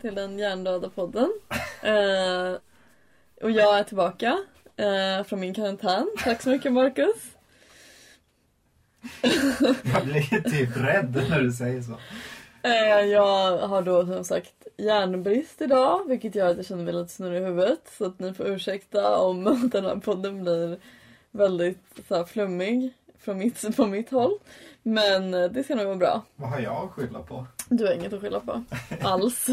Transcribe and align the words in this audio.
till 0.00 0.14
den 0.14 0.38
hjärndöda 0.38 0.88
podden. 0.88 1.32
Eh, 1.82 2.56
och 3.42 3.50
jag 3.50 3.78
är 3.78 3.84
tillbaka 3.84 4.38
eh, 4.76 5.24
från 5.24 5.40
min 5.40 5.54
karantän. 5.54 6.10
Tack 6.24 6.42
så 6.42 6.48
mycket 6.48 6.72
Marcus. 6.72 7.16
Jag 9.94 10.04
blir 10.04 10.50
typ 10.50 10.76
rädd 10.76 11.24
när 11.30 11.40
du 11.40 11.52
säger 11.52 11.82
så. 11.82 11.92
Eh, 12.62 13.04
jag 13.04 13.58
har 13.58 13.82
då 13.82 14.06
som 14.06 14.24
sagt 14.24 14.66
hjärnbrist 14.76 15.60
idag 15.60 16.08
vilket 16.08 16.34
gör 16.34 16.50
att 16.50 16.56
jag 16.56 16.66
känner 16.66 16.84
mig 16.84 16.94
lite 16.94 17.12
snurrig 17.12 17.42
i 17.42 17.44
huvudet. 17.44 17.80
Så 17.98 18.04
att 18.04 18.18
ni 18.18 18.34
får 18.34 18.46
ursäkta 18.46 19.18
om 19.18 19.44
den 19.72 19.84
här 19.84 19.96
podden 19.96 20.42
blir 20.42 20.78
väldigt 21.30 22.00
så 22.08 22.16
här, 22.16 22.24
flummig 22.24 22.92
från 23.18 23.38
mitt, 23.38 23.76
på 23.76 23.86
mitt 23.86 24.10
håll. 24.10 24.38
Men 24.82 25.34
eh, 25.34 25.50
det 25.50 25.64
ska 25.64 25.74
nog 25.74 25.86
vara 25.86 25.96
bra. 25.96 26.22
Vad 26.36 26.50
har 26.50 26.60
jag 26.60 26.84
att 26.84 26.90
skylla 26.90 27.22
på? 27.22 27.46
Du 27.68 27.86
har 27.86 27.92
inget 27.92 28.12
att 28.12 28.20
skylla 28.20 28.40
på. 28.40 28.64
Alls. 29.02 29.46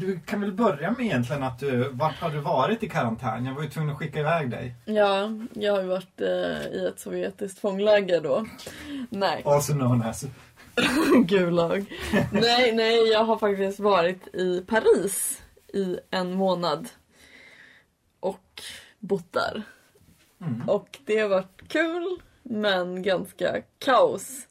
Du 0.00 0.20
kan 0.26 0.40
väl 0.40 0.52
börja 0.52 0.90
med 0.90 1.06
egentligen 1.06 1.42
att 1.42 1.58
du, 1.58 1.88
vart 1.92 2.16
har 2.20 2.30
du 2.30 2.38
varit 2.40 2.82
i 2.82 2.88
karantän? 2.88 3.44
Jag 3.46 3.54
var 3.54 3.62
ju 3.62 3.68
tvungen 3.68 3.90
att 3.90 3.98
skicka 3.98 4.20
iväg 4.20 4.50
dig. 4.50 4.74
Ja, 4.84 5.30
jag 5.54 5.72
har 5.72 5.80
ju 5.82 5.86
varit 5.88 6.20
eh, 6.20 6.66
i 6.72 6.86
ett 6.92 7.00
sovjetiskt 7.00 7.58
fångläger 7.58 8.20
då. 8.20 8.46
Nej, 9.10 9.42
Also 9.44 9.72
known 9.72 10.02
as. 10.02 10.24
gulag. 11.26 11.84
nej, 12.32 12.72
nej, 12.74 13.08
jag 13.08 13.24
har 13.24 13.38
faktiskt 13.38 13.80
varit 13.80 14.34
i 14.34 14.60
Paris 14.66 15.42
i 15.74 15.98
en 16.10 16.32
månad. 16.34 16.88
Och 18.20 18.62
bott 18.98 19.32
där. 19.32 19.62
Mm. 20.40 20.68
Och 20.68 20.98
det 21.06 21.18
har 21.18 21.28
varit 21.28 21.68
kul, 21.68 22.18
men 22.42 23.02
ganska 23.02 23.62
kaos. 23.78 24.47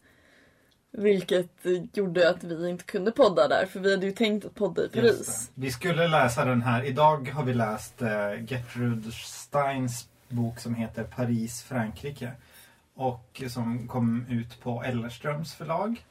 Vilket 0.97 1.49
gjorde 1.93 2.29
att 2.29 2.43
vi 2.43 2.69
inte 2.69 2.83
kunde 2.83 3.11
podda 3.11 3.47
där, 3.47 3.65
för 3.65 3.79
vi 3.79 3.91
hade 3.91 4.05
ju 4.05 4.11
tänkt 4.11 4.45
att 4.45 4.55
podda 4.55 4.85
i 4.85 4.89
Paris. 4.89 5.51
Vi 5.55 5.71
skulle 5.71 6.07
läsa 6.07 6.45
den 6.45 6.61
här. 6.61 6.83
Idag 6.83 7.29
har 7.29 7.43
vi 7.43 7.53
läst 7.53 8.01
eh, 8.01 8.43
Gertrude 8.47 9.11
Steins 9.11 10.07
bok 10.29 10.59
som 10.59 10.75
heter 10.75 11.03
Paris, 11.03 11.63
Frankrike. 11.63 12.31
Och 12.95 13.41
som 13.49 13.87
kom 13.87 14.25
ut 14.29 14.61
på 14.61 14.83
Ellerströms 14.83 15.53
förlag. 15.53 16.05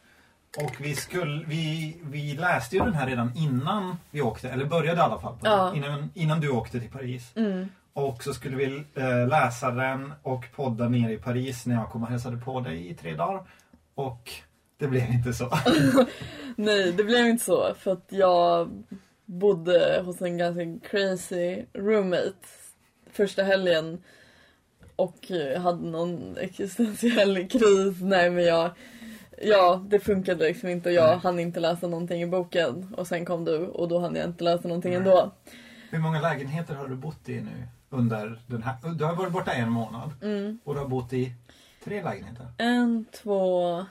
Och 0.58 0.76
vi, 0.80 0.94
skulle, 0.94 1.44
vi, 1.46 1.96
vi 2.02 2.34
läste 2.34 2.76
ju 2.76 2.82
den 2.82 2.94
här 2.94 3.06
redan 3.06 3.32
innan 3.36 3.96
vi 4.10 4.22
åkte, 4.22 4.50
eller 4.50 4.64
började 4.64 4.98
i 4.98 5.02
alla 5.02 5.18
fall 5.18 5.36
Ja. 5.42 5.74
innan, 5.74 6.10
innan 6.14 6.40
du 6.40 6.50
åkte 6.50 6.80
till 6.80 6.90
Paris. 6.90 7.32
Mm. 7.36 7.68
Och 7.92 8.22
så 8.22 8.34
skulle 8.34 8.56
vi 8.56 8.84
eh, 8.94 9.28
läsa 9.28 9.70
den 9.70 10.12
och 10.22 10.44
podda 10.56 10.88
nere 10.88 11.12
i 11.12 11.18
Paris 11.18 11.66
när 11.66 11.74
jag 11.74 11.90
kom 11.90 12.02
och 12.02 12.08
hälsade 12.08 12.36
på 12.36 12.60
dig 12.60 12.88
i 12.90 12.94
tre 12.94 13.14
dagar. 13.14 13.42
Och 13.94 14.30
det 14.78 14.88
blev 14.88 15.10
inte 15.10 15.32
så. 15.32 15.50
Nej, 16.56 16.92
det 16.92 17.04
blev 17.04 17.26
inte 17.26 17.44
så. 17.44 17.74
För 17.74 17.92
att 17.92 18.06
jag 18.08 18.70
bodde 19.24 20.02
hos 20.04 20.22
en 20.22 20.38
ganska 20.38 20.88
crazy 20.90 21.64
roommate 21.72 22.46
första 23.12 23.42
helgen. 23.42 24.02
Och 24.96 25.30
hade 25.58 25.90
någon 25.90 26.36
existentiell 26.36 27.48
kris. 27.48 28.00
Nej 28.00 28.30
men 28.30 28.44
jag... 28.44 28.70
Ja, 29.42 29.84
det 29.88 30.00
funkade 30.00 30.48
liksom 30.48 30.68
inte 30.68 30.90
jag 30.90 31.10
Nej. 31.10 31.18
hann 31.22 31.38
inte 31.38 31.60
läsa 31.60 31.88
någonting 31.88 32.22
i 32.22 32.26
boken. 32.26 32.94
Och 32.96 33.06
sen 33.06 33.24
kom 33.24 33.44
du 33.44 33.58
och 33.58 33.88
då 33.88 33.98
hann 33.98 34.14
jag 34.14 34.24
inte 34.24 34.44
läsa 34.44 34.68
någonting 34.68 34.90
Nej. 34.90 34.98
ändå. 34.98 35.32
Hur 35.90 35.98
många 35.98 36.20
lägenheter 36.20 36.74
har 36.74 36.88
du 36.88 36.96
bott 36.96 37.28
i 37.28 37.40
nu? 37.40 37.68
Under 37.90 38.40
den 38.46 38.62
här... 38.62 38.94
Du 38.98 39.04
har 39.04 39.14
varit 39.14 39.32
borta 39.32 39.52
en 39.52 39.70
månad. 39.70 40.10
Mm. 40.22 40.58
Och 40.64 40.74
du 40.74 40.80
har 40.80 40.88
bott 40.88 41.12
i 41.12 41.32
tre 41.84 42.02
lägenheter. 42.02 42.46
En, 42.58 43.04
två... 43.22 43.86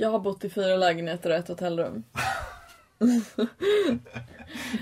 Jag 0.00 0.10
har 0.10 0.18
bott 0.18 0.44
i 0.44 0.50
fyra 0.50 0.76
lägenheter 0.76 1.30
och 1.30 1.36
ett 1.36 1.48
hotellrum. 1.48 2.04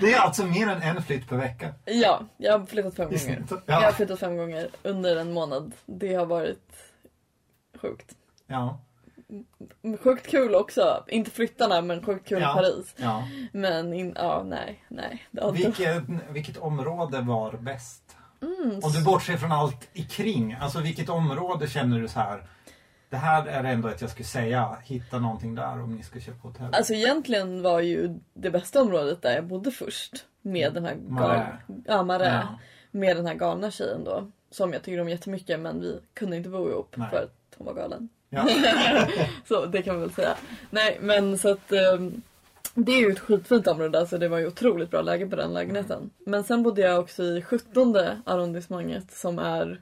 Det 0.01 0.13
är 0.13 0.19
alltså 0.19 0.45
mer 0.45 0.67
än 0.67 0.81
en 0.81 1.03
flytt 1.03 1.29
per 1.29 1.37
vecka. 1.37 1.73
Ja, 1.85 2.21
jag 2.37 2.59
har 2.59 2.65
flyttat 2.65 2.95
fem 2.95 3.05
I 3.05 3.07
gånger. 3.09 3.19
snitt. 3.19 3.51
Jag 3.65 3.75
har 3.75 3.81
Ja. 3.83 3.91
flyttat 3.91 4.19
fem 4.19 4.37
gånger 4.37 4.69
under 4.83 5.15
en 5.15 5.33
månad. 5.33 5.71
Det 5.85 6.13
har 6.15 6.25
varit 6.25 6.75
sjukt. 7.81 8.15
Ja. 8.47 8.79
Sjukt 10.03 10.27
kul 10.27 10.55
också. 10.55 11.03
Inte 11.07 11.31
flyttarna 11.31 11.81
men 11.81 12.05
sjukt 12.05 12.27
kul 12.27 12.41
Ja. 12.41 12.51
i 12.51 12.55
Paris. 12.55 12.93
ja. 12.97 13.23
Men 13.51 13.93
in, 13.93 14.13
ja, 14.15 14.43
nej, 14.45 14.83
nej. 14.87 15.27
Vilket, 15.53 16.03
vilket 16.29 16.57
område 16.57 17.21
var 17.21 17.51
bäst? 17.53 18.03
Mm, 18.41 18.79
Om 18.83 18.91
du 18.91 19.03
bortser 19.03 19.37
från 19.37 19.51
allt 19.51 19.87
i 19.93 20.03
kring. 20.03 20.53
Alltså 20.61 20.79
vilket 20.79 21.09
område 21.09 21.67
känner 21.67 21.99
du 21.99 22.07
så 22.07 22.19
här? 22.19 22.43
Det 23.09 23.17
här 23.17 23.45
är 23.45 23.63
ändå 23.63 23.87
att 23.87 24.01
jag 24.01 24.09
skulle 24.09 24.25
säga. 24.25 24.77
Hitta 24.83 25.19
någonting 25.19 25.55
där 25.55 25.81
om 25.81 25.95
ni 25.95 26.03
ska 26.03 26.19
köpa 26.19 26.47
hotell. 26.47 26.73
Alltså 26.73 26.93
egentligen 26.93 27.61
var 27.61 27.79
ju 27.79 28.19
det 28.33 28.49
bästa 28.49 28.81
området 28.81 29.21
där 29.21 29.35
jag 29.35 29.45
bodde 29.45 29.71
först. 29.71 30.25
Med 30.41 30.73
den 30.73 30.85
här 30.85 30.95
Marais. 30.95 31.47
gal... 31.67 31.77
ja, 31.85 32.03
Marais. 32.03 32.27
Ja. 32.33 32.59
Med 32.91 33.17
den 33.17 33.25
här 33.25 33.33
galna 33.33 33.71
tjejen 33.71 34.03
då. 34.03 34.31
Som 34.51 34.73
jag 34.73 34.83
tycker 34.83 35.01
om 35.01 35.09
jättemycket 35.09 35.59
men 35.59 35.81
vi 35.81 35.99
kunde 36.13 36.37
inte 36.37 36.49
bo 36.49 36.69
ihop 36.69 36.93
Nej. 36.97 37.09
för 37.09 37.17
att 37.17 37.55
hon 37.57 37.67
var 37.67 37.73
galen. 37.73 38.09
Ja. 38.29 38.49
Så 39.47 39.65
det 39.65 39.81
kan 39.81 39.95
man 39.95 40.01
väl 40.01 40.13
säga. 40.13 40.35
Nej 40.69 40.97
men 41.01 41.37
så 41.37 41.51
att 41.51 41.71
ehm, 41.71 42.21
det 42.73 42.91
är 42.91 42.99
ju 42.99 43.11
ett 43.11 43.19
skitfint 43.19 43.67
område, 43.67 43.99
alltså 43.99 44.17
det 44.17 44.27
var 44.27 44.37
ju 44.37 44.47
otroligt 44.47 44.91
bra 44.91 45.01
läge 45.01 45.27
på 45.27 45.35
den 45.35 45.53
lägenheten. 45.53 46.09
Men 46.25 46.43
sen 46.43 46.63
bodde 46.63 46.81
jag 46.81 46.99
också 46.99 47.23
i 47.23 47.41
17 47.41 47.95
arrondissementet 48.25 49.11
som 49.11 49.39
är 49.39 49.81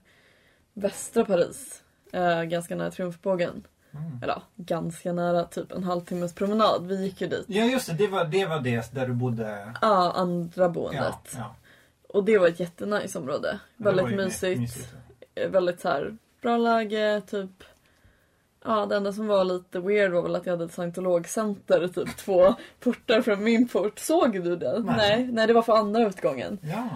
västra 0.74 1.26
Paris. 1.26 1.82
Eh, 2.12 2.44
ganska 2.44 2.76
nära 2.76 2.92
Triumfbågen. 2.92 3.68
Mm. 3.94 4.24
Eller 4.24 4.42
ganska 4.56 5.14
nära, 5.14 5.44
typ 5.44 5.72
en 5.72 5.84
halvtimmes 5.84 6.34
promenad. 6.34 6.88
Vi 6.88 7.04
gick 7.04 7.22
ju 7.22 7.28
dit. 7.28 7.46
ja 7.48 7.66
just 7.66 7.88
det, 7.88 7.94
det 7.94 8.08
var 8.08 8.26
det, 8.26 8.46
var 8.46 8.60
det 8.60 8.92
där 8.94 9.08
du 9.08 9.14
bodde. 9.14 9.74
Ja, 9.82 10.12
andra 10.16 10.70
boendet. 10.70 11.04
Ja, 11.04 11.38
ja. 11.38 11.56
Och 12.10 12.24
det 12.24 12.38
var 12.38 12.48
ett 12.48 12.60
jättenice 12.60 13.20
område. 13.20 13.60
Väldigt 13.78 14.16
mysigt. 14.16 14.62
mysigt. 14.62 14.94
Eh, 15.36 15.50
Väldigt 15.50 15.80
så 15.82 15.90
här 15.90 16.18
bra 16.42 16.58
läge, 16.58 17.22
typ. 17.28 17.64
Ja, 18.66 18.86
det 18.86 18.96
enda 18.96 19.14
som 19.14 19.28
var 19.28 19.44
lite 19.44 19.80
weird 19.80 20.12
var 20.12 20.22
väl 20.22 20.36
att 20.36 20.46
jag 20.46 20.54
hade 20.54 20.66
ett 20.66 20.74
scientologcenter 20.74 21.88
typ 21.88 22.18
två 22.18 22.56
portar 22.80 23.22
från 23.22 23.44
min 23.44 23.68
port. 23.68 24.00
Såg 24.00 24.44
du 24.44 24.56
det? 24.56 24.80
Nej. 24.80 24.96
Nej, 24.98 25.28
nej 25.32 25.48
det 25.48 25.54
var 25.54 25.62
för 25.62 25.74
andra 25.74 26.08
utgången. 26.08 26.60
Ja. 26.62 26.90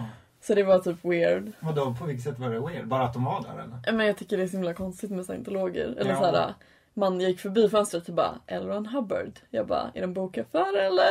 Så 0.50 0.54
det 0.54 0.62
var 0.62 0.78
typ 0.78 1.04
weird. 1.04 1.52
Vadå, 1.60 1.94
på 1.98 2.04
vilket 2.04 2.24
sätt 2.24 2.38
var 2.38 2.50
det 2.50 2.60
weird? 2.60 2.86
Bara 2.86 3.02
att 3.04 3.12
de 3.12 3.24
var 3.24 3.42
där 3.42 3.62
eller? 3.62 3.78
Ja, 3.86 3.92
Men 3.92 4.06
jag 4.06 4.16
tycker 4.16 4.36
det 4.36 4.42
är 4.42 4.46
så 4.46 4.52
himla 4.56 4.74
konstigt 4.74 5.10
med 5.10 5.24
scientologer. 5.24 5.94
Eller 5.98 6.10
Ja. 6.10 6.18
så 6.18 6.24
här, 6.24 6.54
man 6.94 7.20
gick 7.20 7.40
förbi 7.40 7.68
fönstret 7.68 8.08
och 8.08 8.14
bara 8.14 8.34
L. 8.46 8.66
Ron 8.66 8.86
Hubbard. 8.86 9.32
Jag 9.50 9.66
bara, 9.66 9.90
är 9.94 10.00
de 10.00 10.12
bokaffär 10.14 10.78
eller? 10.78 11.04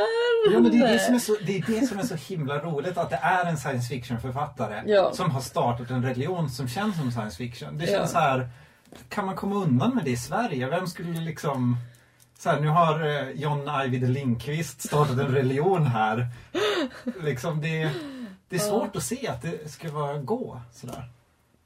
Ja, 0.53 0.59
men 0.59 0.71
det, 0.71 0.77
är 0.77 0.93
det, 0.93 0.99
som 0.99 1.15
är 1.15 1.19
så, 1.19 1.35
det 1.45 1.57
är 1.57 1.79
det 1.79 1.87
som 1.87 1.99
är 1.99 2.03
så 2.03 2.15
himla 2.15 2.57
roligt 2.59 2.97
att 2.97 3.09
det 3.09 3.19
är 3.21 3.45
en 3.45 3.57
science 3.57 3.87
fiction 3.89 4.19
författare 4.19 4.81
Ja. 4.85 5.11
som 5.13 5.31
har 5.31 5.41
startat 5.41 5.89
en 5.89 6.03
religion 6.03 6.49
som 6.49 6.67
känns 6.67 6.97
som 6.97 7.11
science 7.11 7.37
fiction. 7.37 7.77
Det 7.77 7.85
Ja. 7.85 7.97
känns 7.97 8.11
så 8.11 8.17
här, 8.19 8.49
kan 9.09 9.25
man 9.25 9.35
komma 9.35 9.55
undan 9.55 9.95
med 9.95 10.03
det 10.03 10.11
i 10.11 10.17
Sverige? 10.17 10.67
Vem 10.69 10.87
skulle 10.87 11.19
liksom... 11.21 11.77
Så 12.39 12.49
här, 12.49 12.59
nu 12.59 12.67
har 12.67 13.05
eh, 13.07 13.29
John 13.31 13.69
Ajvide 13.69 14.07
Lindqvist 14.07 14.81
startat 14.81 15.19
en 15.19 15.27
religion 15.27 15.85
här. 15.85 16.27
Liksom 17.23 17.61
det, 17.61 17.89
det 18.49 18.55
är 18.55 18.59
svårt 18.59 18.95
att 18.95 19.03
se 19.03 19.27
att 19.27 19.41
det 19.41 19.71
ska 19.71 19.91
vara 19.91 20.17
gå 20.17 20.61
sådär. 20.71 21.09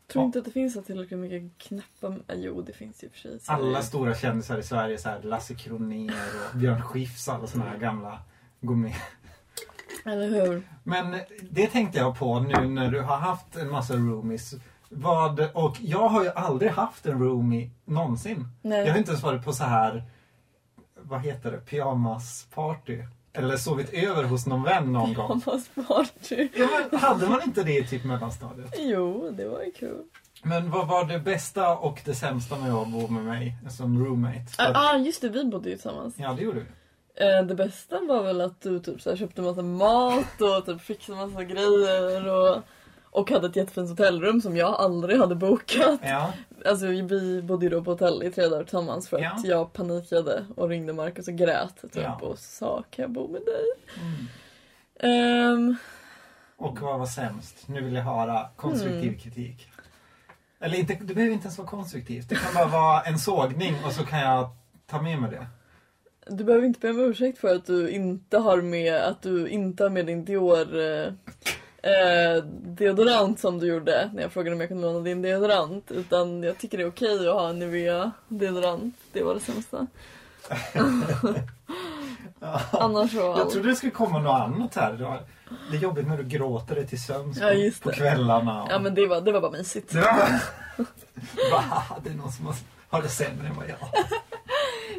Tror 0.08 0.26
inte 0.26 0.40
att 0.40 0.46
det 0.46 0.52
finns 0.52 0.74
så 0.74 0.82
tillräckligt 0.82 1.20
mycket 1.20 1.58
knäppa... 1.58 2.16
Jo, 2.34 2.62
det 2.62 2.74
finns 2.74 3.04
ju 3.04 3.10
för 3.10 3.18
sig. 3.18 3.40
Alla 3.46 3.82
stora 3.82 4.16
kändisar 4.16 4.58
i 4.58 4.64
Sverige, 4.64 4.98
så 4.98 5.10
här, 5.10 5.22
Lasse 5.22 5.56
Kronér 5.56 6.14
och 6.52 6.58
Björn 6.60 6.82
Skifs, 6.82 7.30
alla 7.30 7.48
såna 7.48 7.66
här 7.66 7.78
gamla 7.78 8.20
går 8.62 8.76
med. 8.76 8.96
Eller 10.06 10.30
hur? 10.30 10.68
Men 10.84 11.20
det 11.42 11.68
tänkte 11.68 12.00
jag 12.00 12.20
på 12.20 12.40
nu 12.40 12.68
när 12.68 12.92
du 12.92 13.02
har 13.02 13.18
haft 13.18 13.56
en 13.56 13.72
massa 13.72 13.96
roomies. 13.96 14.54
Vad, 14.90 15.40
och 15.54 15.78
jag 15.82 16.10
har 16.10 16.24
ju 16.24 16.30
aldrig 16.30 16.72
haft 16.72 17.06
en 17.06 17.20
roomie 17.20 17.70
någonsin. 17.86 18.48
Nej. 18.62 18.86
Jag 18.86 18.92
har 18.92 18.98
inte 18.98 19.12
ens 19.12 19.24
varit 19.24 19.46
på 19.46 19.54
så 19.54 19.64
här, 19.64 20.04
vad 20.96 21.22
heter 21.22 21.52
det, 21.52 21.58
pyjamasparty. 21.58 23.04
Eller 23.34 23.58
sovit 23.58 23.94
över 23.94 24.24
hos 24.24 24.46
någon 24.46 24.64
vän 24.64 24.94
någon 24.94 25.14
gång. 25.14 25.28
Mammas 25.46 25.70
party. 25.88 26.48
Ja, 26.56 26.68
men 26.92 27.00
hade 27.00 27.28
man 27.30 27.42
inte 27.44 27.64
det 27.64 27.78
i 27.78 27.88
typ 27.88 28.04
mellanstadiet? 28.06 28.76
Jo, 28.78 29.32
det 29.38 29.48
var 29.48 29.62
ju 29.64 29.72
kul. 29.72 30.04
Men 30.44 30.72
vad 30.72 30.88
var 30.88 31.06
det 31.06 31.20
bästa 31.20 31.78
och 31.78 32.02
det 32.06 32.16
sämsta 32.16 32.56
med 32.58 32.74
att 32.74 32.88
bo 32.88 33.08
med 33.08 33.24
mig 33.26 33.56
som 33.72 34.06
roommate? 34.06 34.40
Ja, 34.58 34.64
För- 34.66 34.74
ah, 34.76 34.98
just 34.98 35.22
det, 35.22 35.30
vi 35.30 35.46
bodde 35.46 35.70
ju 35.70 35.76
tillsammans. 35.76 36.16
Ja, 36.18 36.34
det 36.34 36.42
gjorde 36.44 36.60
vi. 36.60 36.66
Eh, 37.26 37.44
det 37.46 37.56
bästa 37.56 38.00
var 38.08 38.24
väl 38.24 38.42
att 38.42 38.62
du 38.62 38.80
typ 38.80 39.02
så 39.02 39.10
här, 39.10 39.18
köpte 39.18 39.42
massa 39.42 39.62
mat 39.62 40.42
och 40.42 40.66
typ 40.66 40.82
fixade 40.82 41.26
massa 41.28 41.44
grejer 41.44 42.28
och, 42.28 42.58
och 43.14 43.32
hade 43.32 43.48
ett 43.48 43.56
jättefint 43.56 43.90
hotellrum 43.90 44.42
som 44.42 44.58
jag 44.58 44.74
aldrig 44.74 45.20
hade 45.20 45.36
bokat. 45.36 46.00
Ja, 46.04 46.34
Alltså 46.66 46.86
vi 46.86 47.42
bodde 47.42 47.66
ju 47.66 47.70
då 47.70 47.84
på 47.84 47.92
hotell 47.92 48.24
i 48.24 48.32
tre 48.32 48.48
dagar 48.48 48.64
tillsammans 48.64 49.10
för 49.10 49.18
att 49.18 49.24
Ja. 49.24 49.50
jag 49.50 49.74
panikade 49.74 50.46
och 50.56 50.70
ringde 50.70 50.94
Marcus 50.94 51.28
och 51.28 51.34
grät 51.34 51.82
typ 51.82 51.96
Ja. 51.96 52.20
och 52.22 52.40
sa 52.40 52.84
kan 52.90 53.04
jag 53.04 53.12
bo 53.12 53.28
med 53.28 53.42
dig? 53.42 53.66
Mm. 54.02 54.28
Ehm, 55.00 55.76
Och 56.58 56.80
vad 56.82 57.00
var 57.00 57.06
sämst? 57.06 57.68
Nu 57.68 57.82
vill 57.82 57.94
jag 57.94 58.04
höra 58.04 58.46
konstruktiv 58.56 59.04
Mm. 59.10 59.20
kritik. 59.20 59.68
Eller 60.60 60.78
inte, 60.78 60.94
det 61.02 61.14
behöver 61.14 61.34
inte 61.34 61.46
ens 61.46 61.58
vara 61.58 61.68
konstruktivt. 61.68 62.30
Det 62.30 62.36
kan 62.36 62.54
bara 62.54 62.68
vara 62.68 63.02
en 63.02 63.20
sågning 63.20 63.76
och 63.86 63.92
så 63.92 64.06
kan 64.06 64.20
jag 64.20 64.50
ta 64.86 65.02
med 65.02 65.22
mig 65.22 65.32
det. 65.32 65.48
Du 66.36 66.44
behöver 66.44 66.66
inte 66.66 66.80
be 66.80 66.90
om 66.90 67.00
ursäkt 67.00 67.38
för 67.38 67.56
att 67.56 67.66
du 67.66 67.90
inte 67.90 68.38
har 68.38 68.62
med, 68.62 68.96
att 68.96 69.22
du 69.22 69.48
inte 69.48 69.84
har 69.84 69.90
med 69.90 70.06
din 70.06 70.26
Dior 70.26 70.76
eh, 71.84 72.44
deodorant 72.62 73.40
som 73.40 73.60
du 73.60 73.68
gjorde 73.68 74.10
när 74.14 74.22
jag 74.22 74.32
frågade 74.32 74.56
om 74.56 74.60
jag 74.60 74.70
kunde 74.70 74.88
låna 74.88 75.00
din 75.00 75.22
deodorant. 75.22 75.92
Utan 75.92 76.44
jag 76.44 76.58
tycker 76.58 76.78
det 76.78 76.84
är 76.84 76.90
okej 76.90 77.28
att 77.30 77.34
ha 77.36 77.50
en 77.50 77.60
Nivea 77.60 78.12
deodorant. 78.28 78.96
Det 79.12 79.24
var 79.24 79.34
det 79.34 79.40
sämsta. 79.40 79.88
Annars 82.72 83.12
så... 83.12 83.18
Jag 83.18 83.50
trodde 83.50 83.70
det 83.70 83.76
skulle 83.76 83.92
komma 83.92 84.20
något 84.20 84.42
annat 84.42 84.76
här. 84.76 84.94
Det 84.94 85.04
var- 85.04 85.24
Det 85.72 85.78
är 85.78 85.82
jobbigt 85.82 86.08
när 86.08 86.18
du 86.18 86.24
gråter 86.24 86.76
dig 86.76 86.88
till 86.88 87.02
sömns 87.04 87.38
Ja, 87.42 87.50
på 87.84 87.92
kvällarna. 87.92 88.68
Ja 88.70 88.80
men 88.80 88.96
det 88.96 89.08
var, 89.08 89.22
det 89.22 89.32
var 89.32 89.42
bara 89.42 89.52
mysigt. 89.52 89.94
Va? 91.52 91.84
Det 92.04 92.10
är 92.10 92.14
någon 92.14 92.32
som 92.32 92.46
har, 92.46 92.56
har 92.90 93.02
det 93.02 93.08
sämre 93.10 93.48
än 93.48 93.56
vad 93.56 93.66
jag. 93.70 93.78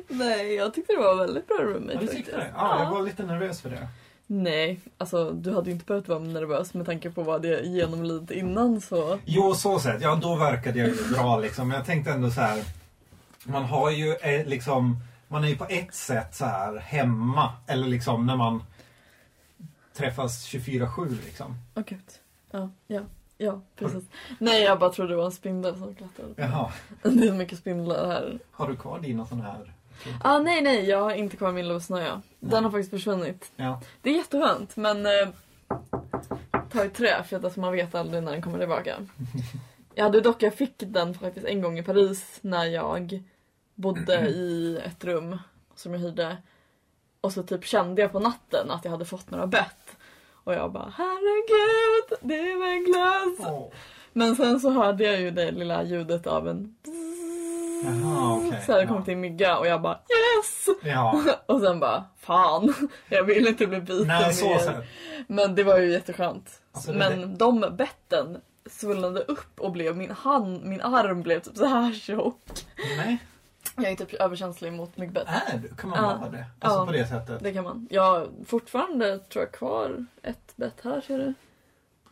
Nej, 0.09 0.55
jag 0.55 0.75
tyckte 0.75 0.93
det 0.93 0.99
var 0.99 1.15
väldigt 1.17 1.47
bra 1.49 1.57
roommate 1.57 1.93
Ja, 1.95 2.01
du 2.01 2.07
tyckte 2.07 2.37
det? 2.37 2.53
Ja, 2.57 2.83
jag 2.85 2.91
var 2.91 3.03
lite 3.03 3.23
nervös 3.23 3.61
för 3.61 3.71
det. 3.71 3.89
Nej, 4.27 4.81
alltså 4.99 5.31
du 5.31 5.55
hade 5.55 5.67
ju 5.67 5.73
inte 5.73 5.85
behövt 5.85 6.09
vara 6.09 6.19
nervös 6.19 6.75
med 6.75 6.87
tanke 6.87 7.11
på 7.11 7.23
vad 7.23 7.45
jag 7.45 7.65
genomlidit 7.65 8.31
innan 8.31 8.81
så... 8.81 9.19
Jo, 9.25 9.55
så 9.55 9.79
sett. 9.79 10.03
Ja, 10.03 10.15
då 10.23 10.37
verkade 10.37 10.79
jag 10.79 10.89
ju 10.89 11.09
bra 11.15 11.39
liksom. 11.39 11.69
Men 11.69 11.77
jag 11.77 11.87
tänkte 11.87 12.13
ändå 12.13 12.31
så 12.31 12.41
här. 12.41 12.65
Man 13.45 13.65
har 13.65 13.91
ju 13.91 14.15
eh, 14.15 14.47
liksom... 14.47 14.97
Man 15.29 15.45
är 15.45 15.49
ju 15.49 15.57
på 15.57 15.67
ett 15.69 15.95
sätt 15.95 16.35
så 16.35 16.45
här 16.45 16.77
hemma. 16.77 17.53
Eller 17.67 17.89
liksom 17.89 18.27
när 18.27 18.37
man 18.37 18.63
träffas 19.97 20.47
24-7 20.47 21.17
liksom. 21.25 21.55
Åh 21.75 21.83
gud. 21.87 22.01
Ja, 22.51 22.71
ja, 22.87 23.01
ja 23.39 23.61
precis. 23.77 24.05
Nej, 24.39 24.63
jag 24.63 24.79
bara 24.79 24.91
trodde 24.91 25.13
det 25.13 25.17
var 25.17 25.25
en 25.25 25.33
spindel 25.33 25.79
som 25.79 25.95
klättrade. 25.95 26.35
Jaha. 26.37 26.73
Det 27.03 27.29
är 27.29 27.33
mycket 27.33 27.59
spindlar 27.59 28.07
här. 28.07 28.39
Har 28.51 28.69
du 28.69 28.77
kvar 28.77 29.01
dina 29.01 29.27
sådana 29.27 29.45
här? 29.45 29.73
Ah, 30.23 30.39
nej, 30.39 30.63
nej, 30.63 30.89
jag 30.89 31.01
har 31.01 31.13
inte 31.13 31.37
kvar 31.37 31.53
min 31.53 31.69
lovsnöja. 31.69 32.23
Den 32.41 32.65
har 32.65 32.71
faktiskt 32.71 32.91
försvunnit. 32.91 33.53
Ja. 33.57 33.81
Det 34.03 34.11
är 34.11 34.15
jätteskönt, 34.15 34.77
men 34.77 35.07
eh, 35.07 35.29
ta 36.73 36.85
i 36.85 36.89
trä 36.89 37.25
för 37.25 37.37
att 37.37 37.45
alltså, 37.45 37.61
man 37.61 37.73
vet 37.73 37.95
aldrig 37.95 38.23
när 38.23 38.33
den 38.33 38.43
kommer 38.43 38.59
tillbaka. 38.59 38.97
Jag 39.97 40.05
hade 40.05 40.21
dock, 40.21 40.43
jag 40.43 40.55
fick 40.55 40.75
den 40.79 41.15
faktiskt 41.15 41.47
en 41.47 41.63
gång 41.63 41.79
i 41.79 41.83
Paris 41.83 42.39
när 42.41 42.65
jag 42.65 43.23
bodde 43.75 44.29
i 44.29 44.81
ett 44.85 45.05
rum 45.05 45.39
som 45.75 45.93
jag 45.93 46.01
hyrde. 46.01 46.37
Och 47.21 47.33
så 47.33 47.43
typ 47.43 47.65
kände 47.65 48.03
jag 48.03 48.13
på 48.13 48.21
natten 48.21 48.71
att 48.71 48.85
jag 48.85 48.93
hade 48.93 49.05
fått 49.05 49.31
några 49.31 49.47
bett. 49.47 49.97
Och 50.45 50.55
jag 50.55 50.73
bara 50.73 50.93
herregud, 50.97 52.19
det 52.21 52.35
är 52.35 52.59
verkligen 52.59 53.53
Åh. 53.53 53.73
Men 54.13 54.37
sen 54.37 54.61
så 54.61 54.71
hörde 54.71 55.05
jag 55.05 55.21
ju 55.21 55.31
det 55.31 55.51
lilla 55.51 55.83
ljudet 55.83 56.27
av 56.27 56.49
en 56.49 56.77
Jaha, 57.85 58.37
okej. 58.37 58.63
Så 58.67 58.73
hade 58.73 58.85
det 58.85 58.93
Ja. 59.07 59.13
en 59.13 59.21
mygga 59.21 59.59
och 59.59 59.67
jag 59.67 59.83
bara 59.83 59.95
yes! 59.95 60.69
Ja. 60.83 61.21
Och 61.47 61.61
sen 61.61 61.81
bara 61.81 62.05
fan, 62.21 62.75
jag 63.09 63.25
vill 63.25 63.49
inte 63.49 63.67
bli 63.67 63.81
biten 63.81 64.07
Nej, 64.07 64.33
så 64.35 64.59
sett. 64.59 64.77
Men 65.27 65.55
det 65.55 65.65
var 65.65 65.79
ju 65.79 65.93
jätteskönt. 65.93 66.61
Alltså, 66.73 66.93
det- 66.93 66.99
Men 66.99 67.39
de 67.39 67.61
betten 67.77 68.41
svullnade 68.71 69.21
upp 69.21 69.61
och 69.61 69.73
blev 69.73 69.97
min 69.97 70.11
hand, 70.11 70.65
min 70.65 70.81
arm 70.81 71.23
blev 71.23 71.41
typ 71.41 71.57
så 71.57 71.65
här 71.67 71.93
tjock. 71.93 72.39
Nej. 72.97 73.19
Jag 73.77 73.87
är 73.93 73.97
typ 73.97 74.15
överkänslig 74.15 74.73
mot 74.73 74.97
myggbett. 74.97 75.27
Är 75.29 75.59
du? 75.59 75.69
Kan 75.75 75.91
man 75.91 75.99
Ja. 76.05 76.17
vara 76.21 76.31
det? 76.31 76.45
Alltså 76.61 76.79
Ja. 76.81 76.87
på 76.87 76.93
det 76.93 77.07
sättet? 77.07 77.41
Det 77.43 77.53
kan 77.53 77.65
man. 77.65 77.89
Jag 77.91 78.03
har 78.03 78.29
fortfarande 78.47 79.19
tror 79.19 79.45
jag 79.45 79.53
kvar 79.53 80.07
ett 80.23 80.53
bett 80.57 80.75
här 80.85 81.01
ser 81.01 81.19
du. 81.19 81.35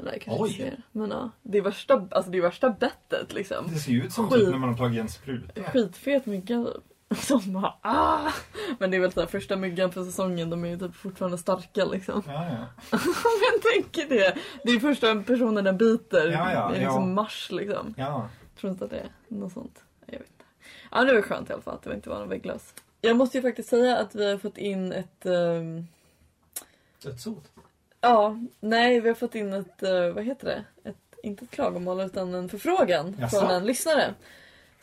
Jag 0.06 0.20
kanske 0.20 0.42
Oj. 0.42 0.50
inte. 0.50 0.82
Men 0.92 1.10
ja, 1.10 1.30
det 1.42 1.58
är 1.58 1.62
värsta, 1.62 2.08
alltså 2.10 2.30
det 2.30 2.38
är 2.38 2.42
värsta 2.42 2.70
bettet 2.70 3.32
liksom. 3.32 3.66
Det 3.68 3.78
ser 3.78 3.92
ju 3.92 4.02
ut 4.02 4.12
som 4.12 4.30
Skit. 4.30 4.40
typ 4.40 4.50
när 4.50 4.58
man 4.58 4.68
har 4.68 4.76
tagit 4.76 5.00
en 5.00 5.08
spruta. 5.08 5.62
Skitfet 5.62 6.26
mygga 6.26 6.66
som 7.16 7.52
bara 7.52 7.74
ah! 7.82 8.32
Men 8.78 8.90
det 8.90 8.96
är 8.96 9.00
väl 9.00 9.12
så 9.12 9.20
här, 9.20 9.26
första 9.26 9.56
myggan 9.56 9.92
för 9.92 10.04
säsongen, 10.04 10.50
de 10.50 10.64
är 10.64 10.68
ju 10.68 10.78
typ 10.78 10.94
fortfarande 10.94 11.38
starka 11.38 11.84
liksom. 11.84 12.22
Ja, 12.26 12.32
ja. 12.32 12.98
Jag 13.52 13.62
tänker 13.72 14.08
det. 14.08 14.36
Det 14.64 14.70
är 14.70 14.80
första 14.80 15.22
personen 15.22 15.64
den 15.64 15.78
biter. 15.78 16.28
Ja, 16.28 16.52
ja, 16.52 16.68
det 16.68 16.76
är 16.76 16.80
liksom 16.80 17.08
ja. 17.08 17.14
mars 17.14 17.48
liksom. 17.52 17.94
ja. 17.96 18.28
Tror 18.60 18.72
inte 18.72 18.84
att 18.84 18.90
det 18.90 18.98
är 18.98 19.08
något 19.28 19.52
sånt. 19.52 19.84
Jag 20.06 20.18
vet 20.18 20.28
inte. 20.28 20.44
Ja, 20.90 21.04
det 21.04 21.14
var 21.14 21.22
skönt 21.22 21.50
i 21.50 21.52
alla 21.52 21.62
fall 21.62 21.74
att 21.74 21.82
det 21.82 21.94
inte 21.94 22.08
var 22.08 22.18
någon 22.18 22.28
vägglös. 22.28 22.74
Jag 23.00 23.16
måste 23.16 23.38
ju 23.38 23.42
faktiskt 23.42 23.68
säga 23.68 23.98
att 23.98 24.14
vi 24.14 24.30
har 24.30 24.38
fått 24.38 24.58
in 24.58 24.92
ett... 24.92 25.26
ehm, 25.26 25.86
Dödshot. 27.02 27.51
Ja, 28.02 28.38
nej, 28.60 29.00
vi 29.00 29.08
har 29.08 29.14
fått 29.14 29.34
in 29.34 29.52
ett... 29.52 29.82
eh, 29.82 30.08
vad 30.08 30.24
heter 30.24 30.46
det? 30.46 30.88
Ett, 30.90 30.96
inte 31.22 31.44
ett 31.44 31.50
klagomål 31.50 32.00
utan 32.00 32.34
en 32.34 32.48
förfrågan 32.48 33.16
Jaså? 33.20 33.40
från 33.40 33.50
en 33.50 33.66
lyssnare. 33.66 34.14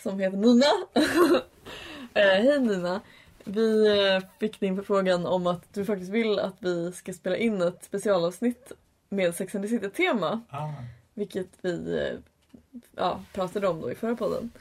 Som 0.04 0.19
heter 0.19 0.38
Nina. 0.38 0.66
eh, 2.13 2.44
Hej 2.44 2.60
Nina. 2.60 3.01
Vi 3.44 3.88
eh, 3.88 4.30
fick 4.39 4.60
din 4.60 4.75
förfrågan 4.75 5.25
om 5.25 5.48
att 5.48 5.74
du 5.74 5.86
faktiskt 5.86 6.12
vill 6.12 6.39
att 6.39 6.56
vi 6.60 6.92
ska 6.92 7.13
spela 7.13 7.38
in 7.38 7.62
ett 7.62 7.83
specialavsnitt 7.83 8.71
med 9.10 9.36
Sex 9.36 9.56
and 9.56 9.63
the 9.63 9.69
City-tema. 9.69 10.42
Ah. 10.50 10.69
Vilket 11.13 11.50
vi 11.62 11.98
eh, 11.98 12.19
ja, 12.95 13.24
pratade 13.33 13.68
om 13.68 13.81
då 13.81 13.92
i 13.92 13.95
förra 13.95 14.16
podden. 14.16 14.51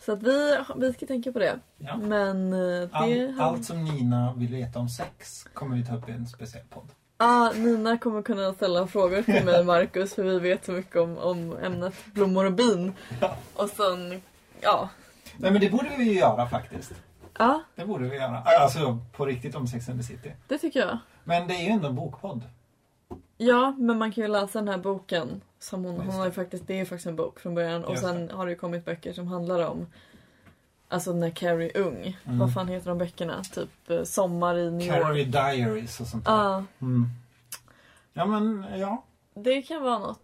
Så 0.00 0.12
att 0.12 0.22
vi, 0.22 0.58
vi 0.76 0.92
ska 0.92 1.06
tänka 1.06 1.32
på 1.32 1.38
det. 1.38 1.58
Ja. 1.78 1.96
Men 1.96 2.50
det... 2.50 2.88
All, 2.92 3.40
allt 3.40 3.64
som 3.64 3.84
Nina 3.84 4.34
vill 4.36 4.52
veta 4.52 4.78
om 4.78 4.88
sex 4.88 5.44
kommer 5.54 5.76
vi 5.76 5.84
ta 5.84 5.96
upp 5.96 6.08
i 6.08 6.12
en 6.12 6.26
speciell 6.26 6.64
podd. 6.70 6.88
Ja, 7.24 7.52
Nina 7.56 7.98
kommer 7.98 8.22
kunna 8.22 8.52
ställa 8.54 8.86
frågor 8.86 9.22
till 9.22 9.44
mig 9.44 9.58
och 9.58 9.66
Marcus 9.74 10.14
för 10.14 10.22
vi 10.22 10.38
vet 10.38 10.64
så 10.64 10.72
mycket 10.72 10.96
om, 10.96 11.18
om 11.18 11.56
ämnet 11.62 11.94
blommor 12.14 12.44
och 12.44 12.52
bin. 12.52 12.92
Ja. 13.20 13.36
Och 13.54 13.68
sen, 13.68 14.22
ja. 14.60 14.88
Nej 15.36 15.50
men 15.50 15.60
det 15.60 15.70
borde 15.70 15.90
vi 15.98 16.04
ju 16.04 16.12
göra 16.18 16.48
faktiskt. 16.48 16.92
Ja, 17.38 17.62
Det 17.74 17.84
borde 17.84 18.08
vi 18.08 18.16
göra. 18.16 18.42
Alltså 18.62 18.98
på 19.12 19.26
riktigt 19.26 19.54
om 19.54 19.66
Sex 19.66 19.88
and 19.88 20.00
the 20.00 20.04
City. 20.06 20.32
det 20.48 20.58
tycker 20.58 20.80
jag. 20.80 20.98
Men 21.24 21.48
det 21.48 21.54
är 21.54 21.62
ju 21.62 21.68
ändå 21.68 21.88
en 21.88 21.94
bokpodd. 21.94 22.42
Ja, 23.36 23.74
men 23.78 23.98
man 23.98 24.12
kan 24.12 24.22
ju 24.24 24.28
läsa 24.28 24.58
den 24.58 24.68
här 24.68 24.78
boken. 24.78 25.40
Som 25.58 25.84
hon, 25.84 25.94
hon 26.00 26.10
har 26.10 26.24
ju 26.24 26.30
det. 26.30 26.34
faktiskt, 26.34 26.66
det 26.66 26.80
är 26.80 26.84
faktiskt 26.84 27.06
en 27.06 27.16
bok 27.16 27.40
från 27.40 27.54
början. 27.54 27.84
Och 27.84 27.90
Just 27.90 28.02
sen 28.04 28.30
har 28.30 28.46
det 28.46 28.52
ju 28.52 28.58
kommit 28.58 28.84
böcker 28.84 29.12
som 29.12 29.28
handlar 29.28 29.68
om 29.68 29.86
Alltså 30.94 31.12
när 31.12 31.30
Carrie 31.30 31.70
är 31.74 31.80
ung. 31.80 32.16
Mm. 32.24 32.38
Vad 32.38 32.54
fan 32.54 32.68
heter 32.68 32.88
de 32.88 32.98
böckerna? 32.98 33.42
Typ 33.44 33.90
eh, 33.90 34.02
Sommar 34.02 34.58
i 34.58 34.70
New 34.70 34.88
York. 34.88 35.02
Carrie 35.02 35.24
Diaries 35.24 36.00
och 36.00 36.06
sånt 36.06 36.24
där. 36.24 36.32
Ja, 36.32 36.64
Mm. 36.80 37.08
Ja 38.12 38.26
men 38.26 38.66
ja. 38.78 39.02
det 39.34 39.62
kan 39.62 39.82
vara 39.82 39.98
något. 39.98 40.22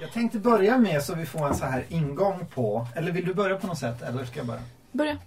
Jag 0.00 0.12
tänkte 0.12 0.38
börja 0.38 0.78
med 0.78 1.02
så 1.02 1.14
vi 1.14 1.26
får 1.26 1.46
en 1.46 1.54
så 1.54 1.64
här 1.64 1.84
ingång 1.88 2.46
på, 2.54 2.86
eller 2.94 3.12
vill 3.12 3.26
du 3.26 3.34
börja 3.34 3.56
på 3.56 3.66
något 3.66 3.78
sätt 3.78 4.02
eller 4.02 4.24
ska 4.24 4.36
jag 4.38 4.46
börja? 4.46 4.62
Börja. 4.92 5.18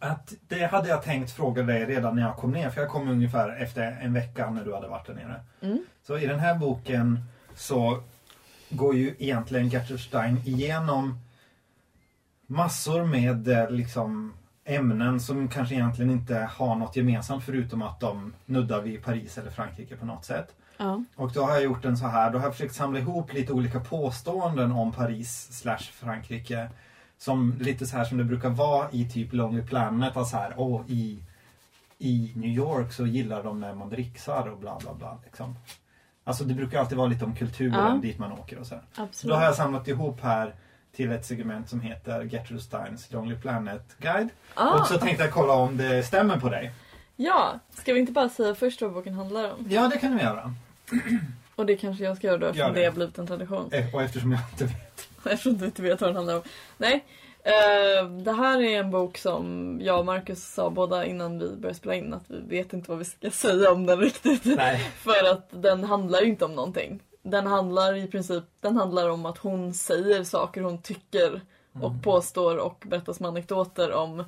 Att 0.00 0.32
det 0.48 0.66
hade 0.66 0.88
jag 0.88 1.02
tänkt 1.02 1.30
fråga 1.30 1.62
dig 1.62 1.86
redan 1.86 2.16
när 2.16 2.22
jag 2.22 2.36
kom 2.36 2.50
ner, 2.50 2.70
för 2.70 2.80
jag 2.80 2.90
kom 2.90 3.08
ungefär 3.08 3.62
efter 3.62 3.98
en 4.02 4.12
vecka 4.12 4.50
när 4.50 4.64
du 4.64 4.74
hade 4.74 4.88
varit 4.88 5.06
där 5.06 5.14
nere. 5.14 5.40
Mm. 5.60 5.84
Så 6.06 6.18
i 6.18 6.26
den 6.26 6.38
här 6.38 6.54
boken 6.54 7.20
så 7.54 8.02
går 8.70 8.94
ju 8.94 9.14
egentligen 9.18 9.68
Gertrude 9.68 10.02
Stein 10.02 10.42
igenom 10.44 11.18
massor 12.46 13.04
med 13.04 13.48
eh, 13.48 13.70
liksom 13.70 14.32
ämnen 14.64 15.20
som 15.20 15.48
kanske 15.48 15.74
egentligen 15.74 16.10
inte 16.10 16.48
har 16.56 16.74
något 16.74 16.96
gemensamt 16.96 17.44
förutom 17.44 17.82
att 17.82 18.00
de 18.00 18.34
nuddar 18.46 18.80
vid 18.80 19.04
Paris 19.04 19.38
eller 19.38 19.50
Frankrike 19.50 19.96
på 19.96 20.06
något 20.06 20.24
sätt. 20.24 20.54
Ja. 20.76 21.04
Och 21.16 21.32
då 21.32 21.42
har 21.42 21.52
jag 21.52 21.62
gjort 21.62 21.84
en 21.84 21.96
så 21.96 22.06
här, 22.06 22.30
då 22.30 22.38
har 22.38 22.46
jag 22.46 22.54
försökt 22.54 22.74
samla 22.74 22.98
ihop 22.98 23.32
lite 23.32 23.52
olika 23.52 23.80
påståenden 23.80 24.72
om 24.72 24.92
Paris 24.92 25.48
slash 25.52 25.78
Frankrike. 25.92 26.68
Som 27.24 27.54
lite 27.60 27.86
så 27.86 27.96
här 27.96 28.04
som 28.04 28.18
det 28.18 28.24
brukar 28.24 28.48
vara 28.50 28.88
i 28.92 29.08
typ 29.10 29.32
Lonely 29.32 29.62
Planet, 29.62 30.16
att 30.16 30.28
så 30.28 30.36
här, 30.36 30.52
åh 30.56 30.82
i, 30.88 31.22
i 31.98 32.32
New 32.36 32.50
York 32.50 32.92
så 32.92 33.06
gillar 33.06 33.42
de 33.42 33.60
när 33.60 33.74
man 33.74 33.88
dricksar 33.90 34.48
och 34.48 34.58
bla 34.58 34.78
bla 34.80 34.94
bla. 34.94 35.18
Liksom. 35.24 35.56
Alltså 36.24 36.44
det 36.44 36.54
brukar 36.54 36.80
alltid 36.80 36.98
vara 36.98 37.08
lite 37.08 37.24
om 37.24 37.34
kulturen 37.34 37.72
Ja. 37.74 37.98
dit 38.02 38.18
man 38.18 38.32
åker 38.32 38.58
och 38.58 38.66
så. 38.66 38.78
Så 38.92 39.02
Absolut. 39.02 39.32
då 39.32 39.38
har 39.38 39.44
jag 39.44 39.54
samlat 39.54 39.88
ihop 39.88 40.20
här 40.20 40.54
till 40.96 41.12
ett 41.12 41.24
segment 41.26 41.68
som 41.68 41.80
heter 41.80 42.22
Gertrude 42.24 42.62
Steins 42.62 43.12
Lonely 43.12 43.36
Planet 43.36 43.96
Guide. 43.98 44.28
ah, 44.54 44.80
Och 44.80 44.86
så 44.86 44.98
tänkte 44.98 45.24
jag 45.24 45.32
kolla 45.32 45.52
om 45.52 45.76
det 45.76 46.02
stämmer 46.02 46.40
på 46.40 46.48
dig. 46.48 46.72
Ja, 47.16 47.58
ska 47.70 47.92
vi 47.92 48.00
inte 48.00 48.12
bara 48.12 48.28
säga 48.28 48.54
först 48.54 48.82
vad 48.82 48.92
boken 48.92 49.14
handlar 49.14 49.52
om? 49.52 49.66
Ja, 49.68 49.88
det 49.88 49.98
kan 49.98 50.16
vi 50.16 50.22
göra. 50.22 50.54
Och 51.54 51.66
det 51.66 51.76
kanske 51.76 52.04
jag 52.04 52.16
ska 52.16 52.26
göra 52.26 52.38
då 52.38 52.46
eftersom 52.46 52.66
Gör 52.68 52.74
det. 52.74 52.80
det. 52.80 52.86
har 52.86 52.92
blivit 52.92 53.18
en 53.18 53.26
tradition. 53.26 53.68
Eh, 53.72 53.94
Och 53.94 54.02
eftersom 54.02 54.32
jag 54.32 54.40
inte 54.52 54.64
vet. 54.64 55.08
Eftersom 55.30 55.56
du 55.58 55.64
inte 55.64 55.82
vet 55.82 56.00
vad 56.00 56.10
den 56.10 56.16
handlar 56.16 56.36
om. 56.36 56.42
Nej. 56.78 57.04
Eh, 57.42 58.08
det 58.08 58.32
här 58.32 58.60
är 58.62 58.78
en 58.78 58.90
bok 58.90 59.18
som 59.18 59.78
jag 59.82 59.98
och 59.98 60.06
Marcus 60.06 60.44
sa 60.54 60.70
båda 60.70 61.04
innan 61.06 61.38
vi 61.38 61.48
började 61.56 61.78
spela 61.78 61.94
in 61.94 62.14
att 62.14 62.24
vi 62.30 62.40
vet 62.40 62.72
inte 62.72 62.90
vad 62.90 62.98
vi 62.98 63.04
ska 63.04 63.30
säga 63.48 63.72
om 63.72 63.86
den 63.86 64.00
riktigt. 64.00 64.44
Nej. 64.44 64.78
För 64.96 65.30
att 65.32 65.48
den 65.50 65.84
handlar 65.84 66.20
ju 66.20 66.26
inte 66.26 66.44
om 66.44 66.54
någonting. 66.54 67.02
Den 67.22 67.46
handlar 67.46 67.96
i 67.96 68.06
princip 68.06 68.44
den 68.60 68.76
handlar 68.76 69.08
om 69.08 69.26
att 69.26 69.38
hon 69.38 69.74
säger 69.74 70.24
saker 70.24 70.60
hon 70.62 70.82
tycker 70.82 71.40
och 71.72 71.90
Mm. 71.90 72.02
påstår 72.02 72.56
och 72.56 72.84
berättar 72.86 73.12
som 73.12 73.26
anekdoter 73.26 73.92
om 73.92 74.24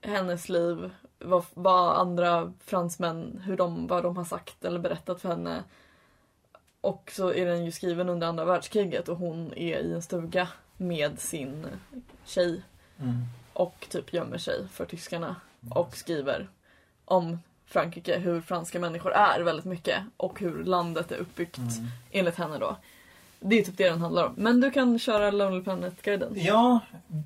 hennes 0.00 0.48
liv. 0.48 0.90
Vad, 1.18 1.44
vad 1.54 1.96
andra 1.96 2.52
fransmän, 2.64 3.42
hur 3.46 3.56
de, 3.56 3.86
vad 3.86 4.02
de 4.02 4.16
har 4.16 4.24
sagt 4.24 4.64
eller 4.64 4.78
berättat 4.78 5.20
för 5.20 5.28
henne. 5.28 5.62
Och 6.82 7.10
så 7.14 7.32
är 7.32 7.46
den 7.46 7.64
ju 7.64 7.70
skriven 7.70 8.08
under 8.08 8.26
andra 8.26 8.44
världskriget 8.44 9.08
och 9.08 9.16
hon 9.16 9.52
är 9.56 9.78
i 9.78 9.92
en 9.92 10.02
stuga 10.02 10.48
med 10.76 11.20
sin 11.20 11.66
tjej 12.24 12.62
Mm. 13.00 13.14
och 13.52 13.86
typ 13.90 14.12
gömmer 14.12 14.38
sig 14.38 14.68
för 14.68 14.84
tyskarna 14.84 15.36
och 15.70 15.96
skriver 15.96 16.48
om 17.04 17.38
Frankrike, 17.66 18.18
hur 18.18 18.40
franska 18.40 18.80
människor 18.80 19.12
är 19.12 19.40
väldigt 19.40 19.64
mycket 19.64 20.02
och 20.16 20.40
hur 20.40 20.64
landet 20.64 21.12
är 21.12 21.16
uppbyggt 21.16 21.58
Mm. 21.58 21.86
enligt 22.10 22.34
henne 22.34 22.58
då. 22.58 22.76
Det 23.44 23.58
är 23.60 23.64
typ 23.64 23.76
det 23.78 23.88
den 23.90 24.00
handlar 24.00 24.24
om. 24.26 24.34
Men 24.36 24.60
du 24.60 24.70
kan 24.70 24.98
köra 24.98 25.30
Lonely 25.30 25.62
Planet-guiden. 25.62 26.32
Ja, 26.34 26.80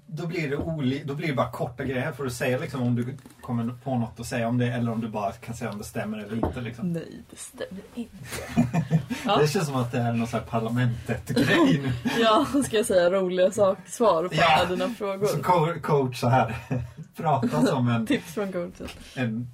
då 0.06 0.26
blir, 0.26 0.50
det 0.50 0.56
oli- 0.56 1.02
då 1.04 1.14
blir 1.14 1.28
det 1.28 1.34
bara 1.34 1.50
korta 1.52 1.84
grejer. 1.84 2.12
Får 2.12 2.24
du 2.24 2.30
säga 2.30 2.58
liksom 2.58 2.82
om 2.82 2.94
du 2.96 3.16
kommer 3.40 3.74
på 3.84 3.98
något 3.98 4.20
att 4.20 4.26
säga 4.26 4.48
om 4.48 4.58
det 4.58 4.66
eller 4.66 4.92
om 4.92 5.00
du 5.00 5.08
bara 5.08 5.32
kan 5.32 5.54
säga 5.54 5.70
om 5.70 5.78
det 5.78 5.84
stämmer 5.84 6.18
eller 6.18 6.36
inte. 6.46 6.60
Liksom. 6.60 6.92
Nej, 6.92 7.22
det 7.30 7.36
stämmer 7.38 7.82
inte. 7.94 8.16
Ja. 9.24 9.36
Det 9.36 9.48
känns 9.48 9.66
som 9.66 9.76
att 9.76 9.92
det 9.92 9.98
är 9.98 10.12
någon 10.12 10.26
sån 10.26 10.40
här 10.40 10.46
parlamentet-grej 10.46 11.80
nu. 11.82 11.92
Ja, 12.20 12.46
ska 12.64 12.76
jag 12.76 12.86
säga 12.86 13.10
roliga 13.10 13.50
sak, 13.50 13.78
svar 13.86 14.28
på 14.28 14.34
Ja. 14.34 14.56
alla 14.60 14.68
dina 14.70 14.88
Så 14.88 14.94
frågor. 14.94 15.42
co- 15.42 15.80
coach 15.82 16.20
så 16.20 16.28
här. 16.28 16.56
Prata 17.16 17.66
som 17.66 17.88
en, 17.88 18.06
Tips 18.06 18.34
från 18.34 18.52
coachen. 18.52 18.88
en 19.14 19.50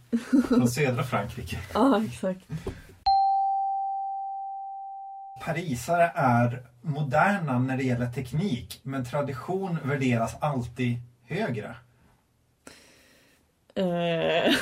från 0.49 0.69
södra 0.69 1.03
Frankrike. 1.03 1.59
Ja, 1.75 2.03
exakt. 2.07 2.41
Parisare 5.45 6.13
är 6.15 6.63
moderna 6.83 7.59
när 7.59 7.77
det 7.77 7.83
gäller 7.83 8.07
teknik 8.11 8.81
men 8.83 9.05
tradition 9.05 9.79
värderas 9.85 10.37
alltid 10.41 10.97
högre. 11.27 11.77
Eh, 13.75 14.55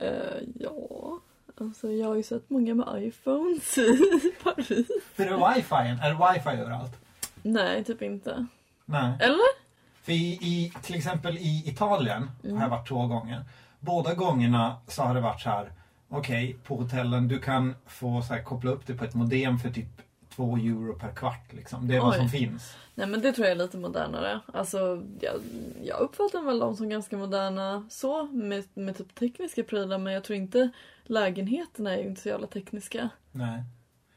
ja, 0.54 1.18
alltså 1.60 1.90
jag 1.90 2.06
har 2.08 2.14
ju 2.16 2.22
sett 2.22 2.50
många 2.50 2.74
med 2.74 3.02
iPhones 3.02 3.78
i 4.24 4.32
Paris. 4.42 4.86
För 5.14 5.24
är 5.26 5.54
wifi? 5.54 5.74
Är 5.74 6.10
det 6.10 6.32
wifi 6.34 6.60
överallt? 6.62 6.96
Nej, 7.42 7.84
typ 7.84 8.02
inte. 8.02 8.46
Nej. 8.84 9.12
Eller? 9.20 9.66
För 10.02 10.12
i, 10.12 10.38
i, 10.42 10.72
till 10.82 10.94
exempel 10.96 11.36
i 11.38 11.62
Italien 11.66 12.30
Mm. 12.44 12.56
har 12.56 12.62
jag 12.62 12.70
varit 12.70 12.88
två 12.88 13.06
gånger. 13.06 13.44
Båda 13.80 14.14
gångerna 14.14 14.76
så 14.88 15.02
har 15.02 15.14
det 15.14 15.20
varit 15.20 15.40
så 15.40 15.50
här. 15.50 15.72
Okej, 16.08 16.56
på 16.64 16.76
hotellen 16.76 17.28
du 17.28 17.38
kan 17.40 17.74
få 17.86 18.22
så 18.22 18.34
här, 18.34 18.42
koppla 18.42 18.70
upp 18.70 18.86
det 18.86 18.94
på 18.94 19.04
ett 19.04 19.14
modem 19.14 19.58
för 19.58 19.70
typ 19.70 20.02
två 20.36 20.56
euro 20.56 20.98
per 20.98 21.12
kvart. 21.12 21.52
Liksom. 21.52 21.88
Det 21.88 21.96
är 21.96 22.00
vad 22.00 22.12
Oj. 22.12 22.18
som 22.18 22.28
finns. 22.28 22.76
Nej 22.94 23.06
men 23.06 23.20
det 23.20 23.32
tror 23.32 23.46
jag 23.46 23.52
är 23.52 23.64
lite 23.64 23.78
modernare. 23.78 24.40
Alltså 24.52 25.02
jag, 25.20 25.34
jag 25.82 26.00
uppfattar 26.00 26.42
väl 26.42 26.58
dem 26.58 26.76
som 26.76 26.88
ganska 26.88 27.16
moderna 27.16 27.86
så 27.90 28.26
med, 28.26 28.64
med 28.74 28.96
typ 28.96 29.14
tekniska 29.14 29.62
prylar 29.62 29.98
men 29.98 30.12
jag 30.12 30.24
tror 30.24 30.36
inte 30.36 30.70
lägenheterna 31.04 31.92
är 31.92 31.98
ju 32.02 32.08
inte 32.08 32.20
så 32.20 32.28
jävla 32.28 32.46
tekniska. 32.46 33.08
Nej. 33.32 33.62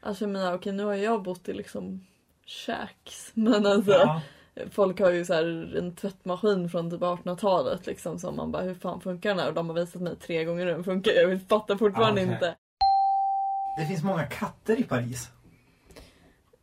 Alltså 0.00 0.24
jag 0.24 0.30
menar 0.30 0.54
okej 0.54 0.72
nu 0.72 0.84
har 0.84 0.94
jag 0.94 1.22
bott 1.22 1.48
i 1.48 1.52
liksom 1.52 2.06
shacks 2.46 3.30
men 3.34 3.66
alltså 3.66 3.92
Ja, 3.92 4.22
folk 4.70 5.00
har 5.00 5.10
ju 5.10 5.24
så 5.24 5.34
här 5.34 5.74
en 5.78 5.94
tvättmaskin 5.96 6.68
från 6.68 6.90
typ 6.90 7.00
1800-talet 7.00 7.86
liksom 7.86 8.18
som 8.18 8.36
man 8.36 8.52
bara 8.52 8.62
hur 8.62 8.74
fan 8.74 9.00
funkar 9.00 9.30
den 9.30 9.38
här? 9.38 9.48
Och 9.48 9.54
de 9.54 9.68
har 9.68 9.76
visat 9.76 10.02
mig 10.02 10.16
tre 10.16 10.44
gånger 10.44 10.64
hur 10.66 10.72
den 10.72 10.84
funkar. 10.84 11.12
Jag 11.12 11.40
fattar 11.48 11.76
fortfarande 11.76 12.20
Ah, 12.20 12.24
okej. 12.24 12.34
inte. 12.34 12.54
det 13.78 13.86
finns 13.86 14.02
många 14.04 14.24
katter 14.24 14.80
i 14.80 14.82
Paris. 14.82 15.30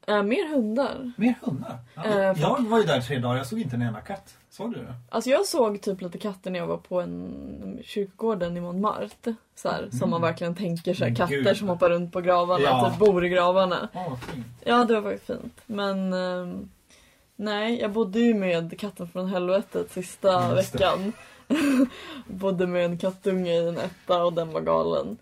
Äh, 0.08 0.24
mer 0.24 0.54
hundar. 0.56 1.12
Mer 1.18 1.36
hundar. 1.42 1.78
Ja. 1.96 2.02
För- 2.04 2.42
jag 2.42 2.62
var 2.70 2.78
ju 2.80 2.84
där 2.84 3.02
tre 3.02 3.20
dagar, 3.20 3.38
jag 3.38 3.48
såg 3.48 3.60
inte 3.60 3.76
en 3.76 3.82
enda 3.82 4.02
katt. 4.02 4.38
Såg 4.50 4.74
du 4.74 4.80
det? 4.80 4.94
Alltså 5.10 5.30
jag 5.30 5.46
såg 5.46 5.82
typ 5.82 6.02
lite 6.02 6.18
katter 6.18 6.52
när 6.52 6.60
jag 6.60 6.68
var 6.68 6.78
på 6.78 7.02
en 7.02 7.80
kyrkogården 7.84 8.58
i 8.58 8.62
Montmartre. 8.62 9.36
Så 9.56 9.70
här, 9.70 9.90
Som 9.92 10.10
man 10.10 10.22
verkligen 10.22 10.56
tänker 10.56 10.94
sig 10.94 11.08
Mm, 11.08 11.16
katter 11.16 11.36
gud. 11.44 11.58
som 11.58 11.68
hoppar 11.70 11.90
runt 11.90 12.14
på 12.14 12.22
gravarna, 12.22 12.64
Ja. 12.64 12.90
typ 12.90 13.00
bor 13.00 13.26
i 13.26 13.30
gravarna. 13.30 13.90
Åh, 13.94 14.10
vad 14.10 14.20
fint. 14.22 14.46
Ja 14.66 14.84
det 14.86 14.94
var 15.02 15.12
faktiskt 15.12 15.26
fint. 15.42 15.62
Men 15.66 16.14
ehm, 16.14 16.70
nej, 17.38 17.80
jag 17.80 17.92
bodde 17.92 18.20
ju 18.20 18.34
med 18.34 18.80
katten 18.80 19.08
från 19.08 19.28
helvetet 19.28 19.92
sista 19.92 20.56
veckan. 20.56 21.14
bodde 22.28 22.68
med 22.68 22.86
en 22.86 22.98
kattunge 22.98 23.52
i 23.52 23.68
en 23.68 23.78
etta 23.78 24.24
och 24.24 24.34
den 24.34 24.52
var 24.52 24.62
galen. 24.62 25.18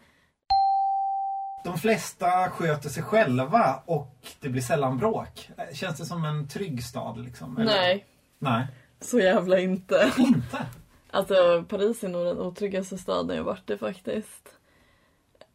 De 1.63 1.77
flesta 1.77 2.49
sköter 2.49 2.89
sig 2.89 3.03
själva 3.03 3.83
och 3.85 4.15
det 4.39 4.49
blir 4.49 4.61
sällan 4.61 4.97
bråk. 4.97 5.49
Känns 5.73 5.97
det 5.97 6.05
som 6.05 6.25
en 6.25 6.47
trygg 6.47 6.83
stad 6.83 7.23
liksom? 7.25 7.57
eller? 7.57 7.65
Nej, 7.65 8.05
Nej. 8.39 8.67
så 9.01 9.19
jävla 9.19 9.59
inte. 9.59 10.11
Inte? 10.17 10.57
Alltså 11.11 11.65
Paris 11.69 12.03
är 12.03 12.09
nog 12.09 12.25
den 12.25 12.39
otryggaste 12.39 12.97
staden 12.97 13.37
jag 13.37 13.43
varit 13.43 13.69
i 13.69 13.77
faktiskt. 13.77 14.49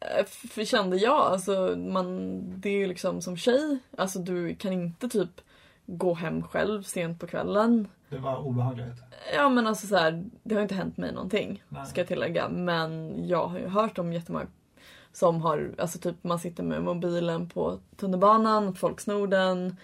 Eh, 0.00 0.26
För 0.26 0.64
kände 0.64 0.96
jag, 0.96 1.20
alltså 1.20 1.74
man, 1.76 2.40
det 2.60 2.68
är 2.68 2.76
ju 2.76 2.86
liksom 2.86 3.22
som 3.22 3.36
tjej, 3.36 3.78
alltså 3.98 4.18
du 4.18 4.54
kan 4.54 4.72
inte 4.72 5.08
typ 5.08 5.40
gå 5.96 6.14
hem 6.14 6.42
själv 6.42 6.82
sent 6.82 7.20
på 7.20 7.26
kvällen. 7.26 7.88
Det 8.08 8.18
var 8.18 8.38
obehagligt. 8.46 9.02
Ja 9.34 9.48
men 9.48 9.66
alltså 9.66 9.86
så 9.86 9.96
här, 9.96 10.24
det 10.42 10.54
har 10.54 10.62
inte 10.62 10.74
hänt 10.74 10.96
mig 10.96 11.12
någonting, 11.12 11.62
Nej. 11.68 11.86
ska 11.86 12.00
jag 12.00 12.08
tillägga. 12.08 12.48
Men 12.48 13.14
jag 13.28 13.46
har 13.46 13.58
ju 13.58 13.66
hört 13.68 13.98
om 13.98 14.12
jättemånga 14.12 14.46
som 15.12 15.42
har, 15.42 15.74
alltså 15.78 15.98
typ 15.98 16.24
man 16.24 16.38
sitter 16.38 16.62
med 16.62 16.82
mobilen 16.82 17.48
på 17.48 17.78
tunnelbanan, 17.96 18.74
folk 18.74 19.00
snor 19.00 19.26
den. 19.26 19.76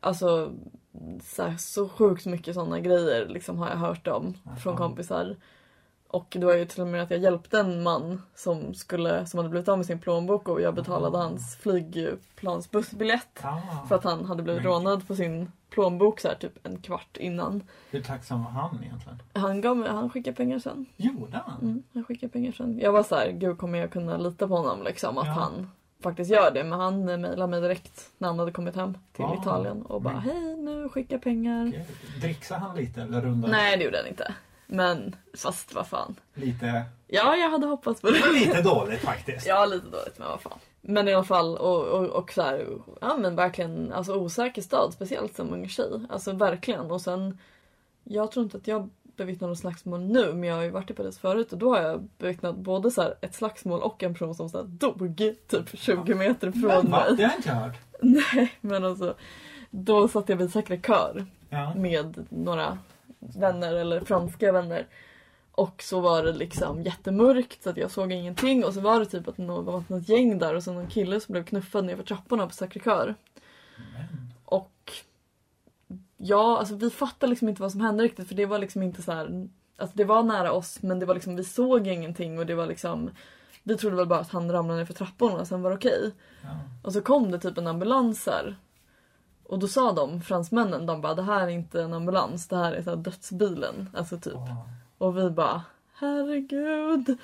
Alltså 0.00 0.52
så, 1.22 1.42
här, 1.42 1.56
så 1.58 1.88
sjukt 1.88 2.26
mycket 2.26 2.54
sådana 2.54 2.80
grejer 2.80 3.26
liksom 3.28 3.58
har 3.58 3.68
jag 3.68 3.76
hört 3.76 4.06
om 4.08 4.34
från 4.62 4.72
Jaha. 4.72 4.76
kompisar. 4.76 5.36
Och 6.12 6.26
det 6.40 6.46
var 6.46 6.54
ju 6.54 6.64
till 6.64 6.80
och 6.80 6.86
med 6.86 7.02
att 7.02 7.10
jag 7.10 7.20
hjälpte 7.20 7.60
en 7.60 7.82
man 7.82 8.22
som, 8.34 8.74
skulle, 8.74 9.26
som 9.26 9.38
hade 9.38 9.48
blivit 9.50 9.68
av 9.68 9.76
med 9.78 9.86
sin 9.86 9.98
plånbok 9.98 10.48
och 10.48 10.60
jag 10.60 10.74
betalade 10.74 11.18
Ah. 11.18 11.22
hans 11.22 11.56
flygplansbussbiljett. 11.56 13.40
Ah, 13.44 13.86
För 13.88 13.94
att 13.94 14.04
han 14.04 14.24
hade 14.24 14.42
blivit 14.42 14.62
Men- 14.62 14.72
rånad 14.72 15.06
på 15.08 15.14
sin 15.16 15.52
plånbok 15.70 16.20
så 16.20 16.28
här, 16.28 16.34
typ 16.34 16.66
en 16.66 16.78
kvart 16.78 17.16
innan. 17.16 17.62
Hur 17.90 18.00
tacksam 18.02 18.44
var 18.44 18.50
han 18.50 18.78
egentligen? 18.84 19.22
Han, 19.32 19.60
gav 19.60 19.86
han 19.86 20.10
skickade 20.10 20.36
pengar 20.36 20.58
sen. 20.58 20.86
Gjorde 20.96 21.40
han? 21.46 21.60
Mm, 21.62 21.82
han 21.94 22.04
skickade 22.04 22.32
pengar 22.32 22.52
sen. 22.52 22.78
Jag 22.78 22.92
var 22.92 23.02
så 23.02 23.14
här, 23.14 23.30
gud 23.30 23.58
kommer 23.58 23.78
jag 23.78 23.90
kunna 23.92 24.16
lita 24.16 24.48
på 24.48 24.56
honom 24.56 24.82
liksom? 24.82 25.18
Att 25.18 25.26
Ja. 25.26 25.32
han 25.32 25.70
faktiskt 26.02 26.30
gör 26.30 26.50
det. 26.54 26.64
Men 26.64 26.80
han 26.80 27.04
mejlade 27.04 27.46
mig 27.46 27.60
direkt 27.60 28.10
när 28.18 28.28
han 28.28 28.38
hade 28.38 28.52
kommit 28.52 28.76
hem 28.76 28.98
till 29.12 29.24
Ah, 29.24 29.36
Italien 29.40 29.82
och 29.82 30.02
bara 30.02 30.14
men- 30.14 30.22
hej 30.22 30.56
nu 30.56 30.88
skicka 30.88 31.18
pengar. 31.18 31.68
Okej. 31.68 31.86
Dricksade 32.20 32.60
han 32.60 32.76
lite 32.76 33.02
eller 33.02 33.20
rundade? 33.20 33.52
Nej 33.52 33.76
det 33.76 33.84
gjorde 33.84 33.96
han 33.96 34.06
inte. 34.06 34.34
Men 34.72 35.16
fast 35.38 35.74
vad 35.74 35.86
fan. 35.86 36.14
Lite, 36.34 36.82
Ja 37.06 37.36
jag 37.36 37.50
hade 37.50 37.66
hoppats 37.66 38.00
på 38.00 38.10
det. 38.10 38.32
lite 38.32 38.62
dåligt 38.62 39.00
faktiskt. 39.00 39.46
Ja 39.46 39.66
lite 39.66 39.86
dåligt 39.86 40.18
men 40.18 40.28
vad 40.28 40.40
fan. 40.40 40.58
Men 40.80 41.08
i 41.08 41.14
alla 41.14 41.24
fall 41.24 41.56
och, 41.56 41.84
och, 41.84 42.06
och 42.06 42.32
så 42.32 42.42
här, 42.42 42.66
ja 43.00 43.16
men 43.16 43.36
verkligen 43.36 43.92
alltså 43.92 44.14
osäker 44.14 44.62
stad 44.62 44.92
speciellt 44.92 45.36
som 45.36 45.52
ung 45.52 45.68
tjej. 45.68 46.00
Alltså 46.10 46.32
verkligen 46.32 46.90
och 46.90 47.00
sen 47.00 47.38
jag 48.04 48.32
tror 48.32 48.44
inte 48.44 48.56
att 48.56 48.66
jag 48.66 48.90
bevittnar 49.16 49.48
något 49.48 49.58
slagsmål 49.58 50.00
nu 50.00 50.32
men 50.32 50.48
jag 50.48 50.56
har 50.56 50.62
ju 50.62 50.70
varit 50.70 50.90
i 50.90 50.94
Paris 50.94 51.18
förut 51.18 51.52
och 51.52 51.58
då 51.58 51.74
har 51.76 51.82
jag 51.82 52.08
bevittnat 52.18 52.56
både 52.56 52.90
så 52.90 53.02
här 53.02 53.14
ett 53.20 53.34
slagsmål 53.34 53.80
och 53.80 54.02
en 54.02 54.12
person 54.14 54.34
som 54.34 54.48
så 54.48 54.56
här 54.58 54.64
dog 54.64 55.16
typ 55.48 55.78
20 55.78 56.14
meter 56.14 56.52
från 56.52 56.62
Men 56.68 56.90
mig. 56.90 57.16
Det 57.16 57.22
har 57.22 57.30
jag 57.30 57.38
inte 57.38 57.50
hört. 57.52 57.76
Nej 58.00 58.52
men 58.60 58.84
alltså 58.84 59.14
då 59.70 60.08
satt 60.08 60.28
jag 60.28 60.36
vid 60.36 60.52
Sacré 60.52 60.76
Coeur 60.76 61.26
Ja. 61.52 61.74
med 61.76 62.26
några 62.28 62.78
vänner 63.20 63.74
eller 63.74 64.00
franska 64.00 64.52
vänner. 64.52 64.86
Och 65.52 65.82
så 65.82 66.00
var 66.00 66.22
det 66.22 66.32
liksom 66.32 66.82
jättemörkt 66.82 67.62
så 67.62 67.70
att 67.70 67.76
jag 67.76 67.90
såg 67.90 68.12
ingenting 68.12 68.64
och 68.64 68.74
så 68.74 68.80
var 68.80 69.00
det 69.00 69.06
typ 69.06 69.28
att 69.28 69.38
någon, 69.38 69.64
det 69.64 69.70
var 69.70 69.84
något 69.88 70.08
gäng 70.08 70.38
där 70.38 70.54
och 70.54 70.62
så 70.62 70.72
någon 70.72 70.86
kille 70.86 71.20
som 71.20 71.32
blev 71.32 71.44
knuffad 71.44 71.84
nerför 71.84 72.02
trapporna 72.02 72.46
på 72.46 72.52
Sacré 72.52 72.80
Coeur. 72.80 73.14
Och 74.44 74.92
ja, 76.16 76.58
alltså 76.58 76.74
vi 76.74 76.90
fattade 76.90 77.30
liksom 77.30 77.48
inte 77.48 77.62
vad 77.62 77.72
som 77.72 77.80
hände 77.80 78.04
riktigt 78.04 78.28
för 78.28 78.34
det 78.34 78.46
var 78.46 78.58
liksom 78.58 78.82
inte 78.82 79.02
så 79.02 79.12
här. 79.12 79.48
Alltså 79.76 79.96
det 79.96 80.04
var 80.04 80.22
nära 80.22 80.52
oss 80.52 80.82
men 80.82 80.98
det 80.98 81.06
var 81.06 81.14
liksom, 81.14 81.36
vi 81.36 81.44
såg 81.44 81.86
ingenting 81.86 82.38
och 82.38 82.46
det 82.46 82.54
var 82.54 82.66
liksom 82.66 83.10
Vi 83.62 83.76
trodde 83.76 83.96
väl 83.96 84.06
bara 84.06 84.20
att 84.20 84.30
han 84.30 84.52
ramlade 84.52 84.78
ner 84.78 84.86
för 84.86 84.94
trapporna 84.94 85.34
och 85.34 85.46
sen 85.46 85.62
var 85.62 85.70
det 85.70 85.76
okej. 85.76 86.12
ja. 86.42 86.48
Och 86.82 86.92
så 86.92 87.00
kom 87.00 87.30
det 87.30 87.38
typ 87.38 87.58
en 87.58 87.66
ambulans 87.66 88.26
här. 88.26 88.56
Och 89.50 89.58
då 89.58 89.68
sa 89.68 89.92
de, 89.92 90.22
fransmännen, 90.22 90.86
de 90.86 91.00
bara 91.00 91.14
det 91.14 91.22
här 91.22 91.42
är 91.42 91.48
inte 91.48 91.82
en 91.82 91.94
ambulans, 91.94 92.48
det 92.48 92.56
här 92.56 92.72
är 92.72 92.82
så 92.82 92.90
här 92.90 92.96
dödsbilen. 92.96 93.90
Alltså 93.94 94.18
typ. 94.18 94.34
Åh, 94.34 94.66
Och 94.98 95.18
vi 95.18 95.30
bara 95.30 95.62
herregud. 95.94 97.18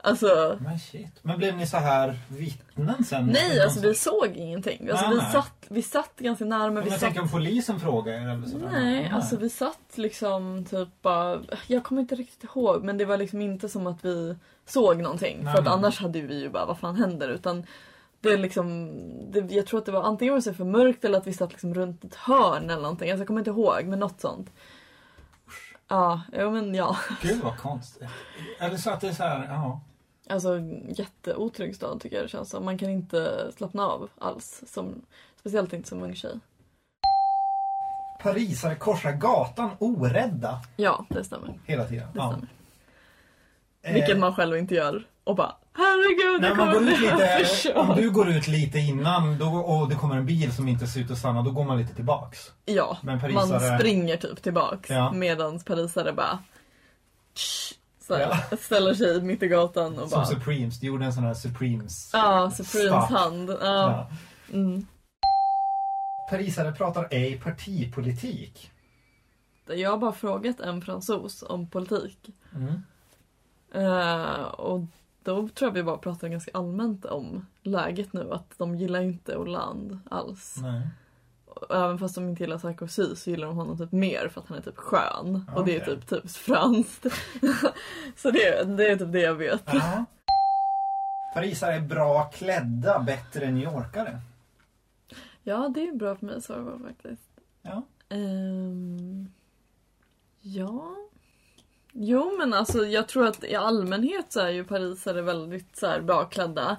Alltså 0.00 0.58
Men 0.60 0.78
shit. 0.78 1.12
Men 1.22 1.38
blev 1.38 1.56
ni 1.56 1.66
så 1.66 1.76
här 1.76 2.18
vittnen 2.28 3.04
sen? 3.04 3.26
nej, 3.26 3.60
alltså 3.60 3.80
vi 3.80 3.94
såg 3.94 4.26
ingenting. 4.34 4.90
Alltså, 4.90 5.06
Nej, 5.06 5.14
vi, 5.14 5.22
nej. 5.22 5.32
satt, 5.32 5.66
vi 5.68 5.82
satt 5.82 6.16
ganska 6.18 6.44
nära 6.44 6.64
men 6.64 6.74
Men 6.74 6.84
vi 6.84 6.90
jag 6.90 7.00
satt 7.00 7.06
tänker 7.06 7.22
om 7.22 7.28
polisen 7.28 7.80
frågar 7.80 8.12
er 8.12 8.28
eller 8.28 8.46
sådär. 8.46 8.68
Nej, 8.72 9.10
alltså 9.14 9.36
vi 9.36 9.50
satt 9.50 9.92
liksom 9.94 10.64
typ 10.70 10.88
bara, 11.02 11.40
Jag 11.66 11.84
kommer 11.84 12.00
inte 12.00 12.14
riktigt 12.14 12.44
ihåg 12.44 12.84
men 12.84 12.98
det 12.98 13.04
var 13.04 13.16
liksom 13.16 13.40
inte 13.40 13.68
som 13.68 13.86
att 13.86 14.04
vi 14.04 14.36
såg 14.66 15.02
någonting. 15.02 15.38
Nej, 15.42 15.52
för 15.52 15.58
att 15.58 15.64
nej. 15.64 15.74
annars 15.74 16.00
hade 16.00 16.20
vi 16.20 16.40
ju 16.40 16.48
bara, 16.50 16.66
vad 16.66 16.78
fan 16.78 16.96
händer? 16.96 17.28
Utan 17.28 17.66
det 18.20 18.28
är 18.28 18.38
liksom, 18.38 18.90
det, 19.32 19.40
jag 19.54 19.66
tror 19.66 19.78
att 19.80 19.86
det 19.86 19.92
var 19.92 20.02
antingen 20.02 20.34
var 20.34 20.38
det 20.38 20.42
så 20.42 20.54
för 20.54 20.64
mörkt 20.64 21.04
eller 21.04 21.18
att 21.18 21.26
vi 21.26 21.32
satt 21.32 21.50
liksom 21.52 21.74
runt 21.74 22.04
ett 22.04 22.14
hörn 22.14 22.70
eller 22.70 22.82
någonting. 22.82 23.10
Alltså 23.10 23.20
jag 23.20 23.26
kommer 23.26 23.40
inte 23.40 23.50
ihåg 23.50 23.84
men 23.84 23.98
något 23.98 24.20
sånt. 24.20 24.50
Ja, 25.88 26.20
ja 26.32 26.50
men 26.50 26.74
ja. 26.74 26.96
Gud 27.22 27.40
vad 27.42 27.58
konstigt. 27.58 28.08
Eller 28.60 28.76
så 28.76 28.90
att 28.90 29.00
det 29.00 29.08
är 29.08 29.12
så 29.12 29.22
här, 29.22 29.46
ja. 29.48 29.80
Alltså 30.30 30.58
jätteotrygg 30.88 31.76
stad 31.76 32.00
tycker 32.00 32.16
jag 32.16 32.24
det 32.24 32.28
känns 32.28 32.50
som. 32.50 32.64
Man 32.64 32.78
kan 32.78 32.90
inte 32.90 33.50
slappna 33.56 33.86
av 33.86 34.08
alls. 34.18 34.62
Som, 34.66 35.02
speciellt 35.40 35.72
inte 35.72 35.88
som 35.88 36.02
ung 36.02 36.14
tjej. 36.14 36.38
Parisare 38.22 38.74
korsar 38.74 39.12
gatan 39.12 39.70
orädda 39.78 40.60
Ja, 40.76 41.04
det 41.08 41.24
stämmer. 41.24 41.58
hela 41.66 41.84
tiden. 41.84 42.08
Det 42.12 42.18
Ja. 42.18 42.28
stämmer. 42.32 42.48
Eh, 43.82 43.94
Vilket 43.94 44.18
man 44.18 44.34
själv 44.34 44.56
inte 44.56 44.74
gör. 44.74 45.06
Och 45.28 45.36
bara 45.36 45.56
herregud, 45.72 46.40
När 46.40 46.48
det 46.48 46.54
man 46.54 46.72
kommer 46.74 46.80
går 46.86 46.92
ut 46.92 46.98
bli 46.98 47.10
lite, 47.10 47.74
om 47.74 47.96
du 47.96 48.10
går 48.10 48.28
ut 48.28 48.48
lite 48.48 48.78
innan 48.78 49.38
då, 49.38 49.46
och 49.46 49.88
det 49.88 49.94
kommer 49.94 50.16
en 50.16 50.26
bil 50.26 50.52
som 50.52 50.68
inte 50.68 50.86
ser 50.86 51.00
ut 51.00 51.10
att 51.10 51.18
stanna, 51.18 51.42
då 51.42 51.50
går 51.50 51.64
man 51.64 51.78
lite 51.78 51.94
tillbaks. 51.94 52.52
Ja, 52.64 52.98
Men 53.02 53.18
man 53.18 53.30
parisare- 53.30 53.78
springer 53.78 54.16
typ 54.16 54.42
tillbaks. 54.42 54.90
Ja. 54.90 55.12
Medans 55.12 55.64
parisare 55.64 56.12
bara 56.12 56.38
här, 58.08 58.20
Ja. 58.50 58.56
ställer 58.56 58.94
sig 58.94 59.22
mitt 59.22 59.42
i 59.42 59.48
gatan 59.48 59.98
och 59.98 60.08
Som 60.08 60.16
bara 60.18 60.26
Supremes, 60.26 60.80
du 60.80 60.86
gjorde 60.86 61.04
en 61.04 61.12
sån 61.12 61.24
här 61.24 61.34
Supremes. 61.34 62.10
Ja, 62.12 62.50
Supremes 62.50 62.88
Start. 62.88 63.10
hand. 63.10 63.50
Ja. 63.50 63.56
Ja. 63.60 64.10
Mm. 64.52 64.86
Parisare 66.30 66.72
pratar 66.72 67.08
ej 67.10 67.40
partipolitik. 67.40 68.70
Jag 69.66 69.90
har 69.90 69.98
bara 69.98 70.12
frågat 70.12 70.60
en 70.60 70.82
fransos 70.82 71.42
om 71.48 71.68
politik. 71.70 72.18
Mm. 72.54 72.82
Eh, 73.74 74.42
och 74.42 74.80
då 75.28 75.48
tror 75.48 75.68
jag 75.68 75.74
vi 75.74 75.82
bara 75.82 75.98
pratar 75.98 76.28
ganska 76.28 76.50
allmänt 76.54 77.04
om 77.04 77.46
läget 77.62 78.12
nu. 78.12 78.32
Att 78.32 78.58
de 78.58 78.74
gillar 78.74 79.00
inte 79.00 79.34
Hollande 79.34 79.98
alls. 80.10 80.56
Nej. 80.62 80.88
Även 81.70 81.98
fast 81.98 82.14
de 82.14 82.28
inte 82.28 82.42
gillar 82.42 82.58
Sarkozy 82.58 83.16
så 83.16 83.30
gillar 83.30 83.46
de 83.46 83.56
honom 83.56 83.78
typ 83.78 83.92
mer 83.92 84.28
för 84.28 84.40
att 84.40 84.48
han 84.48 84.58
är 84.58 84.62
typ 84.62 84.76
skön. 84.76 85.50
Och 85.56 85.64
det 85.64 85.76
är 85.76 85.86
typ 85.86 86.06
typ 86.06 86.30
franskt. 86.30 87.02
så 88.16 88.30
det, 88.30 88.76
det 88.76 88.90
är 88.90 88.96
typ 88.96 89.12
det 89.12 89.20
jag 89.20 89.34
vet. 89.34 89.62
Ja. 89.66 90.04
Parisare 91.34 91.74
är 91.74 91.80
bra 91.80 92.24
klädda, 92.24 92.98
bättre 92.98 93.44
än 93.44 93.54
New 93.54 93.64
Yorkare. 93.74 94.20
Ja, 95.42 95.68
det 95.74 95.88
är 95.88 95.92
bra 95.92 96.16
för 96.16 96.26
mig 96.26 96.36
att 96.36 96.44
svara 96.44 96.64
på 96.64 96.78
faktiskt. 96.78 97.30
Ja. 97.62 97.82
Ehm, 98.08 99.30
ja. 100.40 100.96
Jo, 102.00 102.32
men 102.38 102.54
alltså 102.54 102.86
jag 102.86 103.08
tror 103.08 103.26
att 103.26 103.44
i 103.44 103.54
allmänhet 103.54 104.32
så 104.32 104.40
är 104.40 104.48
ju 104.50 104.64
parisare 104.64 105.22
väldigt 105.22 105.76
så 105.76 105.86
här 105.86 106.00
bakklädda. 106.00 106.76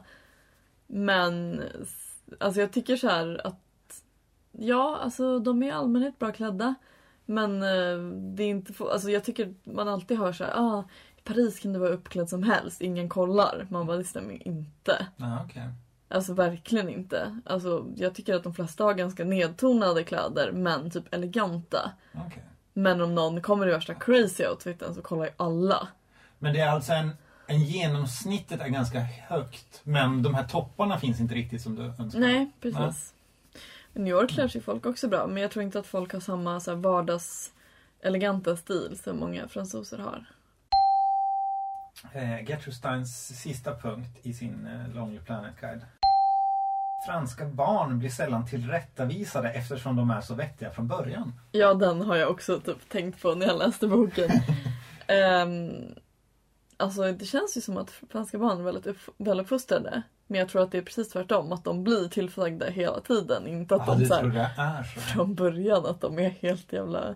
Men 0.88 1.62
s- 1.82 2.22
alltså 2.40 2.62
jag 2.62 2.72
tycker 2.74 2.98
så 2.98 3.08
här 3.08 3.42
att 3.48 4.04
ja, 4.52 4.98
alltså 5.04 5.40
de 5.40 5.64
är 5.64 5.68
i 5.68 5.72
allmänhet 5.72 6.20
bra 6.20 6.32
klädda. 6.32 6.76
Men 7.26 7.62
eh, 7.64 7.98
det 8.36 8.44
är 8.44 8.50
inte 8.50 8.74
alltså 8.84 9.10
jag 9.12 9.24
tycker 9.24 9.54
man 9.64 9.88
alltid 9.88 10.18
hör 10.20 10.34
så 10.34 10.44
här, 10.44 10.54
ah, 10.56 10.84
i 11.18 11.22
Paris 11.22 11.60
kan 11.60 11.74
du 11.74 11.80
vara 11.80 11.90
uppklädd 11.90 12.30
som 12.30 12.44
helst, 12.44 12.82
ingen 12.82 13.10
kollar. 13.10 13.68
Man 13.70 13.86
bara, 13.88 13.98
det 13.98 14.04
stämmer 14.04 14.48
inte. 14.48 15.08
Ja, 15.18 15.42
okej. 15.46 15.70
Alltså 16.08 16.34
verkligen 16.34 16.90
inte. 16.90 17.40
Alltså 17.46 17.86
jag 17.96 18.16
tycker 18.16 18.36
att 18.36 18.44
de 18.44 18.54
flesta 18.54 18.84
har 18.84 18.94
ganska 18.94 19.24
nedtonade 19.26 20.04
kläder 20.04 20.52
men 20.52 20.92
typ 20.92 21.14
eleganta. 21.14 21.92
Okej. 22.28 22.44
Men 22.80 23.02
om 23.02 23.16
någon 23.16 23.42
kommer 23.42 23.68
i 23.68 23.72
värsta 23.72 23.94
crazy 23.94 24.46
outfiten 24.46 24.96
så 24.96 25.02
kollar 25.02 25.26
ju 25.26 25.32
alla. 25.38 25.88
Men 26.40 26.54
det 26.54 26.60
är 26.60 26.70
alltså 26.70 26.94
en, 26.94 27.12
en 27.48 27.64
genomsnittet 27.64 28.62
är 28.62 28.68
ganska 28.68 29.00
högt. 29.00 29.82
Men 29.84 30.24
de 30.24 30.34
här 30.34 30.44
topparna 30.44 31.00
finns 31.00 31.20
inte 31.20 31.36
riktigt 31.36 31.62
som 31.62 31.76
du 31.76 31.84
önskar. 31.84 32.20
Nej, 32.20 32.52
precis. 32.62 33.14
I 33.94 34.00
New 34.00 34.08
York 34.08 34.30
klär 34.30 34.48
sig 34.48 34.62
folk 34.62 34.86
också 34.86 35.08
bra 35.08 35.28
men 35.28 35.42
jag 35.42 35.52
tror 35.52 35.64
inte 35.64 35.80
att 35.80 35.88
folk 35.88 36.14
har 36.14 36.20
samma 36.20 36.60
så 36.60 36.72
här, 36.72 36.78
vardags 36.78 37.52
eleganta 38.02 38.58
stil 38.58 39.00
som 39.04 39.20
många 39.20 39.48
fransoser 39.48 39.98
har. 39.98 40.26
Eh, 42.14 42.50
Gertrude 42.50 42.78
Steins 42.78 43.40
sista 43.42 43.76
punkt 43.76 44.20
i 44.24 44.34
sin 44.34 44.68
eh, 44.68 44.96
Lonely 44.96 45.20
Planet 45.20 45.54
Guide. 45.62 45.82
Franska 47.06 47.46
barn 47.46 48.00
blir 48.00 48.10
sällan 48.10 48.46
tillrättavisade 48.46 49.50
eftersom 49.52 49.96
de 49.96 50.10
är 50.12 50.22
så 50.22 50.34
vettiga 50.36 50.72
från 50.72 50.88
början. 50.88 51.34
Ja, 51.52 51.74
den 51.74 52.02
har 52.02 52.16
jag 52.16 52.32
också 52.32 52.60
typ 52.60 52.90
tänkt 52.90 53.22
på 53.22 53.36
när 53.36 53.46
jag 53.48 53.58
läste 53.58 53.88
boken. 53.88 54.30
um, 55.44 55.72
alltså 56.78 57.12
det 57.12 57.26
känns 57.26 57.58
ju 57.58 57.62
som 57.62 57.78
att 57.78 57.92
franska 58.10 58.38
barn 58.38 58.60
är 58.60 58.64
väldigt 58.64 58.88
upp- 58.88 59.14
väluppfostrade. 59.18 60.02
Men 60.28 60.40
jag 60.40 60.50
tror 60.50 60.64
att 60.64 60.72
det 60.72 60.78
är 60.78 60.82
precis 60.82 61.10
tvärtom, 61.10 61.52
att 61.52 61.64
de 61.64 61.84
blir 61.84 62.08
tillsagda 62.08 62.70
hela 62.70 63.00
tiden. 63.00 63.48
Inte 63.48 63.76
att 63.76 63.88
Ja, 63.88 63.96
de 63.96 64.06
så 64.06 64.16
här, 64.16 64.24
det 64.80 64.84
så? 64.94 65.00
från 65.00 65.36
början 65.36 65.86
att 65.86 66.02
de 66.02 66.20
är 66.20 66.30
helt 66.30 66.74
jävla... 66.74 67.16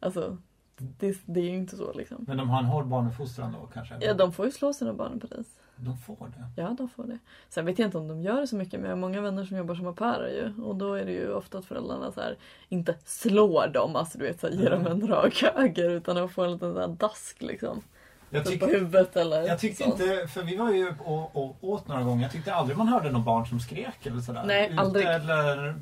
Alltså, 0.00 0.36
det, 0.76 1.18
det 1.24 1.40
är 1.40 1.44
ju 1.44 1.56
inte 1.56 1.76
så 1.76 1.92
liksom. 1.92 2.24
Men 2.28 2.36
de 2.36 2.50
har 2.50 2.58
en 2.58 2.64
hård 2.64 2.86
barnuppfostran 2.86 3.52
då 3.60 3.66
kanske? 3.66 3.98
Ja, 4.00 4.14
de 4.14 4.32
får 4.32 4.46
ju 4.46 4.52
slå 4.52 4.72
sina 4.72 4.92
barn 4.92 5.16
i 5.16 5.20
Paris. 5.28 5.46
De 5.80 5.98
får 5.98 6.16
det? 6.36 6.62
Ja, 6.62 6.74
de 6.78 6.88
får 6.88 7.04
det. 7.04 7.18
Sen 7.48 7.64
vet 7.64 7.78
jag 7.78 7.86
inte 7.88 7.98
om 7.98 8.08
de 8.08 8.22
gör 8.22 8.40
det 8.40 8.46
så 8.46 8.56
mycket, 8.56 8.80
men 8.80 8.90
jag 8.90 8.96
har 8.96 9.00
många 9.00 9.20
vänner 9.20 9.44
som 9.44 9.56
jobbar 9.56 9.74
som 9.74 9.86
au 9.86 9.94
pairer 9.94 10.28
ju. 10.28 10.62
Och 10.62 10.76
då 10.76 10.94
är 10.94 11.04
det 11.04 11.12
ju 11.12 11.32
ofta 11.32 11.58
att 11.58 11.64
föräldrarna 11.64 12.12
så 12.12 12.20
här, 12.20 12.36
inte 12.68 12.94
slår 13.04 13.66
dem, 13.66 13.96
alltså 13.96 14.18
du 14.18 14.24
vet, 14.24 14.40
så 14.40 14.46
här, 14.48 14.54
ger 14.54 14.70
dem 14.70 14.86
en 14.86 15.08
rak 15.08 15.44
höger, 15.54 15.90
utan 15.90 16.16
de 16.16 16.28
får 16.28 16.44
en 16.44 16.52
liten 16.52 16.74
så 16.74 16.80
här 16.80 16.88
dask 16.88 17.42
liksom. 17.42 17.82
Jag 18.30 18.44
tycker, 18.44 18.66
huvudet 18.66 19.16
eller 19.16 19.42
jag 19.42 19.58
tyckte 19.58 19.84
inte, 19.84 20.26
för 20.28 20.42
vi 20.42 20.56
var 20.56 20.72
ju 20.72 20.94
och, 21.04 21.36
och 21.36 21.56
åt 21.60 21.88
några 21.88 22.02
gånger, 22.02 22.22
jag 22.22 22.32
tyckte 22.32 22.54
aldrig 22.54 22.78
man 22.78 22.88
hörde 22.88 23.10
någon 23.10 23.24
barn 23.24 23.46
som 23.46 23.60
skrek 23.60 24.06
eller 24.06 24.20
sådär. 24.20 24.44
Nej, 24.46 24.70
Ute 24.70 24.80
aldrig. 24.80 25.06
Eller, 25.06 25.74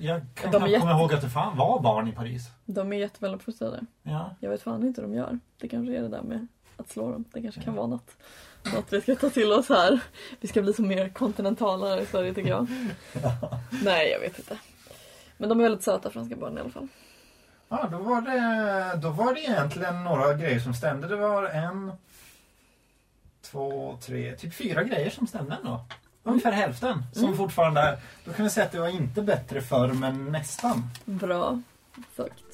jag 0.00 0.20
kan 0.34 0.50
knappt 0.50 0.68
jätte- 0.70 0.80
komma 0.80 1.00
ihåg 1.00 1.14
att 1.14 1.20
det 1.20 1.28
fan 1.28 1.56
var 1.56 1.80
barn 1.80 2.08
i 2.08 2.12
Paris. 2.12 2.48
De 2.64 2.92
är 2.92 2.96
jätteväluppfostrade. 2.96 3.80
Ja. 4.02 4.30
Jag 4.40 4.50
vet 4.50 4.62
fan 4.62 4.86
inte 4.86 5.00
hur 5.00 5.08
de 5.08 5.14
gör. 5.16 5.38
Det 5.60 5.68
kanske 5.68 5.96
är 5.96 6.02
det 6.02 6.08
där 6.08 6.22
med 6.22 6.46
att 6.76 6.88
slå 6.90 7.12
dem. 7.12 7.24
Det 7.32 7.42
kanske 7.42 7.60
kan 7.62 7.74
vara 7.74 7.86
något. 7.86 8.10
Något 8.62 8.92
vi 8.92 9.00
ska 9.00 9.14
ta 9.16 9.30
till 9.30 9.52
oss 9.52 9.68
här. 9.68 10.00
Vi 10.40 10.48
ska 10.48 10.62
bli 10.62 10.72
så 10.72 10.82
mer 10.82 11.08
kontinentala 11.08 11.88
här 11.88 12.00
i 12.00 12.06
Sverige 12.06 12.34
tycker 12.34 12.50
jag. 12.50 12.66
Nej, 13.84 14.10
jag 14.10 14.20
vet 14.20 14.38
inte. 14.38 14.58
Men 15.36 15.48
de 15.48 15.58
är 15.60 15.62
väldigt 15.62 15.84
söta 15.84 16.10
franska 16.10 16.36
barn 16.36 16.56
i 16.58 16.60
alla 16.60 16.70
fall. 16.70 16.88
Ja, 17.68 17.88
då 17.92 17.98
var, 17.98 18.20
det, 18.20 18.96
då 19.02 19.10
var 19.10 19.34
det 19.34 19.40
egentligen 19.40 20.04
några 20.04 20.34
grejer 20.34 20.60
som 20.60 20.74
stämde. 20.74 21.08
Det 21.08 21.16
var 21.16 21.44
en, 21.44 21.92
två, 23.50 23.98
tre, 24.06 24.36
typ 24.36 24.54
fyra 24.54 24.82
grejer 24.82 25.10
som 25.10 25.26
stämde 25.26 25.56
ändå. 25.60 25.84
Ungefär 26.22 26.52
hälften 26.52 27.02
som 27.12 27.24
Mm. 27.24 27.36
fortfarande 27.36 27.80
är... 27.80 27.98
Då 28.24 28.32
kan 28.32 28.44
vi 28.44 28.50
säga 28.50 28.66
att 28.66 28.72
det 28.72 28.80
var 28.80 28.88
inte 28.88 29.22
bättre 29.22 29.60
förr, 29.60 29.88
men 29.92 30.32
nästan. 30.32 30.82
Bra 31.04 31.60
sagt. 32.16 32.44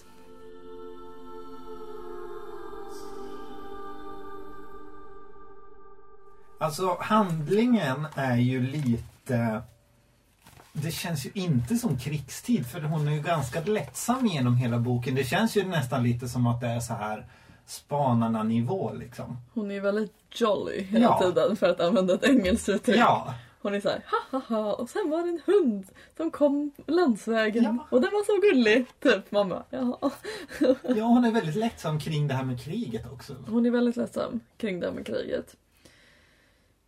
Alltså 6.59 6.97
handlingen 7.01 8.07
är 8.15 8.37
ju 8.37 8.61
lite... 8.67 9.63
Det 10.73 10.91
känns 10.91 11.27
ju 11.27 11.31
inte 11.35 11.77
som 11.77 11.99
krigstid 11.99 12.67
för 12.67 12.81
hon 12.81 13.09
är 13.09 13.13
ju 13.13 13.21
ganska 13.23 13.61
lättsam 13.65 14.27
genom 14.27 14.57
hela 14.57 14.79
boken. 14.79 15.15
Det 15.15 15.25
känns 15.25 15.57
ju 15.57 15.65
nästan 15.65 16.03
lite 16.05 16.29
som 16.29 16.47
att 16.47 16.61
det 16.61 16.67
är 16.67 16.81
så 16.81 16.95
här 16.95 17.27
spanarna-nivå 17.67 18.93
liksom. 18.95 19.37
Hon 19.55 19.71
är 19.71 19.81
väldigt 19.81 20.13
jolly 20.35 20.83
hela 20.83 21.05
Ja. 21.05 21.19
tiden 21.23 21.57
för 21.57 21.69
att 21.69 21.81
använda 21.81 22.15
ett 22.15 22.25
engelskt 22.25 22.69
uttryck. 22.69 22.97
Ja, 22.99 23.35
Hon 23.63 23.75
är 23.75 23.81
så 23.81 23.89
här, 23.89 24.03
ha 24.31 24.39
ha 24.39 24.57
ha 24.57 24.73
och 24.73 24.91
sen 24.91 25.11
var 25.11 25.23
det 25.23 25.29
en 25.29 25.41
hund 25.47 25.87
som 26.17 26.31
kom 26.31 26.71
landsvägen 26.87 27.65
Ja. 27.65 27.87
och 27.91 28.01
den 28.01 28.11
var 28.13 28.25
så 28.25 28.41
gullig. 28.55 28.87
Typ 29.03 29.31
mamma, 29.33 29.63
jaha. 29.71 30.11
ja, 30.97 31.05
hon 31.05 31.25
är 31.25 31.31
väldigt 31.31 31.57
lättsam 31.57 32.01
kring 32.01 32.29
det 32.29 32.35
här 32.35 32.45
med 32.45 32.61
kriget 32.65 33.13
också. 33.13 33.37
Hon 33.49 33.67
är 33.67 33.71
väldigt 33.71 33.97
ledsam 33.97 34.41
kring 34.59 34.81
det 34.81 34.87
här 34.87 34.95
med 34.95 35.07
kriget. 35.07 35.57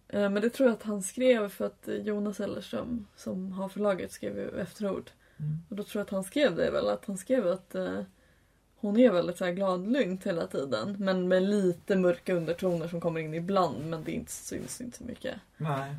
Eh, 0.09 0.31
Men 0.31 0.43
det 0.43 0.51
tror 0.51 0.69
jag 0.69 0.77
att 0.77 0.83
han 0.83 1.03
skrev 1.03 1.49
för 1.49 1.67
att 1.67 1.89
Jonas 2.03 2.41
Ellerström 2.41 3.07
som 3.17 3.53
har 3.53 3.69
förlaget 3.69 4.13
skrev 4.13 4.37
ju 4.39 4.61
efterord. 4.61 5.11
Mm. 5.37 5.59
Och 5.69 5.77
då 5.77 5.83
tror 5.85 6.01
jag 6.01 6.05
att 6.05 6.11
han 6.11 6.25
skrev 6.25 6.57
det 6.57 6.71
väl, 6.71 6.89
att 6.89 7.05
han 7.07 7.19
skrev 7.19 7.47
att 7.49 7.75
eh, 7.75 8.01
hon 8.77 8.97
är 9.01 9.11
väldigt 9.13 9.39
så 9.39 9.45
här 9.45 10.25
hela 10.25 10.47
tiden. 10.47 10.97
Men 10.99 11.29
med 11.29 11.43
lite 11.43 11.97
mörka 11.97 12.35
undertoner 12.35 12.89
som 12.89 13.01
kommer 13.01 13.21
in 13.21 13.35
ibland 13.35 13.87
men 13.87 14.05
det 14.05 14.13
inte, 14.13 14.33
syns 14.33 14.81
inte 14.81 14.99
så 14.99 15.05
mycket. 15.05 15.35
Nej. 15.57 15.95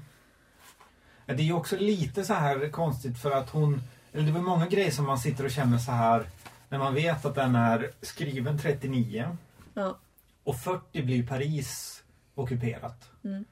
Det 1.26 1.34
är 1.34 1.38
ju 1.46 1.54
också 1.54 1.78
lite 1.78 2.24
så 2.24 2.34
här 2.34 2.70
konstigt 2.70 3.22
för 3.22 3.32
att 3.32 3.50
hon... 3.50 3.82
Eller 4.12 4.26
det 4.26 4.32
var 4.32 4.42
många 4.42 4.68
grejer 4.68 4.92
som 4.92 5.06
man 5.06 5.18
sitter 5.20 5.46
och 5.46 5.52
känner 5.52 5.78
så 5.78 5.92
här 5.92 6.28
när 6.70 6.78
man 6.78 6.94
vet 6.94 7.26
att 7.26 7.36
den 7.36 7.56
är 7.56 7.92
skriven 8.02 8.60
39 8.60 9.38
Ja. 9.74 9.98
och 10.44 10.60
40 10.60 11.02
blir 11.04 11.28
Paris 11.28 12.04
ockuperat. 12.36 13.10
Mm. 13.24 13.46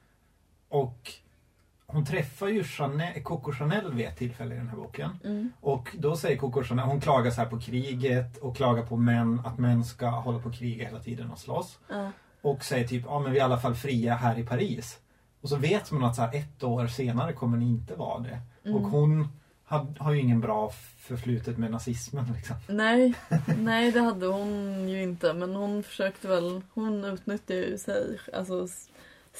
Och 0.68 1.12
hon 1.86 2.04
träffar 2.04 2.48
ju 2.48 2.64
Chanel, 2.64 3.22
Coco 3.22 3.52
Chanel 3.52 3.92
vid 3.94 4.06
ett 4.06 4.16
tillfälle 4.16 4.54
i 4.54 4.58
den 4.58 4.68
här 4.68 4.76
boken. 4.76 5.10
Mm. 5.24 5.52
Och 5.60 5.96
då 5.98 6.16
säger 6.16 6.36
Coco 6.36 6.62
Chanel, 6.62 6.86
hon 6.86 7.00
klagar 7.00 7.30
så 7.30 7.40
här 7.40 7.48
på 7.48 7.60
kriget 7.60 8.36
och 8.36 8.56
klagar 8.56 8.82
på 8.82 8.96
män, 8.96 9.42
att 9.44 9.58
män 9.58 9.84
ska 9.84 10.08
hålla 10.08 10.38
på 10.38 10.48
och 10.48 10.54
kriga 10.54 10.84
hela 10.84 11.00
tiden 11.00 11.30
och 11.30 11.38
slåss. 11.38 11.78
Ja. 11.88 12.10
Och 12.42 12.64
säger 12.64 12.88
typ, 12.88 13.04
ja 13.06 13.18
men 13.20 13.32
vi 13.32 13.38
är 13.38 13.42
i 13.42 13.44
alla 13.44 13.58
fall 13.58 13.74
fria 13.74 14.14
här 14.14 14.38
i 14.38 14.44
Paris. 14.44 14.98
Och 15.40 15.48
så 15.48 15.56
vet 15.56 15.90
man 15.90 16.04
att 16.04 16.16
så 16.16 16.22
här, 16.22 16.34
ett 16.34 16.62
år 16.62 16.86
senare 16.86 17.32
kommer 17.32 17.58
ni 17.58 17.64
inte 17.64 17.94
vara 17.94 18.18
det. 18.20 18.38
Mm. 18.64 18.76
Och 18.76 18.90
hon 18.90 19.28
har, 19.64 19.86
har 19.98 20.12
ju 20.12 20.20
ingen 20.20 20.40
bra 20.40 20.70
förflutet 20.98 21.58
med 21.58 21.70
nazismen 21.70 22.24
liksom. 22.36 22.56
Nej, 22.68 23.14
nej 23.58 23.92
det 23.92 24.00
hade 24.00 24.26
hon 24.26 24.88
ju 24.88 25.02
inte 25.02 25.32
men 25.32 25.54
hon 25.54 25.82
försökte 25.82 26.28
väl, 26.28 26.62
hon 26.74 27.04
utnyttjade 27.04 27.60
ju 27.60 27.78
sig, 27.78 28.18
alltså 28.32 28.68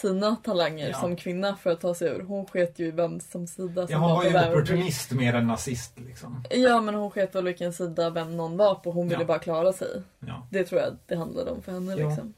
sina 0.01 0.37
talanger 0.37 0.89
Ja. 0.89 1.01
som 1.01 1.17
kvinna 1.17 1.57
för 1.57 1.71
att 1.71 1.81
ta 1.81 1.95
sig 1.95 2.09
ur. 2.09 2.21
Hon 2.23 2.47
sket 2.47 2.79
ju 2.79 2.87
i 2.87 2.91
vem 2.91 3.21
som 3.21 3.47
sida 3.47 3.87
som 3.87 3.93
Ja, 3.93 3.99
hon 3.99 4.11
var 4.11 4.23
på 4.43 4.47
ju 4.47 4.53
opportunist 4.53 5.13
mer 5.13 5.35
än 5.35 5.47
nazist 5.47 5.99
liksom. 6.01 6.45
Ja 6.51 6.81
men 6.81 6.95
hon 6.95 7.11
sket 7.11 7.35
väl 7.35 7.45
vilken 7.45 7.73
sida 7.73 8.11
vem 8.11 8.37
någon 8.37 8.57
var 8.57 8.75
på. 8.75 8.91
Hon 8.93 9.09
ville 9.09 9.21
Ja. 9.23 9.27
bara 9.27 9.39
klara 9.39 9.73
sig. 9.73 10.03
Ja. 10.19 10.47
Det 10.51 10.65
tror 10.65 10.81
jag 10.81 10.97
det 11.07 11.17
handlade 11.17 11.51
om 11.51 11.63
för 11.63 11.73
henne 11.73 11.97
liksom. 11.97 12.35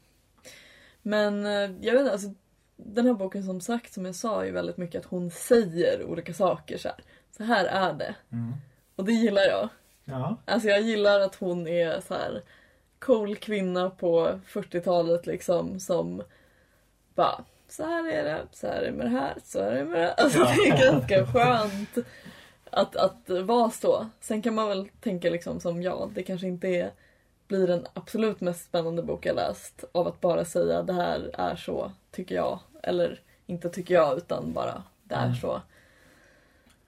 Men 1.01 1.45
eh, 1.45 1.51
jag 1.81 1.91
vet 1.93 1.99
inte, 1.99 2.11
alltså 2.11 2.27
den 2.77 3.05
här 3.05 3.13
boken 3.13 3.43
som 3.43 3.61
sagt 3.61 3.93
som 3.93 4.05
jag 4.05 4.15
sa 4.15 4.41
är 4.41 4.45
ju 4.45 4.51
väldigt 4.51 4.77
mycket 4.77 4.99
att 4.99 5.11
hon 5.11 5.31
säger 5.31 6.03
olika 6.05 6.33
saker 6.33 6.77
så 6.77 6.87
här. 6.87 6.97
Så 7.37 7.43
här 7.43 7.65
är 7.65 7.93
det. 7.93 8.15
Mm. 8.31 8.53
Och 8.95 9.05
det 9.05 9.11
gillar 9.13 9.41
jag. 9.41 9.69
Ja. 10.05 10.37
Alltså 10.45 10.67
jag 10.69 10.81
gillar 10.81 11.19
att 11.19 11.35
hon 11.35 11.67
är 11.67 12.01
så 12.07 12.13
här 12.13 12.41
cool 12.99 13.35
kvinna 13.35 13.89
på 13.89 14.39
40-talet 14.47 15.25
liksom 15.25 15.79
som 15.79 16.21
bara 17.21 17.43
så 17.69 17.83
här 17.83 18.09
är 18.11 18.23
det, 18.23 18.41
så 18.51 18.67
här 18.67 18.81
är 18.81 18.85
det 18.85 18.91
med 18.91 19.05
det 19.05 19.09
här, 19.09 19.33
så 19.43 19.63
här 19.63 19.71
är 19.71 19.77
det 19.77 19.85
med 19.85 19.99
det 19.99 20.05
här. 20.05 20.13
Alltså 20.17 20.39
det 20.39 20.69
är 20.69 20.91
ganska 20.91 21.25
skönt 21.25 21.97
att, 22.69 22.95
att 22.95 23.29
vara 23.29 23.71
så. 23.71 24.07
Sen 24.19 24.41
kan 24.41 24.55
man 24.55 24.67
väl 24.67 24.89
tänka 25.01 25.29
liksom 25.29 25.59
som 25.59 25.81
jag, 25.81 26.11
det 26.13 26.23
kanske 26.23 26.47
inte 26.47 26.67
är, 26.67 26.91
blir 27.47 27.67
den 27.67 27.87
absolut 27.93 28.41
mest 28.41 28.65
spännande 28.65 29.03
bok 29.03 29.25
jag 29.25 29.35
läst 29.35 29.83
av 29.91 30.07
att 30.07 30.21
bara 30.21 30.45
säga 30.45 30.81
det 30.83 30.93
här 30.93 31.31
är 31.33 31.55
så, 31.55 31.91
tycker 32.11 32.35
jag. 32.35 32.59
Eller 32.83 33.19
inte 33.47 33.69
tycker 33.69 33.93
jag, 33.93 34.17
utan 34.17 34.53
bara 34.53 34.83
det 35.03 35.15
är 35.15 35.25
Mm. 35.25 35.35
så. 35.35 35.61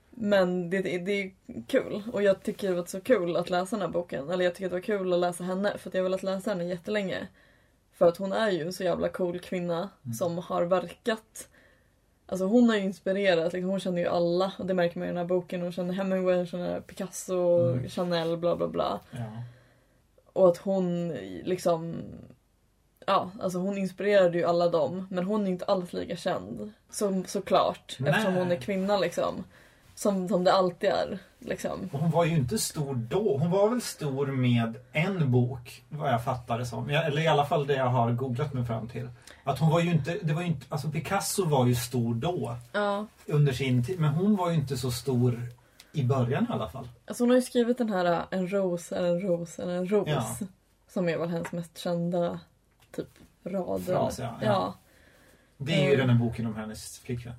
Men 0.09 0.69
det, 0.69 0.81
det, 0.81 0.97
det 0.97 1.11
är 1.23 1.31
kul 1.67 2.03
och 2.13 2.23
jag 2.23 2.43
tycker 2.43 2.69
det 2.69 2.75
var 2.75 2.85
så 2.85 3.01
kul 3.01 3.35
att 3.35 3.49
läsa 3.49 3.75
den 3.75 3.81
här 3.81 3.93
boken. 3.93 4.29
Eller 4.29 4.45
jag 4.45 4.55
tycker 4.55 4.69
det 4.69 4.75
var 4.75 4.81
kul 4.81 5.13
att 5.13 5.19
läsa 5.19 5.43
henne 5.43 5.77
för 5.77 5.89
att 5.89 5.93
jag 5.93 6.01
har 6.01 6.09
velat 6.09 6.23
läsa 6.23 6.49
henne 6.49 6.63
jättelänge. 6.65 7.27
För 7.93 8.07
att 8.07 8.17
hon 8.17 8.31
är 8.33 8.49
ju 8.51 8.61
en 8.61 8.73
så 8.73 8.83
jävla 8.83 9.09
cool 9.09 9.39
kvinna 9.39 9.89
Mm. 10.05 10.13
som 10.13 10.37
har 10.37 10.63
verkat 10.63 11.47
Alltså 12.25 12.45
hon 12.45 12.69
har 12.69 12.75
ju 12.75 12.81
inspirerat, 12.81 13.53
liksom, 13.53 13.69
hon 13.69 13.79
känner 13.79 14.01
ju 14.01 14.07
alla 14.07 14.51
och 14.59 14.65
det 14.65 14.73
märker 14.73 14.99
man 14.99 15.05
i 15.05 15.11
den 15.11 15.17
här 15.17 15.25
boken. 15.25 15.61
Hon 15.61 15.71
känner 15.71 15.93
Hemingway, 15.93 16.35
hon 16.35 16.45
känner 16.45 16.81
Picasso, 16.81 17.59
Mm. 17.71 17.89
Chanel, 17.89 18.37
bla 18.37 18.55
bla 18.55 18.67
bla. 18.67 18.99
Ja. 19.11 19.17
Och 20.33 20.47
att 20.49 20.57
hon 20.57 21.07
liksom 21.43 21.95
Ja, 23.07 23.31
alltså 23.41 23.59
hon 23.59 23.77
inspirerade 23.77 24.37
ju 24.37 24.43
alla 24.45 24.69
dem 24.69 25.07
men 25.11 25.23
hon 25.23 25.47
är 25.47 25.51
inte 25.51 25.65
alls 25.65 25.93
lika 25.93 26.15
känd. 26.15 26.71
Så, 26.89 27.23
såklart. 27.27 27.95
Nej. 27.99 28.09
Eftersom 28.09 28.33
hon 28.33 28.51
är 28.51 28.55
kvinna 28.55 28.97
liksom. 28.97 29.43
Som, 29.95 30.27
som 30.29 30.43
det 30.43 30.53
alltid 30.53 30.89
är. 30.89 31.19
Liksom. 31.39 31.89
Hon 31.91 32.11
var 32.11 32.25
ju 32.25 32.35
inte 32.35 32.57
stor 32.57 32.95
då. 32.95 33.37
Hon 33.37 33.51
var 33.51 33.69
väl 33.69 33.81
stor 33.81 34.27
med 34.27 34.75
en 34.91 35.31
bok, 35.31 35.83
vad 35.89 36.13
jag 36.13 36.23
fattar 36.23 36.59
det 36.59 36.65
som. 36.65 36.89
Eller 36.89 37.21
i 37.21 37.27
alla 37.27 37.45
fall 37.45 37.67
det 37.67 37.73
jag 37.75 37.85
har 37.89 38.11
googlat 38.11 38.53
mig 38.53 38.65
fram 38.65 38.87
till. 38.87 39.09
Att 39.43 39.59
hon 39.59 39.69
var 39.69 39.79
ju 39.79 39.91
inte, 39.91 40.17
det 40.23 40.33
var 40.33 40.41
ju 40.41 40.47
inte, 40.47 40.65
alltså 40.69 40.89
Picasso 40.89 41.45
var 41.45 41.65
ju 41.67 41.75
stor 41.75 42.15
då. 42.15 42.55
Ja. 42.71 43.05
Under 43.25 43.53
sin 43.53 43.83
tid. 43.85 43.99
Men 43.99 44.13
hon 44.13 44.35
var 44.35 44.49
ju 44.49 44.55
inte 44.55 44.77
så 44.77 44.91
stor 44.91 45.41
i 45.91 46.03
början 46.03 46.43
i 46.49 46.53
alla 46.53 46.69
fall. 46.69 46.87
Alltså 47.05 47.23
hon 47.23 47.29
har 47.29 47.35
ju 47.37 47.41
skrivit 47.41 47.77
den 47.77 47.89
här 47.89 48.05
äh, 48.05 48.21
En 48.29 48.47
ros 48.51 48.91
är 48.91 49.03
en 49.03 49.21
ros 49.21 49.59
är 49.59 49.69
en 49.69 49.87
ros. 49.87 50.07
Ja. 50.09 50.37
Som 50.87 51.09
är 51.09 51.17
väl 51.17 51.29
hennes 51.29 51.51
mest 51.51 51.77
kända 51.77 52.39
typ 52.95 53.07
rad. 53.43 53.83
Fras, 53.85 54.19
ja, 54.19 54.25
ja. 54.41 54.45
ja. 54.47 54.73
Det 55.57 55.73
är 55.73 55.81
ju 55.89 55.93
Mm. 55.93 56.07
den 56.07 56.17
här 56.17 56.25
boken 56.25 56.45
om 56.45 56.55
hennes 56.55 56.99
flickvän. 56.99 57.33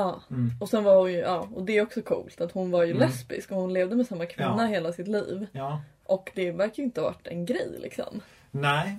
Ja. 0.00 0.20
Mm. 0.30 0.50
Och 0.60 0.68
sen 0.68 0.84
var 0.84 0.96
hon 0.96 1.12
ju, 1.12 1.18
ja, 1.18 1.48
och 1.54 1.62
det 1.64 1.78
är 1.78 1.82
också 1.82 2.02
coolt 2.02 2.40
att 2.40 2.52
hon 2.52 2.70
var 2.70 2.82
ju 2.84 2.90
Mm. 2.90 3.08
lesbisk 3.08 3.50
och 3.50 3.56
hon 3.56 3.72
levde 3.72 3.96
med 3.96 4.06
samma 4.06 4.26
kvinna 4.26 4.56
Ja. 4.58 4.66
hela 4.66 4.92
sitt 4.92 5.08
liv. 5.08 5.46
Ja. 5.52 5.80
Och 6.04 6.30
det 6.34 6.50
verkar 6.52 6.74
ju 6.76 6.82
inte 6.84 7.00
ha 7.00 7.08
varit 7.08 7.26
en 7.26 7.46
grej 7.46 7.76
liksom. 7.80 8.20
Nej, 8.50 8.98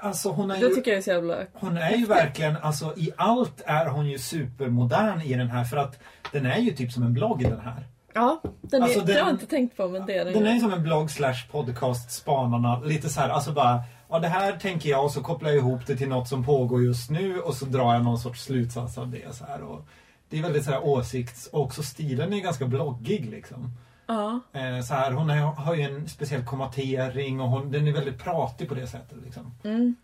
alltså 0.00 0.30
hon 0.30 0.50
är 0.50 0.54
Det 0.60 0.66
ju... 0.66 0.74
tycker 0.74 0.90
jag 0.90 0.98
är 0.98 1.02
så 1.02 1.10
jävla... 1.10 1.36
Hon 1.52 1.76
är 1.76 1.90
ju 1.96 2.06
verkligen, 2.06 2.56
alltså 2.56 2.94
i 2.96 3.12
allt 3.16 3.62
är 3.66 3.86
hon 3.86 4.06
ju 4.06 4.18
supermodern 4.18 5.20
i 5.22 5.34
den 5.34 5.50
här 5.50 5.64
för 5.64 5.76
att 5.76 5.98
den 6.32 6.46
är 6.46 6.58
ju 6.58 6.70
typ 6.70 6.92
som 6.92 7.02
en 7.02 7.12
blogg 7.12 7.42
den 7.42 7.60
här. 7.60 7.84
Ja, 8.14 8.40
den 8.60 8.80
är, 8.82 8.84
Alltså, 8.84 8.98
den- 9.00 9.06
det 9.06 9.12
har 9.12 9.18
jag 9.20 9.30
inte 9.30 9.46
tänkt 9.46 9.76
på 9.76 9.88
men 9.88 10.06
det 10.06 10.16
är 10.18 10.24
den, 10.24 10.34
Den 10.34 10.42
ju. 10.42 10.48
är 10.48 10.54
ju 10.54 10.60
som 10.60 10.72
en 10.72 10.82
blogg 10.82 11.10
slash 11.10 11.48
podcast 11.50 12.10
Spanarna. 12.10 12.80
Lite 12.80 13.08
så 13.08 13.20
här, 13.20 13.28
alltså 13.28 13.52
bara 13.52 13.80
Ja 14.08 14.18
det 14.18 14.28
här 14.28 14.52
tänker 14.52 14.90
jag 14.90 15.04
och 15.04 15.10
så 15.10 15.20
kopplar 15.22 15.50
jag 15.50 15.58
ihop 15.58 15.86
det 15.86 15.96
till 15.96 16.08
något 16.08 16.28
som 16.28 16.44
pågår 16.44 16.82
just 16.84 17.10
nu 17.10 17.40
och 17.40 17.54
så 17.54 17.64
drar 17.64 17.94
jag 17.94 18.04
någon 18.04 18.18
sorts 18.18 18.42
slutsats 18.44 18.98
av 18.98 19.10
det. 19.10 19.34
Så 19.36 19.44
här, 19.44 19.62
och 19.62 19.86
det 20.28 20.38
är 20.38 20.42
väldigt 20.42 20.64
så 20.64 20.70
här 20.70 20.84
åsikts... 20.86 21.46
Och 21.46 21.60
också 21.62 21.82
stilen 21.82 22.32
är 22.32 22.40
ganska 22.40 22.66
bloggig 22.66 23.30
liksom. 23.30 23.70
Ja. 24.06 24.40
Eh, 24.52 24.80
så 24.82 24.94
här, 24.94 25.10
hon 25.12 25.30
är, 25.30 25.36
har 25.40 25.74
ju 25.74 25.82
en 25.82 26.08
speciell 26.08 26.44
kommatering 26.44 27.40
och 27.40 27.48
hon, 27.48 27.70
den 27.72 27.88
är 27.88 27.92
väldigt 27.92 28.18
pratig 28.18 28.68
på 28.68 28.74
det 28.74 28.86
sättet. 28.86 29.18
Liksom. 29.24 29.54
Mm. 29.64 29.94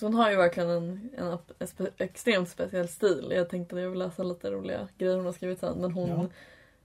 Så 0.00 0.06
hon 0.06 0.14
har 0.14 0.30
ju 0.30 0.36
verkligen 0.36 0.70
en, 0.70 1.10
en, 1.18 1.38
en 1.58 1.66
spe, 1.66 1.86
extremt 1.98 2.48
speciell 2.48 2.88
stil. 2.88 3.32
Jag 3.36 3.48
tänkte 3.48 3.76
att 3.76 3.82
jag 3.82 3.90
vill 3.90 3.98
läsa 3.98 4.22
lite 4.22 4.50
roliga 4.50 4.88
grejer 4.98 5.16
hon 5.16 5.26
har 5.26 5.32
skrivit 5.32 5.60
sen. 5.60 5.78
Men 5.78 5.92
hon 5.92 6.08
Ja. 6.08 6.26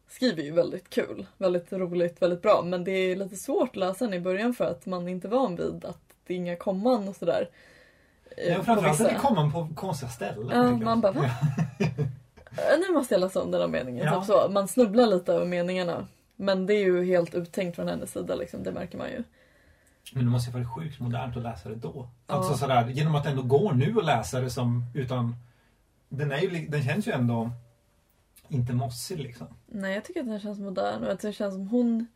skriver 0.10 0.44
ju 0.44 0.52
väldigt 0.52 0.90
kul. 0.90 1.26
Väldigt 1.38 1.74
roligt, 1.74 2.22
väldigt 2.22 2.42
bra. 2.42 2.62
Men 2.66 2.84
det 2.84 2.92
är 2.92 3.16
lite 3.16 3.36
svårt 3.36 3.70
att 3.70 3.76
läsa 3.76 4.06
den 4.06 4.14
i 4.14 4.20
början 4.20 4.54
för 4.54 4.66
att 4.66 4.86
man 4.86 5.08
inte 5.08 5.28
är 5.28 5.30
van 5.30 5.56
vid 5.56 5.86
att 5.86 6.02
det 6.28 6.34
är 6.34 6.38
inga 6.38 6.56
komman 6.56 7.08
och 7.08 7.16
sådär. 7.16 7.50
Ja, 8.48 8.64
framförallt 8.64 9.02
att 9.02 9.10
det 9.10 9.16
kommer 9.16 9.52
på 9.52 9.70
konstiga 9.76 10.10
ställen. 10.10 10.50
Ja, 10.52 10.86
man 10.86 11.02
bara, 11.02 11.12
va? 11.12 11.26
Eh, 12.58 12.80
Nu 12.88 12.94
måste 12.94 13.14
jag 13.14 13.22
läsa 13.22 13.42
om 13.44 13.52
den 13.52 13.62
här 13.62 13.68
meningen. 13.68 14.06
Ja. 14.06 14.16
Typ 14.20 14.26
så. 14.28 14.50
Man 14.50 14.68
snubblar 14.68 15.08
lite 15.08 15.34
över 15.34 15.46
meningarna. 15.46 16.08
Men 16.36 16.66
det 16.66 16.74
är 16.74 16.84
ju 16.84 17.06
helt 17.06 17.36
uttänkt 17.36 17.76
från 17.76 17.88
hennes 17.88 18.12
sida 18.12 18.36
liksom, 18.36 18.64
det 18.64 18.72
märker 18.72 18.98
man 18.98 19.10
ju. 19.10 19.24
Men 20.14 20.26
det 20.26 20.32
måste 20.32 20.50
ju 20.50 20.54
vara 20.64 20.76
sjukt 20.76 21.00
modernt 21.00 21.38
att 21.38 21.44
läsa 21.44 21.70
det 21.70 21.76
då. 21.76 22.10
Ja. 22.28 22.34
Alltså 22.36 22.54
sådär, 22.58 22.88
genom 22.90 23.16
att 23.16 23.24
det 23.24 23.30
ändå 23.30 23.42
går 23.42 23.74
nu 23.74 23.96
att 23.98 24.06
läsa 24.06 24.40
det 24.42 24.50
som 24.50 24.84
utan... 24.96 25.36
Den, 26.10 26.32
är 26.32 26.38
ju, 26.40 26.68
den 26.68 26.84
känns 26.84 27.08
ju 27.08 27.12
ändå 27.12 27.50
inte 28.48 28.74
mossig 28.74 29.20
liksom. 29.20 29.48
Nej, 29.66 29.94
jag 29.94 30.04
tycker 30.06 30.20
att 30.20 30.28
den 30.28 30.40
känns 30.40 30.60
modern 30.60 31.04
och 31.04 31.12
att 31.12 31.20
det 31.20 31.34
känns 31.34 31.54
som 31.54 31.68
hon... 31.68 32.08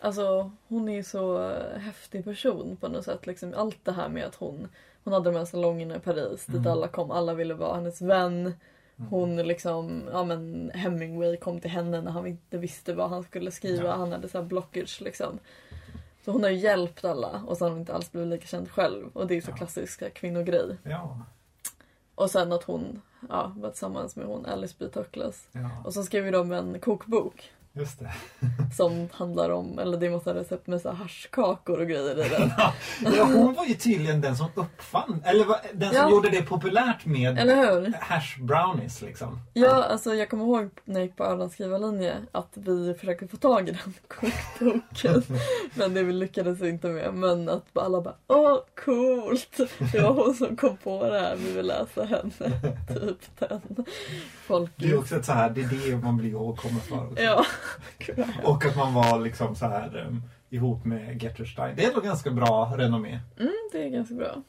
Alltså, 0.00 0.50
hon 0.68 0.88
är 0.88 0.92
ju 0.92 1.02
så 1.02 1.50
eh, 1.50 1.78
häftig 1.78 2.24
person 2.24 2.76
på 2.80 2.88
något 2.88 3.04
sätt. 3.04 3.26
Liksom, 3.26 3.54
allt 3.56 3.78
det 3.84 3.92
här 3.92 4.08
med 4.08 4.24
att 4.24 4.34
hon, 4.34 4.68
hon 5.04 5.12
hade 5.12 5.30
de 5.32 5.38
här 5.38 5.44
salongerna 5.44 5.96
i 5.96 5.98
Paris 5.98 6.46
dit 6.46 6.56
Mm. 6.56 6.72
alla 6.72 6.88
kom. 6.88 7.10
Alla 7.10 7.34
ville 7.34 7.54
vara 7.54 7.74
hennes 7.74 8.00
vän. 8.02 8.54
Hon 9.10 9.36
liksom, 9.36 10.08
ja 10.12 10.24
men 10.24 10.70
Hemingway 10.74 11.36
kom 11.36 11.60
till 11.60 11.70
henne 11.70 12.00
när 12.00 12.10
han 12.10 12.26
inte 12.26 12.58
visste 12.58 12.94
vad 12.94 13.10
han 13.10 13.22
skulle 13.22 13.50
skriva. 13.50 13.84
Ja. 13.88 13.94
Han 13.96 14.12
hade 14.12 14.28
så 14.28 14.38
här 14.38 14.44
blockage 14.44 15.00
liksom. 15.00 15.38
Så 16.24 16.30
hon 16.32 16.42
har 16.42 16.50
ju 16.50 16.56
hjälpt 16.56 17.04
alla 17.04 17.42
och 17.46 17.56
så 17.56 17.64
har 17.64 17.70
hon 17.70 17.80
inte 17.80 17.94
alls 17.94 18.12
blivit 18.12 18.30
lika 18.30 18.46
känd 18.46 18.70
själv. 18.70 19.08
Och 19.12 19.26
det 19.26 19.34
är 19.34 19.36
ju 19.36 19.42
så 19.42 19.50
Ja. 19.50 19.56
klassisk 19.56 20.00
här, 20.00 20.08
kvinnogrej. 20.10 20.76
Ja. 20.82 21.20
Och 22.14 22.30
sen 22.30 22.52
att 22.52 22.62
hon 22.64 23.02
ja, 23.28 23.52
var 23.56 23.70
tillsammans 23.70 24.16
med 24.16 24.26
hon 24.26 24.46
Alice 24.46 24.74
B. 24.78 24.88
Toklas. 24.88 25.48
ja, 25.52 25.70
Och 25.84 25.94
så 25.94 26.02
skrev 26.02 26.24
ju 26.24 26.30
de 26.30 26.52
en 26.52 26.80
kokbok. 26.80 27.52
Just 27.76 27.98
det. 27.98 28.12
Som 28.76 29.08
handlar 29.12 29.50
om, 29.50 29.78
eller 29.78 29.98
det 29.98 30.06
är 30.06 30.10
massa 30.10 30.34
recept 30.34 30.66
med 30.66 30.80
så 30.80 30.90
haschkakor 30.90 31.80
och 31.80 31.86
grejer 31.88 32.26
i 32.26 32.28
den. 32.28 32.50
Ja, 33.16 33.24
hon 33.24 33.54
var 33.54 33.64
ju 33.64 33.74
tydligen 33.74 34.20
den 34.20 34.36
som 34.36 34.46
uppfann, 34.54 35.22
eller 35.24 35.46
den 35.72 35.88
som 35.88 35.96
Ja. 36.02 36.10
gjorde 36.10 36.28
det 36.30 36.42
populärt 36.42 37.06
med 37.06 37.38
Eller 37.38 37.56
hur? 37.56 37.92
hash 38.00 38.38
brownies 38.40 39.02
liksom. 39.02 39.40
Ja, 39.52 39.82
alltså 39.84 40.14
jag 40.14 40.30
kommer 40.30 40.44
ihåg 40.44 40.70
när 40.84 40.94
jag 41.00 41.06
gick 41.06 41.16
på 41.16 41.24
Ölands 41.24 41.54
skrivarlinje 41.54 42.14
att 42.32 42.50
vi 42.54 42.94
försökte 42.94 43.28
få 43.28 43.36
tag 43.36 43.68
i 43.68 43.72
den 43.72 43.94
kokboken. 44.08 45.22
Men 45.74 45.94
det 45.94 46.02
vi 46.02 46.12
lyckades 46.12 46.62
inte 46.62 46.88
med. 46.88 47.14
Men 47.14 47.48
att 47.48 47.64
alla 47.74 48.00
bara 48.00 48.14
åh 48.26 48.58
coolt! 48.84 49.56
Det 49.92 50.00
var 50.00 50.12
hon 50.24 50.34
som 50.34 50.56
kom 50.56 50.76
på 50.76 51.04
det 51.10 51.20
här, 51.20 51.36
vi 51.36 51.52
vill 51.52 51.66
läsa 51.66 52.04
henne. 52.04 52.30
Typ 52.88 53.18
den. 53.38 53.60
Folk 54.46 54.70
Det 54.76 54.88
är 54.90 54.98
också 54.98 55.16
ett 55.16 55.24
så 55.24 55.32
här, 55.32 55.50
det 55.50 55.60
är 55.60 55.90
det 55.90 55.96
man 55.96 56.16
blir 56.16 56.30
ihågkommen 56.30 56.80
för. 56.80 57.06
Också. 57.10 57.22
Ja. 57.22 57.44
Och 58.44 58.64
att 58.64 58.76
man 58.76 58.94
var 58.94 59.20
liksom 59.20 59.56
så 59.56 59.66
här 59.66 60.06
um, 60.08 60.22
ihop 60.50 60.84
med 60.84 61.22
Gertrude 61.22 61.50
Stein. 61.50 61.76
Det 61.76 61.84
är 61.84 61.88
ändå 61.88 62.00
ganska 62.00 62.30
bra 62.30 62.74
renommé. 62.76 63.20
Mm, 63.38 63.52
det 63.72 63.84
är 63.84 63.88
ganska 63.88 64.14
bra. 64.14 64.42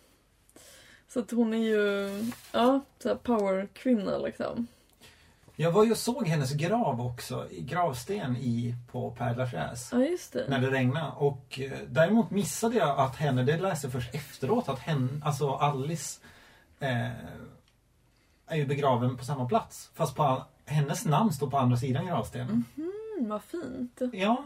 Så 1.08 1.20
att 1.20 1.32
hon 1.32 1.54
är 1.54 1.58
ju, 1.58 2.10
ja, 2.52 2.82
så 3.00 3.10
här 3.10 3.16
powerkvinna 3.16 4.18
liksom. 4.18 4.68
Jag 5.60 5.72
var 5.72 5.84
ju 5.84 5.92
och 5.92 5.98
såg 5.98 6.28
hennes 6.28 6.54
grav 6.54 7.02
också, 7.02 7.48
i 7.52 7.62
gravsten 7.62 8.38
i, 8.38 8.76
på 8.92 9.16
Père 9.20 9.38
Lachaise. 9.38 9.96
Ja, 9.96 10.06
just 10.06 10.34
det. 10.34 10.46
När 10.50 10.60
det 10.60 10.72
regnade. 10.72 11.12
Och 11.18 11.60
eh, 11.60 11.72
däremot 11.88 12.32
missade 12.32 12.76
jag 12.76 13.00
att 13.00 13.16
henne, 13.16 13.44
det 13.44 13.58
läste 13.58 13.88
jag 13.88 13.94
först 13.94 14.16
efteråt, 14.16 14.70
att 14.70 14.80
hen, 14.80 15.22
alltså 15.26 15.50
Alice 15.50 16.20
eh, 16.80 17.12
är 18.48 18.56
ju 18.56 18.66
begraven 18.66 19.18
på 19.18 19.26
samma 19.26 19.46
plats. 19.46 19.92
Fast 19.94 20.16
på, 20.16 20.44
hennes 20.66 21.06
namn 21.06 21.34
står 21.34 21.50
på 21.50 21.58
andra 21.58 21.78
sidan 21.78 22.06
gravstenen. 22.06 22.66
Mm, 22.78 22.92
vad 23.20 23.42
fint. 23.44 24.02
Ja, 24.14 24.44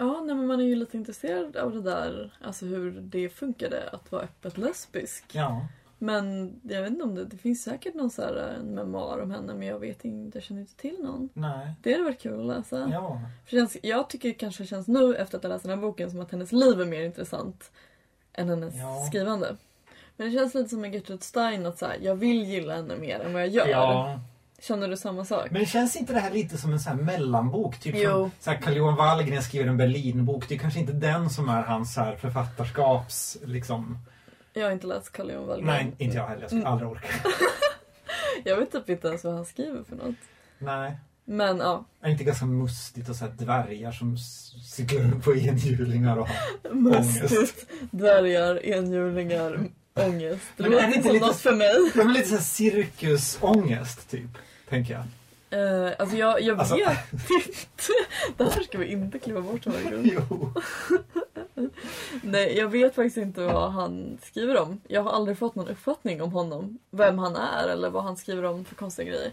Ja, 0.00 0.20
nej, 0.24 0.34
men 0.34 0.46
man 0.46 0.60
är 0.60 0.64
ju 0.64 0.74
lite 0.74 0.96
intresserad 0.96 1.56
av 1.56 1.74
det 1.74 1.82
där, 1.82 2.32
alltså 2.40 2.66
hur 2.66 2.90
det 3.00 3.28
funkade 3.28 3.88
att 3.92 4.12
vara 4.12 4.22
öppet 4.22 4.58
lesbisk. 4.58 5.24
ja. 5.32 5.66
Men 6.00 6.54
jag 6.62 6.82
vet 6.82 6.90
inte 6.90 7.04
om 7.04 7.14
det, 7.14 7.24
det 7.24 7.36
finns 7.36 7.62
säkert 7.62 7.94
någon 7.94 8.10
så 8.10 8.22
här 8.22 8.34
en 8.36 8.74
memoar 8.74 9.18
om 9.22 9.30
henne 9.30 9.54
men 9.54 9.68
jag 9.68 9.78
vet 9.78 10.04
inte, 10.04 10.38
jag 10.38 10.42
känner 10.44 10.60
inte 10.60 10.74
till 10.76 10.96
någon. 11.02 11.28
Nej. 11.32 11.74
Det 11.82 11.92
hade 11.92 12.04
varit 12.04 12.20
kul 12.20 12.40
att 12.40 12.46
läsa. 12.56 12.88
Ja. 12.92 13.20
För 13.44 13.50
känns, 13.56 13.76
jag 13.82 14.08
tycker 14.10 14.28
det 14.28 14.34
kanske 14.34 14.66
känns 14.66 14.88
nu 14.88 15.14
efter 15.16 15.36
att 15.38 15.44
ha 15.44 15.48
läst 15.50 15.64
den 15.64 15.70
här 15.78 15.82
boken 15.86 16.10
som 16.10 16.20
att 16.20 16.30
hennes 16.30 16.52
liv 16.52 16.80
är 16.80 16.84
mer 16.86 17.02
intressant 17.02 17.70
än 18.32 18.48
hennes 18.48 18.74
Ja. 18.76 19.04
skrivande. 19.08 19.56
Men 20.16 20.26
det 20.26 20.38
känns 20.38 20.54
lite 20.54 20.68
som 20.68 20.80
med 20.80 20.94
Gertrude 20.94 21.22
Stein 21.24 21.66
att 21.66 21.78
så 21.78 21.86
här, 21.86 21.98
jag 22.02 22.14
vill 22.14 22.44
gilla 22.44 22.74
henne 22.76 22.96
mer 22.96 23.20
än 23.20 23.32
vad 23.32 23.42
jag 23.42 23.48
gör. 23.50 23.68
Ja. 23.68 24.20
Känner 24.62 24.88
du 24.88 24.96
samma 24.96 25.24
sak? 25.24 25.50
Men 25.50 25.66
känns 25.66 25.96
inte 25.96 26.12
det 26.12 26.20
här 26.20 26.30
lite 26.30 26.58
som 26.58 26.72
en 26.72 26.80
sån 26.80 26.96
här 26.96 27.02
mellanbok? 27.04 27.78
Typ 27.78 27.94
Jo. 27.98 28.10
som 28.10 28.30
så 28.40 28.50
här 28.50 28.58
Carl-Johan 28.58 28.96
Wallgren 28.96 29.42
skriver 29.42 29.66
en 29.66 29.76
Berlinbok. 29.76 30.48
Det 30.48 30.54
är 30.54 30.58
kanske 30.58 30.80
inte 30.80 30.92
den 30.92 31.30
som 31.30 31.48
är 31.48 31.62
hans 31.62 31.94
så 31.94 32.00
här 32.00 32.16
författarskaps... 32.16 33.38
Liksom. 33.44 33.98
Jag 34.52 34.64
har 34.64 34.72
inte 34.72 34.86
läst 34.86 35.12
Carl 35.12 35.30
Johan 35.30 35.46
Wallgren. 35.46 35.66
Nej, 35.66 35.92
inte 35.98 36.16
jag 36.16 36.26
heller. 36.26 36.40
Jag 36.42 36.50
skulle 36.50 36.62
Mm. 36.62 36.72
aldrig 36.72 36.90
orka. 36.90 37.08
Jag 38.44 38.56
vet 38.56 38.72
typ 38.72 38.88
inte 38.90 39.08
ens 39.08 39.24
vad 39.24 39.34
han 39.34 39.44
skriver 39.46 39.82
för 39.84 39.96
något. 39.96 40.14
Nej. 40.58 40.96
Men 41.24 41.58
ja, 41.58 41.84
Är 42.00 42.06
det 42.06 42.12
inte 42.12 42.24
ganska 42.24 42.46
mustigt 42.46 43.08
och 43.08 43.16
så 43.16 43.24
här 43.24 43.32
dvärgar 43.32 43.92
som 43.92 44.18
cyklar 44.18 45.20
på 45.20 45.34
enhjulingar 45.36 46.16
och 46.16 46.28
har 46.28 46.74
mustigt. 46.74 47.66
Dvärgar, 47.90 48.66
enhjulingar, 48.66 49.68
ångest. 50.06 50.42
Det 50.56 50.62
Men 50.62 50.72
är 50.72 50.76
det 50.76 50.82
låter 50.82 50.96
inte 50.96 51.02
som 51.08 51.12
lite- 51.14 51.26
något 51.26 51.36
för 51.36 51.54
mig. 51.54 51.90
Ja, 51.94 52.04
men 52.04 52.12
lite 52.12 52.28
så 52.28 52.34
här 52.34 52.42
cirkusångest, 52.42 54.10
typ. 54.10 54.30
Tänker 54.68 54.94
jag. 54.94 55.04
Uh, 55.52 55.92
alltså 55.98 56.16
jag, 56.16 56.42
jag 56.42 56.58
Alltså- 56.58 56.74
vet 56.74 56.88
inte. 57.12 57.52
Det 58.36 58.44
här 58.44 58.62
ska 58.62 58.78
vi 58.78 58.86
inte 58.86 59.18
klippa 59.18 59.40
bort 59.40 59.66
varje 59.66 60.14
gång. 60.14 60.54
Nej, 62.22 62.58
jag 62.58 62.68
vet 62.68 62.94
faktiskt 62.94 63.16
inte 63.16 63.40
vad 63.40 63.72
han 63.72 64.18
skriver 64.22 64.60
om. 64.62 64.80
Jag 64.88 65.02
har 65.02 65.10
aldrig 65.12 65.38
fått 65.38 65.54
någon 65.54 65.68
uppfattning 65.68 66.22
om 66.22 66.32
honom. 66.32 66.78
Vem 66.90 67.18
han 67.18 67.36
är 67.36 67.68
eller 67.68 67.90
vad 67.90 68.04
han 68.04 68.16
skriver 68.16 68.44
om 68.44 68.64
för 68.64 68.74
konstiga 68.74 69.08
grejer. 69.10 69.30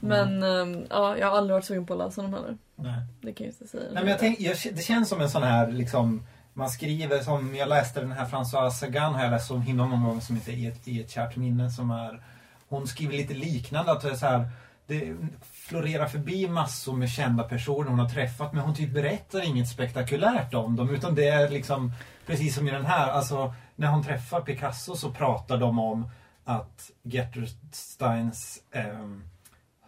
Men 0.00 0.42
ehm, 0.42 0.86
ja, 0.90 1.18
jag 1.18 1.26
har 1.30 1.36
aldrig 1.38 1.54
varit 1.54 1.64
sugen 1.64 1.86
på 1.86 1.92
att 1.92 1.98
läsa 1.98 2.22
honom 2.22 2.34
heller. 2.40 2.58
Nej. 2.76 3.00
Det 3.20 3.32
kan 3.32 3.46
jag 3.46 3.52
inte 3.54 3.66
säga. 3.66 3.82
Nej, 3.92 4.02
men 4.02 4.10
jag 4.10 4.18
tänk, 4.18 4.40
jag, 4.40 4.56
det 4.72 4.82
känns 4.82 5.08
som 5.08 5.20
en 5.20 5.30
sån 5.30 5.42
här 5.42 5.72
liksom 5.72 6.22
man 6.58 6.70
skriver 6.70 7.18
som, 7.18 7.54
jag 7.54 7.68
läste 7.68 8.00
den 8.00 8.12
här 8.12 8.26
François 8.26 8.70
Sagan 8.70 9.14
har 9.14 9.22
jag 9.22 9.30
läst 9.30 9.50
om 9.50 9.62
himla 9.62 9.86
många 9.86 10.06
gånger 10.06 10.20
som 10.20 10.36
heter 10.36 10.52
I 10.52 10.66
ett, 10.66 10.88
I 10.88 11.00
ett 11.00 11.10
kärt 11.10 11.36
minne 11.36 11.70
som 11.70 11.90
är 11.90 12.22
Hon 12.68 12.86
skriver 12.86 13.16
lite 13.16 13.34
liknande 13.34 13.92
att 13.92 14.00
det 14.00 14.10
är 14.10 14.14
så 14.14 14.26
här 14.26 14.50
det 14.86 15.16
florerar 15.42 16.06
förbi 16.06 16.48
massor 16.48 16.92
med 16.92 17.10
kända 17.10 17.44
personer 17.44 17.90
hon 17.90 17.98
har 17.98 18.08
träffat 18.08 18.52
men 18.52 18.62
hon 18.62 18.74
typ 18.74 18.94
berättar 18.94 19.44
inget 19.44 19.68
spektakulärt 19.68 20.54
om 20.54 20.76
dem 20.76 20.90
utan 20.90 21.14
det 21.14 21.28
är 21.28 21.48
liksom 21.48 21.92
precis 22.26 22.54
som 22.54 22.68
i 22.68 22.70
den 22.70 22.86
här, 22.86 23.08
alltså 23.08 23.54
när 23.76 23.88
hon 23.88 24.04
träffar 24.04 24.40
Picasso 24.40 24.96
så 24.96 25.10
pratar 25.10 25.58
de 25.58 25.78
om 25.78 26.10
att 26.44 26.90
Gertrude 27.02 27.50
Steins 27.72 28.58
eh, 28.70 29.08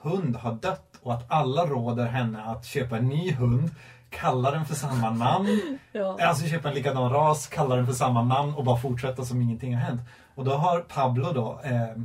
hund 0.02 0.36
har 0.36 0.52
dött 0.52 0.96
och 1.02 1.14
att 1.14 1.30
alla 1.30 1.66
råder 1.66 2.06
henne 2.06 2.42
att 2.42 2.66
köpa 2.66 2.96
en 2.96 3.08
ny 3.08 3.32
hund, 3.32 3.70
kalla 4.10 4.50
den 4.50 4.64
för 4.66 4.74
samma 4.74 5.10
namn, 5.10 5.78
Ja. 5.92 6.18
alltså 6.20 6.46
köpa 6.46 6.68
en 6.68 6.74
likadan 6.74 7.10
ras, 7.10 7.46
kalla 7.46 7.76
den 7.76 7.86
för 7.86 7.92
samma 7.92 8.22
namn 8.22 8.54
och 8.54 8.64
bara 8.64 8.76
fortsätta 8.78 9.24
som 9.24 9.42
ingenting 9.42 9.74
har 9.74 9.82
hänt. 9.82 10.00
Och 10.34 10.44
då 10.44 10.52
har 10.52 10.80
Pablo 10.80 11.32
då 11.32 11.60
eh, 11.64 12.02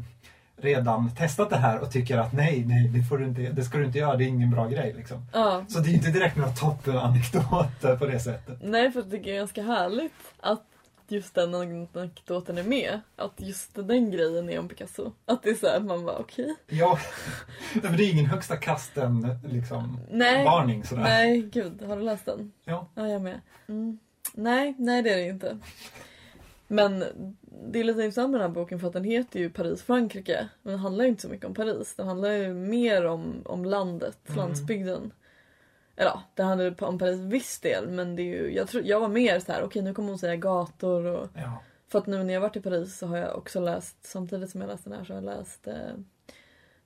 redan 0.57 1.15
testat 1.15 1.49
det 1.49 1.57
här 1.57 1.79
och 1.79 1.91
tycker 1.91 2.17
att 2.17 2.33
nej, 2.33 2.63
nej, 2.67 2.87
det, 2.87 3.03
får 3.03 3.17
du 3.17 3.25
inte, 3.25 3.41
det 3.41 3.63
ska 3.63 3.77
du 3.77 3.85
inte 3.85 3.97
göra, 3.99 4.15
det 4.15 4.23
är 4.23 4.27
ingen 4.27 4.51
bra 4.51 4.67
grej 4.67 4.93
liksom. 4.97 5.25
ja. 5.33 5.65
Så 5.67 5.79
det 5.79 5.89
är 5.89 5.93
inte 5.93 6.11
direkt 6.11 6.35
några 6.35 6.49
toppenanekdoter 6.51 7.97
på 7.97 8.05
det 8.05 8.19
sättet. 8.19 8.57
Nej, 8.61 8.91
för 8.91 8.99
jag 8.99 9.11
tycker 9.11 9.25
det 9.31 9.35
är 9.35 9.39
ganska 9.39 9.63
härligt 9.63 10.13
att 10.41 10.63
just 11.11 11.35
den 11.35 11.55
anekdoten 11.55 12.57
är 12.57 12.63
med. 12.63 12.99
Att 13.15 13.33
just 13.37 13.75
den 13.75 14.11
grejen 14.11 14.49
är 14.49 14.59
om 14.59 14.67
Picasso. 14.67 15.11
Att 15.25 15.43
det 15.43 15.49
är 15.49 15.55
såhär, 15.55 15.79
man 15.79 16.05
bara 16.05 16.17
okej. 16.17 16.55
Ja, 16.67 16.99
men 17.83 17.91
det 17.97 18.03
är 18.03 18.11
ingen 18.11 18.25
högsta 18.25 18.57
kasten 18.57 19.27
liksom 19.43 19.99
Nej. 20.11 20.45
varning 20.45 20.83
sådär. 20.83 21.03
Nej, 21.03 21.41
gud. 21.41 21.81
Har 21.81 21.97
du 21.97 22.03
läst 22.03 22.25
den? 22.25 22.51
Ja. 22.63 22.87
Ja, 22.95 23.07
jag 23.07 23.21
med. 23.21 23.41
Mm. 23.67 23.99
Nej, 24.33 24.75
nej 24.77 25.01
det 25.01 25.09
är 25.09 25.15
det 25.17 25.27
inte. 25.27 25.57
Men 26.67 27.03
det 27.71 27.79
är 27.79 27.83
lite 27.83 28.01
intressant 28.01 28.31
med 28.31 28.39
den 28.41 28.49
här 28.49 28.55
boken 28.55 28.79
för 28.79 28.87
att 28.87 28.93
den 28.93 29.03
heter 29.03 29.39
ju 29.39 29.49
Paris, 29.49 29.83
Frankrike. 29.83 30.47
Men 30.61 30.71
den 30.71 30.79
handlar 30.79 31.03
ju 31.03 31.09
inte 31.09 31.21
så 31.21 31.29
mycket 31.29 31.45
om 31.45 31.53
Paris. 31.53 31.95
Den 31.95 32.07
handlar 32.07 32.31
ju 32.31 32.53
mer 32.53 33.05
om, 33.05 33.41
om 33.45 33.65
landet, 33.65 34.17
Mm. 34.27 34.37
landsbygden. 34.37 35.11
Eller 35.95 36.09
ja, 36.11 36.21
det 36.33 36.43
handlar 36.43 36.65
ju 36.65 36.75
om 36.79 36.97
Paris 36.99 37.19
viss 37.19 37.59
del 37.59 37.87
men 37.89 38.15
det 38.15 38.21
är 38.21 38.43
ju, 38.43 38.53
jag, 38.55 38.67
tror, 38.67 38.83
jag 38.83 38.99
var 38.99 39.07
mer 39.07 39.39
så 39.39 39.51
här: 39.51 39.63
okej 39.63 39.81
nu 39.81 39.93
kommer 39.93 40.09
hon 40.09 40.19
säga 40.19 40.35
gator 40.35 41.05
och... 41.05 41.27
Ja. 41.33 41.61
För 41.87 41.99
att 41.99 42.07
nu 42.07 42.23
när 42.23 42.33
jag 42.33 42.41
varit 42.41 42.55
i 42.55 42.61
Paris 42.61 42.97
så 42.97 43.07
har 43.07 43.17
jag 43.17 43.37
också 43.37 43.59
läst, 43.59 43.95
samtidigt 44.01 44.49
som 44.49 44.61
jag 44.61 44.67
läst 44.67 44.83
den 44.83 44.93
här 44.93 45.03
så 45.03 45.13
har 45.13 45.21
jag 45.21 45.37
läst 45.37 45.67
eh, 45.67 45.73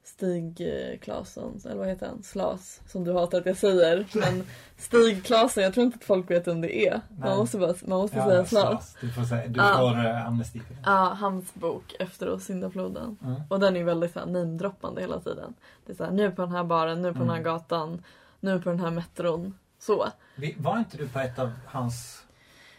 Stig 0.04 0.62
eh, 0.62 1.00
Claesson, 1.00 1.62
eller 1.66 1.76
vad 1.76 1.88
heter 1.88 2.08
han? 2.08 2.24
Slas, 2.24 2.82
som 2.88 3.04
du 3.04 3.14
hatar 3.14 3.38
att 3.40 3.46
jag 3.46 3.58
säger. 3.58 4.08
Men 4.14 4.44
Stig 4.78 5.26
Claesson, 5.26 5.64
jag 5.64 5.74
tror 5.74 5.86
inte 5.86 5.96
att 5.98 6.04
folk 6.04 6.32
vet 6.32 6.48
vem 6.48 6.62
det 6.62 6.88
är. 6.88 7.02
Man 7.10 7.30
Nej. 7.30 7.38
måste, 7.38 7.58
bara, 7.58 7.74
man 7.86 8.00
måste 8.00 8.18
Ja, 8.18 8.26
säga 8.26 8.46
Slas. 8.46 8.98
Du 9.02 9.10
får, 9.12 9.24
säga, 9.24 9.48
du 9.48 9.60
Ja. 9.60 9.76
får 9.78 10.06
eh, 10.06 10.28
amnesti 10.28 10.60
för 10.60 10.74
det. 10.74 10.80
Ja, 10.86 11.18
hans 11.20 11.54
bok 11.54 11.96
Efter 12.00 12.38
syndafloden. 12.38 13.18
Mm. 13.24 13.42
Och 13.50 13.60
den 13.60 13.76
är 13.78 13.84
väldigt 13.84 14.16
namedroppande 14.16 15.02
hela 15.02 15.20
tiden. 15.20 15.54
Det 15.86 15.92
är 15.92 15.96
så 15.96 16.04
här, 16.04 16.12
nu 16.12 16.32
på 16.32 16.42
den 16.42 16.52
här 16.52 16.64
baren, 16.64 17.02
nu 17.02 17.14
på 17.14 17.20
den 17.20 17.30
här 17.30 17.36
Mm. 17.40 17.44
gatan, 17.54 18.04
nu 18.40 18.62
på 18.62 18.70
den 18.70 18.80
här 18.80 18.92
metron. 18.92 19.58
Så. 19.80 20.12
Var 20.58 20.78
inte 20.78 20.98
du 20.98 21.08
på 21.10 21.20
ett 21.20 21.40
av 21.40 21.52
hans... 21.68 22.26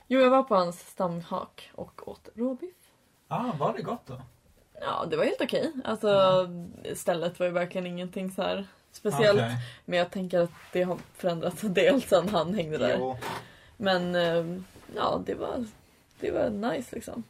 Jo, 0.06 0.20
jag 0.20 0.30
var 0.30 0.42
på 0.42 0.54
hans 0.54 0.80
stamhak 0.80 1.70
och 1.74 2.08
åt 2.08 2.28
råbiff. 2.34 2.74
Ah, 3.28 3.52
var 3.58 3.72
det 3.76 3.82
gott 3.82 4.06
då? 4.06 4.20
Ja, 4.80 5.06
det 5.10 5.16
var 5.16 5.24
helt 5.24 5.40
okej. 5.40 5.72
Alltså, 5.84 6.48
stället 6.94 7.38
var 7.38 7.46
ju 7.46 7.52
verkligen 7.52 7.86
ingenting 7.86 8.30
så 8.30 8.42
här 8.42 8.66
speciellt. 8.92 9.40
Okej. 9.40 9.56
Men 9.84 9.98
jag 9.98 10.10
tänker 10.10 10.40
att 10.40 10.50
det 10.72 10.82
har 10.82 10.98
förändrats 11.16 11.64
en 11.64 11.74
del 11.74 12.02
sen 12.02 12.28
han 12.28 12.54
hängde 12.54 12.78
där. 12.78 12.96
Jo. 12.98 13.16
Men 13.76 14.14
eh, 14.14 14.62
ja, 14.96 15.22
det 15.26 15.34
var, 15.34 15.64
det 16.20 16.30
var 16.30 16.50
nice 16.50 16.94
liksom. 16.94 17.24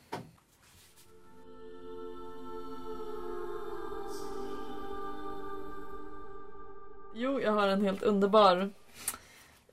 Jo, 7.14 7.40
jag 7.40 7.52
har 7.52 7.68
en 7.68 7.84
helt 7.84 8.02
underbar 8.02 8.70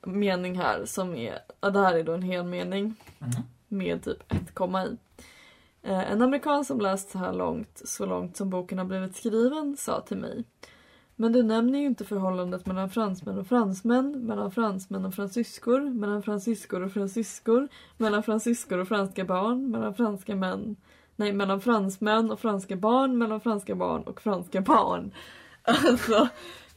mening 0.02 0.58
här 0.58 0.86
som 0.86 1.16
är, 1.16 1.40
ja, 1.62 1.70
det 1.70 1.80
här 1.80 1.94
är 1.96 2.04
då 2.04 2.14
en 2.14 2.22
hel 2.22 2.44
mening 2.44 2.96
Mm. 3.20 3.32
med 3.68 4.04
typ 4.04 4.32
ett 4.34 4.54
komma 4.54 4.86
i. 4.86 4.98
Eh, 5.84 6.12
En 6.12 6.22
amerikan 6.22 6.66
som 6.66 6.80
läst 6.82 7.10
så 7.10 7.18
här 7.18 7.34
långt, 7.34 7.82
så 7.86 8.06
långt 8.06 8.38
som 8.38 8.50
boken 8.50 8.78
har 8.78 8.86
blivit 8.86 9.16
skriven, 9.16 9.78
sa 9.78 10.02
till 10.02 10.18
mig 10.18 10.44
Men 11.16 11.34
du 11.34 11.44
nämner 11.44 11.80
ju 11.80 11.86
inte 11.86 12.06
förhållandet 12.06 12.66
mellan 12.66 12.90
fransmän 12.90 13.38
och 13.38 13.48
fransmän, 13.48 14.26
mellan 14.26 14.52
fransmän 14.52 15.06
och 15.06 15.14
fransyskor, 15.14 15.80
mellan 15.82 16.24
fransyskor 16.24 16.84
och 16.84 16.92
fransyskor, 16.92 17.68
mellan 17.98 18.24
fransyskor 18.24 18.78
och 18.80 18.88
franska 18.88 19.26
barn, 19.26 19.72
mellan 19.72 19.94
franska 19.96 20.36
män 20.36 20.76
Nej, 21.16 21.34
mellan 21.34 21.62
fransmän 21.62 22.32
och 22.32 22.40
franska 22.40 22.76
barn, 22.76 23.18
mellan 23.18 23.42
franska 23.42 23.76
barn 23.76 24.04
och 24.04 24.22
franska 24.22 24.62
barn. 24.62 25.12
Alltså, 25.64 26.28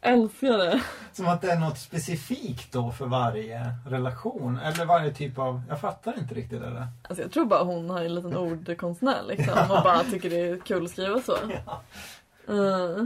älskar 0.00 0.58
det. 0.58 0.82
Som 1.12 1.28
att 1.28 1.40
det 1.40 1.52
är 1.52 1.58
något 1.58 1.78
specifikt 1.78 2.72
då 2.72 2.90
för 2.90 3.06
varje 3.06 3.74
relation. 3.86 4.58
Eller 4.58 4.84
varje 4.84 5.14
typ 5.14 5.38
av... 5.38 5.62
Jag 5.68 5.80
fattar 5.80 6.18
inte 6.18 6.34
riktigt 6.34 6.60
det 6.60 6.70
där. 6.70 6.86
Alltså 7.02 7.22
jag 7.22 7.32
tror 7.32 7.44
bara 7.44 7.62
hon 7.62 7.90
har 7.90 8.00
en 8.00 8.14
liten 8.14 8.36
ordkonstnär 8.36 9.22
liksom 9.28 9.58
och 9.58 9.82
bara 9.82 10.04
tycker 10.04 10.30
det 10.30 10.40
är 10.40 10.58
kul 10.58 10.84
att 10.84 10.90
skriva 10.90 11.22
så. 11.22 11.36
Eh. 12.48 13.04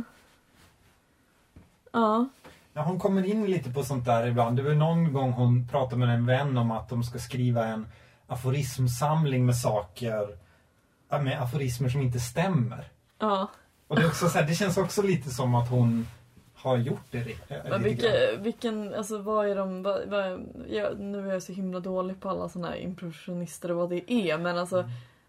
ja. 1.92 2.28
Ja, 2.72 2.82
hon 2.82 2.98
kommer 2.98 3.24
in 3.24 3.46
lite 3.46 3.70
på 3.70 3.82
sånt 3.82 4.04
där 4.04 4.26
ibland. 4.26 4.56
Det 4.56 4.62
var 4.62 4.74
någon 4.74 5.12
gång 5.12 5.32
hon 5.32 5.68
pratade 5.68 6.06
med 6.06 6.14
en 6.14 6.26
vän 6.26 6.58
om 6.58 6.70
att 6.70 6.88
de 6.88 7.04
ska 7.04 7.18
skriva 7.18 7.66
en 7.66 7.86
aforismsamling 8.26 9.46
med 9.46 9.56
saker, 9.56 10.28
ja, 11.08 11.18
med 11.18 11.42
aforismer 11.42 11.88
som 11.88 12.00
inte 12.00 12.20
stämmer. 12.20 12.84
Ja. 13.18 13.50
Och 13.88 13.96
det, 13.96 14.02
är 14.02 14.06
också 14.06 14.28
så 14.28 14.38
här, 14.38 14.46
det 14.46 14.54
känns 14.54 14.76
också 14.76 15.02
lite 15.02 15.30
som 15.30 15.54
att 15.54 15.70
hon 15.70 16.06
har 16.64 16.76
gjort 16.76 17.06
det 17.10 17.18
eh, 17.48 17.58
Men 17.70 17.82
vilka, 17.82 18.08
vilken, 18.38 18.94
alltså 18.94 19.18
vad 19.18 19.48
är 19.48 19.56
de, 19.56 19.82
vad, 19.82 20.08
vad, 20.08 20.46
jag, 20.68 21.00
nu 21.00 21.28
är 21.28 21.32
jag 21.32 21.42
så 21.42 21.52
himla 21.52 21.80
dålig 21.80 22.20
på 22.20 22.28
alla 22.28 22.48
såna 22.48 22.68
här 22.68 22.76
impressionister 22.76 23.70
och 23.70 23.76
vad 23.76 23.90
det 23.90 24.12
är 24.12 24.38
men 24.38 24.58
alltså 24.58 24.88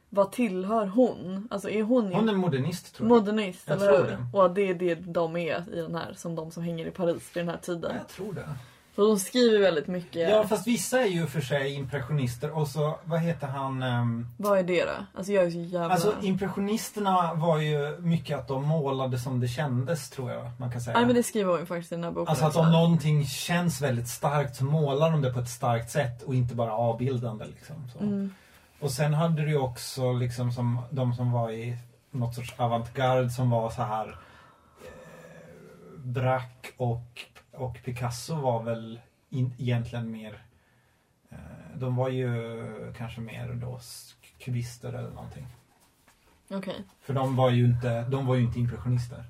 vad 0.10 0.32
tillhör 0.32 0.86
hon? 0.86 1.48
Alltså 1.52 1.70
är 1.70 1.84
hon, 1.84 2.14
Hon 2.14 2.30
är 2.30 2.34
modernist 2.34 2.96
tror 2.96 3.10
jag. 3.10 3.18
modernist 3.18 3.64
Jag 3.68 3.82
eller 3.82 3.98
hur? 3.98 4.04
det. 4.04 4.18
Och 4.34 4.52
det 4.52 4.62
är 4.62 4.74
det 4.74 4.96
de 4.96 5.38
är 5.38 5.64
i 5.74 5.82
den 5.82 5.96
här, 5.96 6.14
som 6.16 6.36
de 6.36 6.52
som 6.52 6.64
hänger 6.64 6.86
i 6.86 6.92
Paris 6.92 7.32
vid 7.34 7.42
den 7.44 7.50
här 7.50 7.58
tiden. 7.58 7.96
jag 7.98 8.08
tror 8.08 8.34
det. 8.34 8.50
Så 8.96 9.08
de 9.08 9.20
skriver 9.20 9.60
väldigt 9.60 9.88
mycket. 9.88 10.30
Ja, 10.30 10.48
fast 10.48 10.68
vissa 10.68 11.00
är 11.02 11.06
ju 11.08 11.28
för 11.28 11.42
sig 11.42 11.74
impressionister 11.74 12.58
och 12.58 12.68
så, 12.68 13.00
vad 13.04 13.20
heter 13.20 13.48
han? 13.48 13.84
ehm, 13.84 14.28
Vad 14.38 14.60
är 14.60 14.64
det 14.64 14.86
då? 14.86 14.92
Alltså 15.14 15.32
jag 15.32 15.44
är 15.46 15.52
så 15.52 15.58
jävla... 15.58 15.94
Alltså 15.94 16.14
impressionisterna 16.22 17.34
var 17.34 17.60
ju 17.60 17.98
mycket 18.00 18.38
att 18.40 18.48
de 18.48 18.64
målade 18.64 19.20
som 19.20 19.40
det 19.40 19.48
kändes 19.48 20.10
tror 20.10 20.32
jag 20.32 20.52
man 20.60 20.72
kan 20.72 20.82
säga. 20.82 20.98
Nej 20.98 21.06
men 21.06 21.16
det 21.16 21.24
skriver 21.24 21.52
hon 21.52 21.60
ju 21.60 21.66
faktiskt 21.66 21.92
i 21.92 21.96
den 21.96 22.04
här 22.04 22.12
boken 22.12 22.28
Alltså 22.30 22.46
att 22.46 22.56
om 22.56 22.72
någonting 22.72 23.26
känns 23.26 23.82
väldigt 23.82 24.08
starkt 24.08 24.56
så 24.56 24.66
målar 24.66 25.12
de 25.12 25.22
det 25.22 25.34
på 25.34 25.40
ett 25.40 25.50
starkt 25.50 25.92
sätt 25.92 26.24
och 26.24 26.36
inte 26.36 26.56
bara 26.56 26.74
avbildande. 26.74 27.46
Liksom, 27.46 27.76
så. 27.94 28.00
Mm. 28.00 28.34
Och 28.80 28.92
sen 28.92 29.14
hade 29.14 29.42
du 29.42 29.50
ju 29.50 29.58
också 29.58 30.14
liksom 30.14 30.52
som 30.52 30.82
de 30.90 31.14
som 31.14 31.32
var 31.32 31.52
i 31.52 31.78
något 32.12 32.36
sorts 32.36 32.54
avantgarde 32.58 33.30
som 33.30 33.50
var 33.50 33.70
så 33.70 33.82
här 33.82 34.08
eh, 34.08 36.00
Braque 36.04 36.72
och, 36.78 37.22
och 37.58 37.78
Picasso 37.84 38.36
var 38.36 38.64
väl 38.64 39.00
in, 39.30 39.54
egentligen 39.60 40.12
mer 40.12 40.44
eh, 41.30 41.38
de 41.76 41.96
var 41.96 42.10
ju 42.10 42.94
kanske 42.98 43.22
mer 43.22 43.54
då 43.54 43.80
kubister 44.40 44.94
eller 44.94 45.10
någonting. 45.10 45.48
Okej. 46.50 46.84
För 47.02 47.14
de 47.14 47.36
var 47.36 47.50
ju 47.50 47.66
inte, 47.66 48.02
de 48.02 48.26
var 48.26 48.36
ju 48.36 48.42
inte 48.42 48.60
impressionister. 48.60 49.24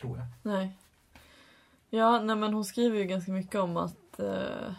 Tror 0.00 0.16
jag. 0.18 0.26
Nej. 0.42 0.72
Ja, 1.90 2.20
nej 2.20 2.36
men 2.36 2.54
hon 2.54 2.64
skriver 2.64 2.98
ju 2.98 3.04
ganska 3.04 3.32
mycket 3.32 3.60
om 3.60 3.76
att 3.76 4.20
eh, 4.20 4.72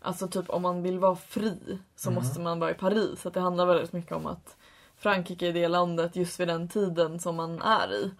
Alltså 0.00 0.28
typ 0.28 0.50
om 0.50 0.62
man 0.62 0.82
vill 0.82 0.98
vara 0.98 1.16
fri 1.16 1.78
så 1.96 2.10
Mm. 2.10 2.22
måste 2.22 2.40
man 2.40 2.60
vara 2.60 2.70
i 2.70 2.74
Paris. 2.74 3.20
Så 3.20 3.30
det 3.30 3.40
handlar 3.40 3.66
väldigt 3.66 3.92
mycket 3.92 4.12
om 4.12 4.26
att 4.26 4.56
Frankrike 4.96 5.48
är 5.48 5.52
det 5.52 5.68
landet 5.68 6.16
just 6.16 6.40
vid 6.40 6.48
den 6.48 6.68
tiden 6.68 7.20
som 7.20 7.36
man 7.36 7.62
är 7.62 7.92
i. 7.92 8.10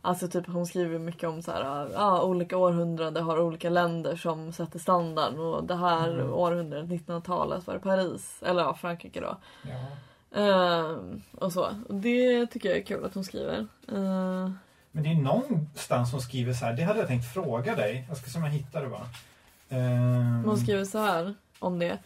Alltså 0.00 0.28
typ 0.28 0.46
hon 0.46 0.66
skriver 0.66 0.98
mycket 0.98 1.28
om 1.28 1.42
så 1.42 1.52
här, 1.52 1.88
ja, 1.94 2.22
olika 2.22 2.56
århundraden 2.56 3.24
har 3.24 3.40
olika 3.40 3.70
länder 3.70 4.16
som 4.16 4.52
sätter 4.52 4.78
standarden 4.78 5.38
och 5.40 5.64
det 5.64 5.76
här 5.76 6.08
Mm. 6.12 6.32
århundradet, 6.32 6.88
1900-talet 6.88 7.66
var 7.66 7.74
det 7.74 7.80
Paris, 7.80 8.42
eller 8.46 8.62
ja, 8.62 8.74
Frankrike 8.74 9.20
då. 9.20 9.36
Ja. 9.62 9.86
Ehm, 10.40 11.22
och 11.38 11.52
så. 11.52 11.68
Det 11.88 12.46
tycker 12.46 12.68
jag 12.68 12.78
är 12.78 12.82
kul 12.82 13.04
att 13.04 13.14
hon 13.14 13.24
skriver. 13.24 13.66
Ehm, 13.92 14.58
Men 14.90 15.02
det 15.02 15.10
är 15.10 15.14
någonstans 15.14 16.10
som 16.10 16.20
skriver 16.20 16.52
så 16.52 16.64
här, 16.64 16.72
det 16.72 16.82
hade 16.82 16.98
jag 16.98 17.08
tänkt 17.08 17.32
fråga 17.34 17.76
dig. 17.76 18.04
Jag 18.08 18.16
ska 18.16 18.30
se 18.30 18.38
om 18.38 18.44
jag 18.44 18.50
hittar 18.50 18.82
det 18.82 18.88
bara. 18.88 19.08
Ehm, 19.68 20.44
Hon 20.44 20.56
skriver 20.58 20.84
så 20.84 20.98
här 20.98 21.34
om 21.58 21.78
det. 21.78 21.98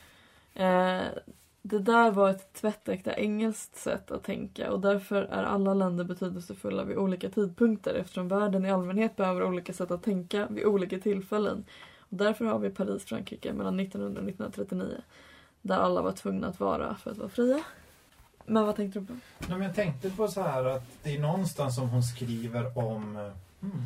Det 1.63 1.79
där 1.79 2.11
var 2.11 2.31
ett 2.31 2.53
tvättäkta 2.53 3.15
engelskt 3.15 3.77
sätt 3.77 4.11
att 4.11 4.25
tänka 4.25 4.73
och 4.73 4.81
därför 4.81 5.23
är 5.23 5.43
alla 5.43 5.75
länder 5.75 6.05
betydelsefulla 6.05 6.85
vid 6.85 6.97
olika 6.97 7.31
tidpunkter 7.31 7.95
eftersom 7.95 8.29
världen 8.29 8.65
i 8.65 8.71
allmänhet 8.71 9.17
behöver 9.17 9.45
olika 9.45 9.73
sätt 9.73 9.91
att 9.91 10.03
tänka 10.03 10.47
vid 10.47 10.65
olika 10.65 10.99
tillfällen. 10.99 11.65
Och 11.99 12.17
därför 12.17 12.45
har 12.45 12.59
vi 12.59 12.71
Paris, 12.71 13.05
Frankrike 13.05 13.53
mellan 13.53 13.81
1900 13.81 14.21
och 14.21 14.29
1939. 14.29 14.97
Där 15.63 15.77
alla 15.77 16.03
var 16.03 16.13
tvungna 16.13 16.47
att 16.49 16.61
vara 16.61 16.95
för 16.95 17.11
att 17.11 17.19
vara 17.19 17.29
fria. 17.29 17.61
Men 18.47 18.67
vad 18.67 18.77
tänkte 18.77 19.01
du 19.01 19.07
på? 19.07 19.13
Nej, 19.39 19.59
men 19.59 19.63
jag 19.63 19.75
tänkte 19.75 20.11
på 20.11 20.29
så 20.29 20.43
här 20.43 20.65
att 20.65 20.85
det 21.03 21.17
är 21.17 21.21
någonstans 21.21 21.75
som 21.75 21.89
hon 21.89 22.03
skriver 22.03 22.79
om 22.79 23.31
hmm, 23.61 23.83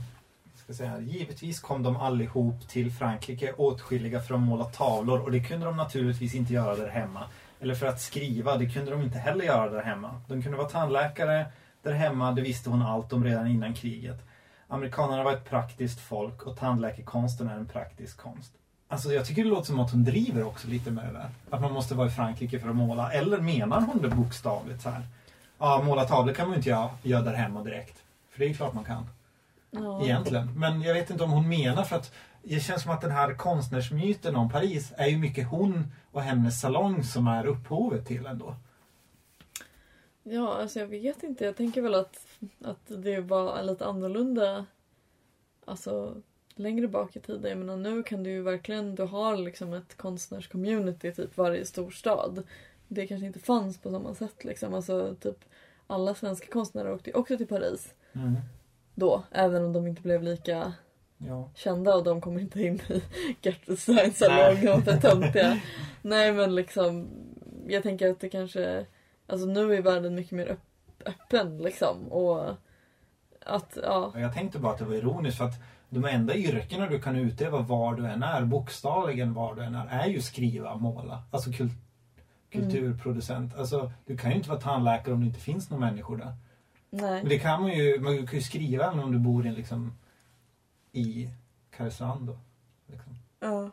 ska 0.65 0.75
säga, 0.75 1.01
Givetvis 1.01 1.61
kom 1.61 1.83
de 1.83 1.97
allihop 1.97 2.69
till 2.69 2.93
Frankrike 2.93 3.53
åtskilliga 3.53 4.21
för 4.21 4.35
att 4.35 4.41
måla 4.41 4.65
tavlor 4.65 5.21
och 5.21 5.33
det 5.33 5.41
kunde 5.41 5.67
de 5.67 5.77
naturligtvis 5.77 6.35
inte 6.35 6.53
göra 6.53 6.77
där 6.77 6.89
hemma. 6.89 7.25
Eller 7.67 7.75
för 7.75 7.87
att 7.87 8.01
skriva, 8.01 8.57
det 8.57 8.69
kunde 8.69 8.91
de 8.91 9.03
inte 9.03 9.19
heller 9.19 9.45
göra 9.45 9.71
där 9.71 9.83
hemma. 9.83 10.21
De 10.29 10.43
kunde 10.43 10.59
vara 10.59 10.69
tandläkare 10.69 11.47
där 11.83 11.93
hemma, 11.93 12.33
det 12.33 12.43
visste 12.43 12.71
hon 12.71 12.83
allt 12.83 13.13
om 13.13 13.25
redan 13.25 13.47
innan 13.47 13.75
kriget. 13.75 14.27
Amerikanerna 14.69 15.23
var 15.23 15.33
ett 15.33 15.51
praktiskt 15.51 16.01
folk 16.01 16.43
och 16.43 16.57
tandläkekonsten 16.57 17.49
är 17.49 17.57
en 17.57 17.67
praktisk 17.67 18.17
konst. 18.19 18.53
Alltså 18.89 19.13
jag 19.13 19.27
tycker 19.27 19.45
det 19.45 19.51
låter 19.51 19.67
som 19.67 19.81
att 19.81 19.91
hon 19.91 20.05
driver 20.05 20.47
också 20.47 20.69
lite 20.69 20.91
med 20.91 21.05
det 21.05 21.13
där. 21.13 21.29
Att 21.51 21.61
man 21.61 21.73
måste 21.73 21.95
vara 21.95 22.07
i 22.07 22.11
Frankrike 22.11 22.61
för 22.61 22.69
att 22.69 22.77
måla. 22.77 23.13
Eller 23.13 23.41
menar 23.41 23.81
hon 23.81 24.03
det 24.03 24.09
bokstavligt 24.09 24.83
så 24.83 24.91
här? 24.91 25.03
Ja, 25.59 25.83
måla 25.85 26.05
tavlor 26.05 26.35
kan 26.35 26.47
man 26.47 26.53
ju 26.53 26.57
inte 26.57 26.69
göra, 26.71 26.91
göra 27.03 27.23
där 27.23 27.35
hemma 27.35 27.63
direkt. 27.63 28.03
För 28.31 28.39
det 28.39 28.47
är 28.47 28.55
klart 28.55 28.75
man 28.75 28.85
kan. 28.85 29.07
Ja. 29.83 30.05
Egentligen. 30.05 30.59
Men 30.59 30.83
jag 30.83 30.95
vet 30.95 31.11
inte 31.11 31.25
om 31.25 31.31
hon 31.31 31.49
menar 31.49 31.83
för 31.83 31.97
att 31.97 32.12
det 32.43 32.61
känns 32.61 32.83
som 32.83 32.93
att 32.93 33.01
den 33.01 33.11
här 33.11 33.35
konstnärsmyten 33.35 34.37
om 34.37 34.51
Paris 34.51 34.93
är 34.97 35.07
ju 35.07 35.19
mycket 35.19 35.49
hon 35.49 35.93
och 36.12 36.23
hennes 36.23 36.61
salong 36.61 37.03
som 37.05 37.27
är 37.27 37.47
upphovet 37.47 38.07
till 38.07 38.27
ändå. 38.27 38.57
Ja, 40.23 40.57
alltså 40.61 40.79
jag 40.79 40.87
vet 40.87 41.23
inte. 41.23 41.45
Jag 41.45 41.57
tänker 41.57 41.83
väl 41.83 41.95
att, 41.95 42.27
att 42.65 42.87
det 42.87 43.21
var 43.21 43.62
lite 43.62 43.87
annorlunda 43.87 44.67
alltså 45.65 46.15
längre 46.55 46.89
bak 46.89 47.17
i 47.17 47.21
tiden. 47.21 47.51
Jag 47.51 47.59
menar 47.59 47.77
nu 47.77 48.03
kan 48.03 48.23
du 48.23 48.31
ju 48.31 48.43
verkligen, 48.43 48.95
du 48.95 49.03
har 49.03 49.37
liksom 49.37 49.73
ett 49.73 49.97
konstnärscommunity 49.97 51.12
typ 51.12 51.37
varje 51.37 51.67
storstad. 51.67 52.43
Det 52.89 53.07
kanske 53.07 53.27
inte 53.27 53.39
fanns 53.41 53.79
på 53.79 53.91
samma 53.91 54.15
sätt 54.15 54.45
liksom. 54.45 54.75
Alltså 54.75 55.15
typ 55.21 55.45
alla 55.87 56.15
svenska 56.15 56.47
konstnärer 56.47 56.93
åkte 56.93 57.11
ju 57.11 57.17
också 57.17 57.37
till 57.37 57.47
Paris 57.47 57.95
Mm. 58.17 58.37
Då. 58.97 59.23
Även 59.31 59.65
om 59.65 59.73
de 59.73 59.87
inte 59.87 60.03
blev 60.03 60.23
lika 60.23 60.73
Ja. 61.19 61.51
kända 61.55 61.95
och 61.95 62.05
de 62.05 62.21
kommer 62.21 62.41
inte 62.41 62.63
in 62.63 62.75
i 62.89 63.03
Gertrud 63.43 63.79
Steins 63.79 64.19
salong 64.19 64.69
och 64.69 64.83
för 64.85 64.97
töntiga. 64.97 65.61
Nej 66.03 66.33
men 66.33 66.55
liksom, 66.55 67.09
jag 67.69 67.83
tänker 67.83 68.11
att 68.11 68.21
det 68.21 68.29
kanske, 68.29 68.87
alltså 69.27 69.47
nu 69.47 69.75
är 69.75 69.83
världen 69.83 70.15
mycket 70.15 70.33
mer 70.33 70.47
öpp- 70.47 71.07
öppen 71.09 71.59
liksom 71.59 72.09
och 72.13 72.55
att, 73.47 73.79
ja. 73.83 74.13
Jag 74.17 74.35
tänkte 74.35 74.59
bara 74.59 74.73
att 74.73 74.79
det 74.79 74.85
var 74.85 74.95
ironiskt 74.95 75.39
för 75.39 75.45
att 75.45 75.55
de 75.89 76.05
enda 76.05 76.35
yrkena 76.35 76.87
du 76.87 76.99
kan 77.01 77.17
utöva 77.17 77.59
var 77.59 77.95
du 77.95 78.07
än 78.07 78.23
är, 78.23 78.43
bokstavligen 78.45 79.35
var 79.35 79.55
du 79.55 79.63
än 79.63 79.75
är, 79.75 79.87
är 79.87 80.07
ju 80.07 80.21
skriva, 80.21 80.77
måla. 80.77 81.23
Alltså 81.31 81.51
kul- 81.53 81.71
kulturproducent. 82.53 83.57
Alltså, 83.57 83.93
du 84.07 84.17
kan 84.17 84.31
ju 84.31 84.37
inte 84.37 84.49
vara 84.49 84.61
tandläkare 84.61 85.15
om 85.15 85.21
det 85.21 85.27
inte 85.27 85.41
finns 85.41 85.71
några 85.71 85.87
människor 85.87 86.17
där. 86.17 86.35
Men 86.97 87.13
Nej. 87.13 87.23
det 87.27 87.39
kan 87.39 87.63
man 87.63 87.71
ju, 87.73 88.01
man 88.01 88.27
kan 88.27 88.39
ju 88.39 88.43
skriva 88.45 88.85
även 88.87 89.01
om 89.01 89.13
du 89.13 89.19
bor 89.19 89.47
i, 89.47 89.51
liksom, 89.53 89.93
i 90.93 91.29
Karesuando. 91.77 92.39
Liksom. 92.87 93.15
Ja. 93.41 93.71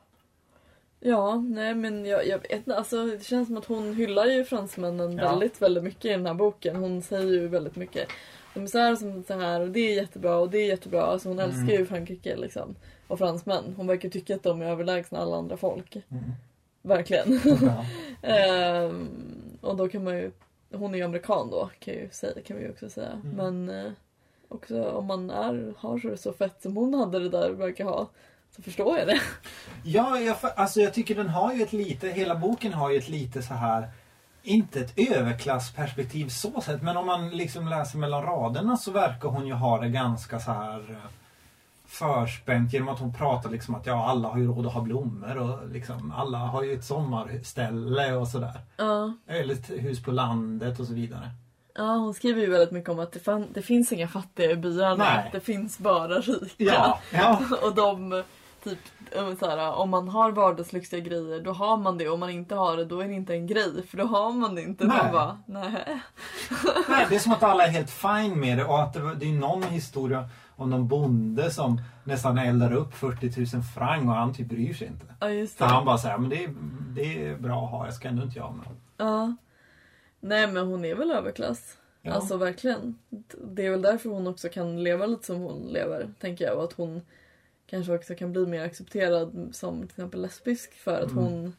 Ja, 0.99 1.35
nej 1.35 1.75
men 1.75 2.05
jag, 2.05 2.27
jag 2.27 2.39
vet 2.39 2.51
inte, 2.51 2.75
alltså 2.77 3.05
det 3.05 3.23
känns 3.23 3.47
som 3.47 3.57
att 3.57 3.65
hon 3.65 3.95
hyllar 3.95 4.25
ju 4.25 4.45
fransmännen 4.45 5.17
Ja. 5.17 5.29
väldigt, 5.31 5.61
väldigt 5.61 5.83
mycket 5.83 6.05
i 6.05 6.09
den 6.09 6.25
här 6.25 6.33
boken. 6.33 6.75
Hon 6.75 7.01
säger 7.01 7.31
ju 7.33 7.47
väldigt 7.47 7.75
mycket. 7.75 8.07
De 8.53 8.63
är 8.63 8.67
så 8.67 8.77
här 8.77 8.95
som 8.95 9.23
så 9.23 9.39
här 9.39 9.61
och 9.61 9.69
det 9.69 9.79
är 9.79 9.95
jättebra 9.95 10.37
och 10.37 10.49
det 10.49 10.57
är 10.57 10.67
jättebra. 10.67 11.01
Alltså 11.03 11.29
hon 11.29 11.39
Mm. 11.39 11.49
älskar 11.51 11.79
ju 11.79 11.85
Frankrike 11.85 12.35
liksom. 12.35 12.75
Och 13.07 13.17
fransmän. 13.17 13.73
Hon 13.77 13.87
verkar 13.87 14.09
tycka 14.09 14.35
att 14.35 14.43
de 14.43 14.61
är 14.61 14.65
överlägsna 14.65 15.19
alla 15.19 15.37
andra 15.37 15.57
folk. 15.57 15.95
Mm. 15.95 16.23
Verkligen. 16.81 17.39
Ja. 17.61 17.85
Ehm, 18.27 19.07
och 19.61 19.75
då 19.77 19.87
kan 19.89 20.03
man 20.03 20.17
ju, 20.17 20.31
hon 20.73 20.93
är 20.93 20.97
ju 20.97 21.03
amerikan 21.03 21.49
då 21.49 21.69
kan, 21.79 21.93
ju 21.93 22.09
säga, 22.11 22.41
kan 22.45 22.57
vi 22.57 22.63
ju 22.63 22.69
också 22.71 22.89
säga. 22.89 23.11
Mm. 23.23 23.35
Men 23.35 23.85
eh, 23.85 23.91
också 24.49 24.83
om 24.83 25.05
man 25.05 25.29
är, 25.29 25.73
har 25.77 25.99
det 26.09 26.17
så 26.17 26.33
fett 26.33 26.61
som 26.61 26.77
hon 26.77 26.93
hade 26.93 27.19
det 27.19 27.29
där 27.29 27.49
verkar 27.49 27.85
ha. 27.85 28.09
Så 28.55 28.61
förstår 28.61 28.97
jag 28.97 29.07
det. 29.07 29.21
Ja, 29.83 30.19
jag, 30.19 30.35
alltså 30.55 30.81
jag 30.81 30.93
tycker 30.93 31.15
den 31.15 31.29
har 31.29 31.53
ju 31.53 31.63
ett 31.63 31.73
lite, 31.73 32.07
hela 32.07 32.35
boken 32.35 32.73
har 32.73 32.91
ju 32.91 32.97
ett 32.97 33.09
lite 33.09 33.41
så 33.41 33.53
här 33.53 33.87
inte 34.43 34.79
ett 34.79 34.93
överklassperspektiv 35.11 36.27
så 36.29 36.61
sett, 36.61 36.81
men 36.81 36.97
om 36.97 37.05
man 37.05 37.29
liksom 37.29 37.67
läser 37.67 37.97
mellan 37.97 38.23
raderna 38.23 38.77
så 38.77 38.91
verkar 38.91 39.29
hon 39.29 39.47
ju 39.47 39.53
ha 39.53 39.79
det 39.79 39.89
ganska 39.89 40.39
så 40.39 40.51
här 40.51 40.79
eh, 40.89 41.09
förspänt 41.93 42.73
genom 42.73 42.89
att 42.89 42.99
hon 42.99 43.13
pratar 43.13 43.49
liksom 43.49 43.75
att 43.75 43.85
ja, 43.85 44.09
alla 44.09 44.27
har 44.27 44.37
ju 44.37 44.47
råd 44.47 44.65
att 44.65 44.73
ha 44.73 44.81
blommor 44.81 45.37
och 45.37 45.69
liksom 45.69 46.13
alla 46.17 46.37
har 46.37 46.63
ju 46.63 46.73
ett 46.73 46.85
sommarställe 46.85 48.13
och 48.13 48.27
sådär. 48.27 48.59
Ja. 48.77 49.13
Eller 49.27 49.53
ett 49.53 49.69
hus 49.69 50.03
på 50.03 50.11
landet 50.11 50.79
och 50.79 50.87
så 50.87 50.93
vidare. 50.93 51.31
Ja, 51.75 51.95
hon 51.95 52.13
skriver 52.13 52.41
ju 52.41 52.49
väldigt 52.49 52.71
mycket 52.71 52.89
om 52.89 52.99
att 52.99 53.11
det, 53.11 53.19
fan, 53.19 53.47
det 53.53 53.61
finns 53.61 53.91
inga 53.91 54.07
fattiga 54.07 54.51
i 54.51 54.55
byarna. 54.55 54.95
Nej. 54.95 55.29
Det 55.31 55.39
finns 55.39 55.79
bara 55.79 56.19
rika. 56.19 56.63
Ja, 56.63 56.99
ja. 57.11 57.41
och 57.63 57.75
de, 57.75 58.23
typ, 58.63 58.79
eh, 59.11 59.35
så 59.39 59.49
här, 59.49 59.73
om 59.73 59.89
man 59.89 60.07
har 60.07 60.31
vardagslyxiga 60.31 60.99
grejer 60.99 61.41
då 61.41 61.51
har 61.51 61.77
man 61.77 61.97
det. 61.97 62.09
Om 62.09 62.19
man 62.19 62.29
inte 62.29 62.55
har 62.55 62.77
det 62.77 62.85
då 62.85 62.99
är 62.99 63.07
det 63.07 63.13
inte 63.13 63.33
en 63.33 63.47
grej. 63.47 63.87
För 63.87 63.97
då 63.97 64.03
har 64.03 64.31
man 64.31 64.55
det 64.55 64.61
inte. 64.61 64.85
Nej. 64.85 65.11
Bara, 65.11 65.37
nej. 65.45 66.01
Nej, 66.89 67.05
det 67.09 67.15
är 67.15 67.19
som 67.19 67.31
att 67.31 67.43
alla 67.51 67.63
är 67.63 67.71
helt 67.71 67.91
fine 67.91 68.39
med 68.39 68.57
det 68.57 68.65
och 68.65 68.81
att 68.81 68.93
det, 68.93 69.15
det 69.15 69.29
är 69.29 69.33
någon 69.33 69.63
historia 69.63 70.29
om 70.63 70.69
någon 70.69 70.87
bonde 70.87 71.51
som 71.51 71.81
nästan 72.03 72.37
eldar 72.37 72.73
upp 72.73 72.93
40 72.93 73.55
000 73.55 73.63
franc 73.63 74.07
och 74.09 74.15
han 74.15 74.33
typ 74.33 74.47
bryr 74.47 74.73
sig 74.73 74.87
inte. 74.87 75.05
Ja, 75.19 75.29
just 75.29 75.57
För 75.57 75.65
det. 75.65 75.71
han 75.71 75.85
bara 75.85 75.97
säger, 75.97 76.17
men 76.17 76.29
det 76.29 76.43
är, 76.43 76.53
det 76.95 77.23
är 77.27 77.37
bra 77.37 77.65
att 77.65 77.71
ha, 77.71 77.85
jag 77.85 77.93
ska 77.93 78.07
ändå 78.07 78.23
inte 78.23 78.37
göra 78.39 78.51
med. 78.51 78.65
Ja. 78.97 79.35
Nej 80.19 80.47
men 80.47 80.67
hon 80.67 80.85
är 80.85 80.95
väl 80.95 81.11
överklass. 81.11 81.77
Ja. 82.01 82.11
Alltså 82.13 82.37
verkligen. 82.37 82.97
Det 83.43 83.65
är 83.65 83.71
väl 83.71 83.81
därför 83.81 84.09
hon 84.09 84.27
också 84.27 84.49
kan 84.49 84.83
leva 84.83 85.05
lite 85.05 85.25
som 85.25 85.41
hon 85.41 85.61
lever, 85.67 86.09
tänker 86.19 86.45
jag. 86.45 86.57
Och 86.57 86.63
att 86.63 86.73
hon 86.73 87.01
kanske 87.69 87.93
också 87.95 88.15
kan 88.15 88.31
bli 88.31 88.45
mer 88.45 88.63
accepterad 88.65 89.49
som 89.51 89.79
till 89.79 89.85
exempel 89.89 90.21
lesbisk 90.21 90.73
för 90.73 91.01
att 91.01 91.11
Mm. 91.11 91.23
hon 91.23 91.53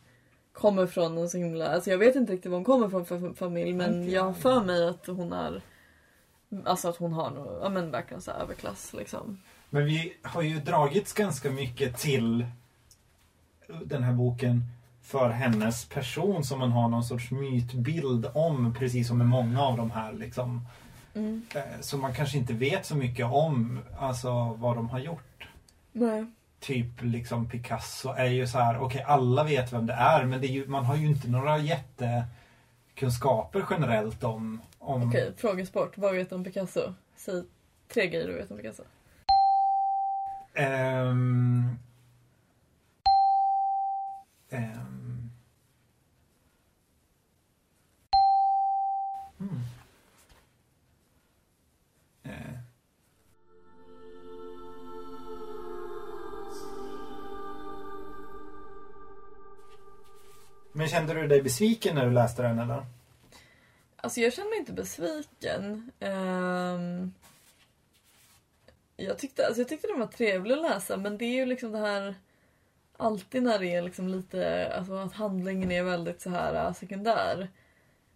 kommer 0.53 0.87
från 0.87 1.19
en 1.19 1.29
så 1.29 1.39
himla... 1.39 1.69
Alltså 1.69 1.91
jag 1.91 1.99
vet 1.99 2.17
inte 2.17 2.33
riktigt 2.33 2.51
var 2.51 2.59
hon 2.59 2.65
kommer 2.65 2.89
från 2.89 3.07
för 3.07 3.33
familj 3.35 3.73
men 3.73 4.11
jag 4.11 4.23
har 4.23 4.33
för 4.33 4.65
mig 4.65 4.89
att 4.89 5.07
hon 5.07 5.33
är... 5.33 5.63
Alltså 6.65 6.89
att 6.89 6.97
hon 6.97 7.13
har 7.13 7.31
nog, 7.31 7.47
ja 7.63 7.69
men 7.69 7.91
verkligen 7.91 8.21
så 8.21 8.31
överklass 8.31 8.93
liksom. 8.93 9.39
Men 9.71 9.85
vi 9.85 10.17
har 10.23 10.43
ju 10.43 10.61
dragits 10.61 11.13
ganska 11.13 11.51
mycket 11.51 11.99
till 11.99 12.47
den 13.85 14.03
här 14.03 14.13
boken 14.13 14.63
för 15.03 15.31
hennes 15.31 15.85
person 15.85 16.45
som 16.45 16.59
man 16.59 16.73
har 16.73 16.89
någon 16.89 17.05
sorts 17.05 17.31
mytbild 17.31 18.27
om, 18.35 18.75
precis 18.79 19.09
som 19.09 19.19
med 19.19 19.27
många 19.27 19.63
av 19.63 19.77
de 19.77 19.91
här 19.91 20.13
liksom. 20.13 20.67
Mm. 21.15 21.43
Eh, 21.55 21.81
Som 21.81 22.01
man 22.01 22.15
kanske 22.15 22.39
inte 22.39 22.53
vet 22.53 22.87
så 22.87 22.97
mycket 22.97 23.27
om, 23.27 23.81
alltså 23.99 24.57
vad 24.59 24.77
de 24.77 24.89
har 24.89 24.99
gjort. 24.99 25.49
Nej. 25.93 26.27
Typ 26.61 27.03
liksom 27.03 27.49
Picasso 27.49 28.09
är 28.09 28.27
ju 28.27 28.47
så 28.47 28.59
här, 28.59 28.79
okej 28.79 29.03
alla 29.03 29.45
vet 29.45 29.73
vem 29.73 29.87
det 29.87 29.93
är 29.93 30.25
men 30.25 30.41
det 30.41 30.47
är 30.47 30.53
ju, 30.53 30.67
man 30.67 30.85
har 30.85 30.97
ju 30.97 31.07
inte 31.07 31.29
några 31.29 31.59
jättekunskaper 32.95 33.67
generellt 33.71 34.25
om... 34.25 34.61
om 34.79 35.09
Okej, 35.09 35.33
frågesport. 35.37 35.99
Vad 35.99 36.15
vet 36.15 36.29
du 36.29 36.35
om 36.35 36.45
Picasso? 36.45 36.95
Säg 37.17 37.45
tre 37.89 38.07
grejer 38.07 38.27
du 38.27 38.35
vet 38.35 38.51
om 38.51 38.57
Picasso. 38.57 38.83
Ehm, 40.55 41.79
ehm. 44.51 44.94
Men 60.77 60.89
kände 60.89 61.15
du 61.15 61.27
dig 61.27 61.43
besviken 61.43 61.95
när 61.95 62.07
du 62.07 62.13
läste 62.13 62.43
den 62.43 62.59
eller? 62.59 62.87
Alltså 63.97 64.21
jag 64.21 64.33
kände 64.33 64.51
mig 64.51 64.59
inte 64.59 64.73
besviken. 64.73 65.91
Um, 66.01 67.15
jag, 68.97 69.19
tyckte, 69.19 69.47
alltså 69.47 69.61
jag 69.61 69.69
tyckte 69.69 69.87
den 69.87 70.01
var 70.01 70.07
trevlig 70.07 70.55
att 70.55 70.63
läsa 70.63 70.97
men 70.97 71.19
det 71.19 71.25
är 71.25 71.35
ju 71.35 71.47
liksom 71.47 71.73
det 71.73 71.79
här 71.79 72.15
alltid 72.97 73.43
när 73.43 73.59
det 73.59 73.75
är 73.75 73.83
liksom 73.83 74.09
lite, 74.09 74.73
alltså 74.77 74.95
att 74.95 75.13
handlingen 75.13 75.73
är 75.73 75.83
väldigt 75.83 76.23
så 76.23 76.31
här 76.31 76.67
äh, 76.67 76.73
sekundär. 76.73 77.49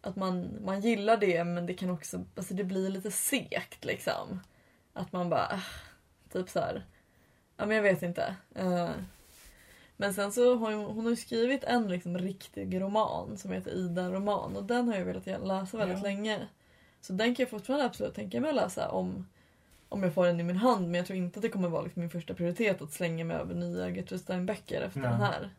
Att 0.01 0.17
man, 0.17 0.59
man 0.65 0.81
gillar 0.81 1.17
det 1.17 1.45
men 1.45 1.67
det 1.67 1.75
kan 1.75 1.91
också, 1.91 2.25
alltså 2.37 2.55
det 2.55 2.65
blir 2.65 2.91
lite 2.91 3.11
segt 3.11 3.85
liksom. 3.85 4.41
Att 4.93 5.13
man 5.13 5.29
bara, 5.29 5.53
äh, 5.53 5.61
typ 6.33 6.49
så 6.49 6.61
här. 6.61 6.85
Ja 7.57 7.67
men 7.67 7.77
jag 7.77 7.83
vet 7.83 8.03
inte. 8.03 8.37
Uh, 8.59 8.91
men 10.01 10.15
sen 10.15 10.33
så 10.33 10.57
har 10.57 10.73
hon, 10.73 10.85
hon 10.85 11.07
har 11.07 11.15
skrivit 11.15 11.65
en 11.65 11.89
liksom 11.89 12.19
riktig 12.19 12.81
roman 12.81 13.37
som 13.39 13.53
heter 13.53 13.71
Ida-roman 13.71 14.57
och 14.57 14.65
den 14.65 14.89
har 14.89 14.95
jag 14.95 15.05
velat 15.05 15.27
läsa 15.27 15.77
väldigt 15.77 15.99
Ja. 15.99 16.03
länge. 16.03 16.49
Så 17.01 17.13
den 17.13 17.35
kan 17.35 17.43
jag 17.43 17.51
fortfarande 17.51 17.87
absolut 17.87 18.15
tänka 18.15 18.41
mig 18.41 18.51
att 18.51 18.57
läsa 18.57 18.89
om, 18.91 19.27
om 19.89 20.03
jag 20.03 20.15
får 20.15 20.27
den 20.27 20.41
i 20.41 20.43
min 20.43 20.57
hand 20.57 20.85
men 20.87 20.95
jag 20.95 21.07
tror 21.07 21.17
inte 21.17 21.39
att 21.39 21.43
det 21.43 21.49
kommer 21.49 21.69
vara 21.69 21.83
liksom 21.83 22.01
min 22.01 22.11
första 22.11 22.35
prioritet 22.35 22.83
att 22.83 22.93
slänga 22.93 23.25
mig 23.25 23.37
över 23.37 23.55
nya 23.55 23.89
Gertrud 23.91 24.21
Stein-böcker 24.21 24.81
efter 24.81 25.01
Nej. 25.01 25.11
den 25.11 25.21
här. 25.21 25.51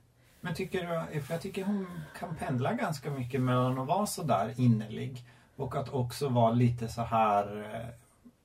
Men 0.41 0.53
tycker 0.55 1.05
du, 1.13 1.21
för 1.21 1.33
jag 1.33 1.41
tycker 1.41 1.63
hon 1.63 1.87
kan 2.19 2.35
pendla 2.35 2.73
ganska 2.73 3.11
mycket 3.11 3.41
mellan 3.41 3.79
att 3.79 3.87
vara 3.87 4.05
så 4.05 4.23
där 4.23 4.53
innerlig 4.59 5.23
och 5.55 5.75
att 5.75 5.89
också 5.93 6.29
vara 6.29 6.51
lite 6.51 6.87
så 6.87 7.01
här 7.01 7.73
eh, 7.73 7.87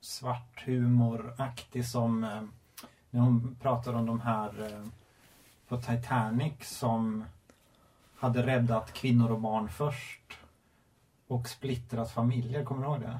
svarthumoraktig 0.01 1.86
som 1.86 2.24
eh, 2.24 2.42
när 3.11 3.20
hon 3.20 3.57
pratar 3.62 3.92
om 3.95 4.07
de 4.07 4.20
här 4.20 4.49
eh, 4.66 4.86
på 5.69 5.77
Titanic 5.77 6.53
som 6.61 7.25
hade 8.19 8.47
räddat 8.47 8.93
kvinnor 8.93 9.31
och 9.31 9.41
barn 9.41 9.69
först 9.69 10.21
och 11.29 11.49
splittrat 11.49 12.11
familjer, 12.11 12.65
kommer 12.65 12.83
du 12.87 12.89
ihåg 12.93 13.01
det? 13.01 13.19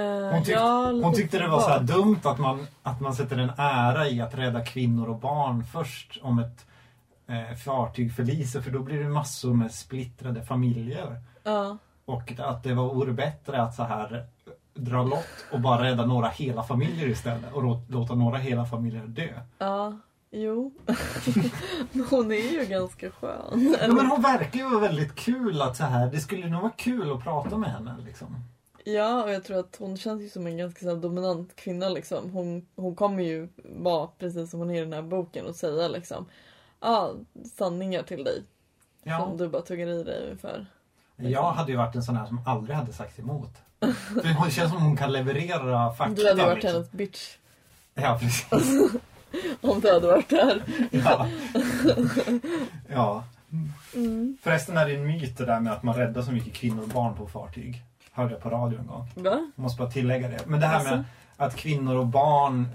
Eh, 0.00 0.32
Hon, 0.34 0.44
tyck, 0.44 0.54
ja, 0.56 0.86
hon 1.02 1.14
tyckte 1.14 1.38
det 1.38 1.48
var 1.48 1.60
så 1.60 1.78
dumt 1.78 2.20
att 2.24 2.38
man, 2.38 2.66
att 2.82 3.00
man 3.00 3.14
sätter 3.14 3.38
en 3.38 3.52
ära 3.56 4.08
i 4.08 4.20
att 4.20 4.34
rädda 4.34 4.64
kvinnor 4.64 5.08
och 5.08 5.16
barn 5.18 5.64
först 5.64 6.18
om 6.22 6.38
ett 6.38 6.66
eh, 7.26 7.56
fartyg 7.56 8.14
förliser 8.14 8.60
för 8.60 8.70
då 8.70 8.78
blir 8.78 8.98
det 9.02 9.08
massor 9.08 9.54
med 9.54 9.72
splittrade 9.74 10.42
familjer. 10.42 11.20
Ja. 11.42 11.78
Och 12.04 12.32
att 12.38 12.62
det 12.62 12.74
vore 12.74 13.12
bättre 13.12 13.62
att 13.62 13.74
så 13.74 13.82
här 13.82 14.26
dra 14.74 15.02
lott 15.02 15.44
och 15.52 15.60
bara 15.60 15.82
rädda 15.84 16.06
några 16.06 16.28
hela 16.28 16.62
familjer 16.62 17.08
istället 17.08 17.52
och 17.52 17.62
lå- 17.62 17.84
låta 17.88 18.14
några 18.14 18.38
hela 18.38 18.64
familjer 18.66 19.06
dö. 19.06 19.28
Ja, 19.58 19.98
jo. 20.32 20.72
Hon 22.10 22.32
är 22.32 22.52
ju 22.52 22.66
ganska 22.66 23.10
skön. 23.10 23.76
Ja, 23.80 23.88
men 23.88 24.06
hon 24.06 24.22
verkar 24.22 24.58
ju 24.58 24.68
vara 24.68 24.80
väldigt 24.80 25.14
kul 25.14 25.62
att 25.62 25.76
så 25.76 25.84
här, 25.84 26.06
det 26.10 26.20
skulle 26.20 26.48
nog 26.48 26.62
vara 26.62 26.72
kul 26.76 27.12
att 27.12 27.22
prata 27.24 27.56
med 27.58 27.70
henne 27.70 27.96
liksom. 28.06 28.36
Ja, 28.84 29.22
och 29.24 29.30
jag 29.32 29.44
tror 29.44 29.58
att 29.58 29.76
hon 29.78 29.96
känns 29.96 30.22
ju 30.22 30.28
som 30.28 30.46
en 30.46 30.56
ganska 30.56 30.80
så 30.80 30.94
dominant 30.94 31.56
kvinna 31.56 31.88
liksom. 31.88 32.30
Hon, 32.30 32.66
hon 32.76 32.94
kommer 32.94 33.22
ju 33.22 33.48
vara 33.64 34.06
precis 34.06 34.50
som 34.50 34.60
hon 34.60 34.70
är 34.70 34.76
i 34.76 34.84
den 34.84 34.92
här 34.92 35.02
boken 35.02 35.46
och 35.46 35.56
säga 35.56 35.88
liksom 35.88 36.26
ah, 36.80 37.08
sanningar 37.54 38.02
till 38.02 38.24
dig 38.24 38.42
Ja, 39.02 39.18
som 39.18 39.36
du 39.36 39.48
bara 39.48 39.62
tuggar 39.62 39.86
i 39.86 40.02
dig 40.04 40.24
ungefär. 40.24 40.66
jag 41.16 41.52
hade 41.52 41.72
ju 41.72 41.78
varit 41.78 41.94
en 41.94 42.02
sån 42.02 42.16
här 42.16 42.26
som 42.26 42.40
aldrig 42.46 42.76
hade 42.76 42.92
sagt 42.92 43.18
emot. 43.18 43.50
För 44.22 44.34
hon 44.34 44.50
känns 44.50 44.70
som 44.70 44.82
hon 44.82 44.96
kan 44.96 45.12
leverera 45.12 45.92
fakta. 45.92 46.14
Du 46.14 46.28
hade 46.28 46.42
varit 46.42 46.54
liksom. 46.54 46.72
hennes 46.72 46.92
bitch 46.92 47.36
Ja, 47.94 48.18
precis. 48.20 48.50
om 49.60 49.80
du 49.80 49.92
hade 49.92 50.06
varit 50.06 50.28
där. 50.28 50.62
Ja. 50.90 51.28
ja. 52.88 53.24
Mm. 53.94 54.36
Förresten 54.42 54.76
är 54.76 54.86
det 54.86 54.94
en 54.94 55.06
myt 55.06 55.38
det 55.38 55.44
där 55.44 55.60
med 55.60 55.72
att 55.72 55.82
man 55.82 55.94
räddar 55.94 56.22
så 56.22 56.32
mycket 56.32 56.52
kvinnor 56.54 56.82
och 56.82 56.88
barn 56.88 57.14
på 57.16 57.26
fartyg. 57.28 57.82
Hörde 58.12 58.32
jag 58.32 58.42
på 58.42 58.50
radio 58.50 58.78
en 58.78 58.86
gång. 58.86 59.08
Va? 59.14 59.50
Jag 59.56 59.62
måste 59.62 59.78
bara 59.82 59.90
tillägga 59.90 60.28
det. 60.28 60.46
Men 60.46 60.60
det 60.60 60.66
här 60.66 60.84
med 60.84 61.04
att 61.36 61.56
kvinnor 61.56 61.96
och 61.96 62.06
barn 62.06 62.68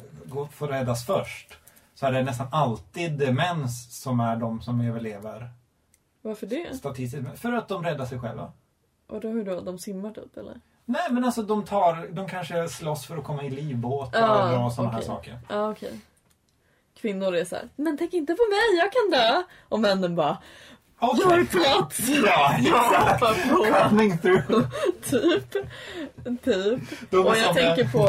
får 0.51 0.67
räddas 0.67 1.05
först. 1.05 1.57
Så 1.95 2.05
är 2.05 2.11
det 2.11 2.23
nästan 2.23 2.47
alltid 2.51 3.33
män 3.33 3.69
som 3.69 4.19
är 4.19 4.35
de 4.35 4.61
som 4.61 4.81
överlever 4.81 5.49
Varför 6.21 6.47
det? 6.47 6.77
statistiskt. 6.77 7.39
För 7.39 7.53
att 7.53 7.67
de 7.67 7.83
räddar 7.83 8.05
sig 8.05 8.19
själva. 8.19 8.51
Och 9.07 9.21
då 9.21 9.27
hur 9.27 9.45
då? 9.45 9.61
De 9.61 9.79
simmar 9.79 10.11
typ 10.11 10.37
eller? 10.37 10.61
Nej 10.85 11.07
men 11.11 11.25
alltså 11.25 11.41
de 11.43 11.65
tar, 11.65 12.07
de 12.11 12.27
kanske 12.29 12.69
slåss 12.69 13.05
för 13.05 13.17
att 13.17 13.23
komma 13.23 13.43
i 13.43 13.49
livbåtar 13.49 14.21
Ah, 14.29 14.65
och 14.65 14.73
sådana 14.73 14.91
här 14.91 14.97
okej. 14.99 15.07
saker. 15.07 15.39
Ja 15.49 15.69
okej. 15.71 15.99
Kvinnor 17.01 17.35
är 17.35 17.45
så 17.45 17.55
här, 17.55 17.69
men 17.75 17.97
tänk 17.97 18.13
inte 18.13 18.33
på 18.33 18.43
mig, 18.49 18.79
jag 18.79 18.91
kan 18.91 19.19
dö! 19.19 19.43
Och 19.69 19.79
männen 19.79 20.15
bara, 20.15 20.37
Okej. 20.99 21.25
jag 21.29 21.39
är 21.39 21.45
plats! 21.45 21.99
Ja, 22.69 23.17
på! 23.49 23.89
Coming 23.89 24.17
through. 24.17 24.65
Typ. 25.09 25.51
Typ. 26.43 26.79
Och 27.13 27.37
jag 27.37 27.53
tänker 27.55 27.91
på 27.91 28.07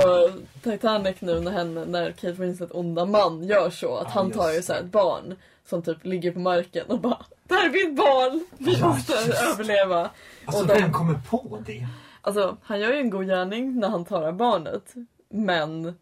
Titanic 0.63 1.17
nu 1.21 1.41
när, 1.41 1.51
henne, 1.53 1.85
när 1.85 2.11
Kate 2.13 2.33
Winslet 2.33 2.71
onda 2.73 3.05
man 3.05 3.43
gör 3.45 3.71
så. 3.71 3.97
Att 3.97 4.03
Ja, 4.05 4.11
han 4.15 4.31
tar 4.31 4.51
ju 4.53 4.63
så 4.63 4.73
här 4.73 4.81
ett 4.81 4.87
barn 4.87 5.37
som 5.69 5.83
typ 5.83 6.05
ligger 6.05 6.33
på 6.33 6.39
marken 6.39 6.87
och 6.87 7.01
bara 7.01 7.19
Det 7.49 7.55
här 7.55 7.67
är 7.67 7.71
mitt 7.71 7.97
barn! 7.97 8.45
Vi 8.59 8.73
Ja, 8.75 8.89
måste 8.89 9.13
just 9.13 9.43
överleva. 9.43 10.11
Alltså 10.45 10.63
Och 10.63 10.69
de- 10.69 10.75
vem 10.81 10.93
kommer 10.93 11.21
på 11.31 11.59
det? 11.67 11.87
Alltså 12.23 12.57
han 12.63 12.81
gör 12.81 12.93
ju 12.93 12.99
en 12.99 13.11
god 13.11 13.27
gärning 13.27 13.79
när 13.81 13.89
han 13.89 14.05
tar 14.05 14.33
barnet. 14.33 14.95
Men 15.31 15.95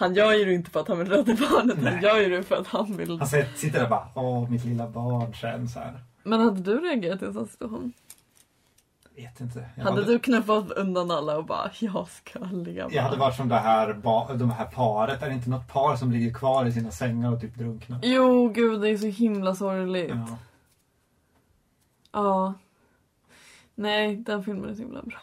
han 0.00 0.14
gör 0.14 0.32
ju 0.32 0.44
det 0.44 0.52
inte 0.54 0.70
för 0.70 0.80
att 0.80 0.88
han 0.88 0.98
vill 0.98 1.08
rädda 1.08 1.34
barnet. 1.34 1.76
Han 1.76 1.84
Nej. 1.84 2.00
gör 2.02 2.20
ju 2.20 2.28
det 2.28 2.42
för 2.42 2.56
att 2.56 2.66
han 2.66 2.96
vill. 2.96 3.18
Han 3.18 3.28
sitter- 3.28 3.54
sitter 3.56 3.78
där 3.78 3.84
och 3.84 3.90
bara, 3.90 4.08
åh 4.14 4.50
mitt 4.50 4.64
lilla 4.64 4.88
barn 4.88 5.34
så 5.68 5.78
här. 5.80 6.00
Men 6.22 6.40
hade 6.40 6.60
du 6.60 6.80
reagerat 6.80 7.22
i 7.22 7.24
en 7.24 7.32
sån 7.34 7.48
situation? 7.48 7.92
Vet 9.16 9.40
inte. 9.40 9.68
Jag 9.76 9.84
Hade 9.84 10.04
du 10.04 10.18
knuffat 10.18 10.70
undan 10.70 11.10
alla 11.10 11.36
och 11.38 11.44
bara 11.44 11.70
jag 11.78 12.08
ska 12.08 12.38
ligga 12.38 12.88
Jag 12.90 13.02
hade 13.02 13.16
varit 13.16 13.36
som 13.36 13.48
det 13.48 13.54
här, 13.56 13.92
ba- 13.94 14.34
de 14.34 14.50
här 14.50 14.66
paret. 14.66 15.22
Är 15.22 15.28
det 15.28 15.34
inte 15.34 15.50
något 15.50 15.68
par 15.68 15.96
som 15.96 16.12
ligger 16.12 16.34
kvar 16.34 16.66
i 16.66 16.72
sina 16.72 16.90
sängar 16.90 17.32
och 17.32 17.40
typ 17.40 17.54
drunknar? 17.54 18.00
Jo 18.02 18.48
gud 18.48 18.80
det 18.80 18.88
är 18.88 18.98
så 18.98 19.06
himla 19.06 19.54
sorgligt. 19.54 20.10
Ja. 20.14 20.36
Ja. 22.12 22.54
Nej, 23.74 24.16
den 24.16 24.44
filmen 24.44 24.70
är 24.70 24.74
så 24.74 24.82
himla 24.82 25.02
bra. 25.02 25.20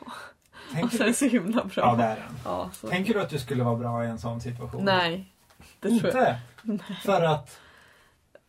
Tänker 0.73 0.83
Alltså 0.83 1.03
du... 1.03 1.13
så 1.13 1.25
himla 1.25 1.63
bra. 1.63 1.71
Ja, 1.75 1.95
det 1.95 2.03
är 2.03 2.15
den. 2.15 2.35
Ja, 2.45 2.69
så. 2.73 2.87
Tänker 2.87 3.13
du 3.13 3.21
att 3.21 3.29
du 3.29 3.39
skulle 3.39 3.63
vara 3.63 3.75
bra 3.75 4.05
i 4.05 4.07
en 4.07 4.19
sån 4.19 4.41
situation? 4.41 4.85
Nej. 4.85 5.31
Det 5.79 5.99
tror 5.99 6.15
jag. 6.15 6.35
Inte? 6.65 6.93
För 7.03 7.23
att 7.23 7.59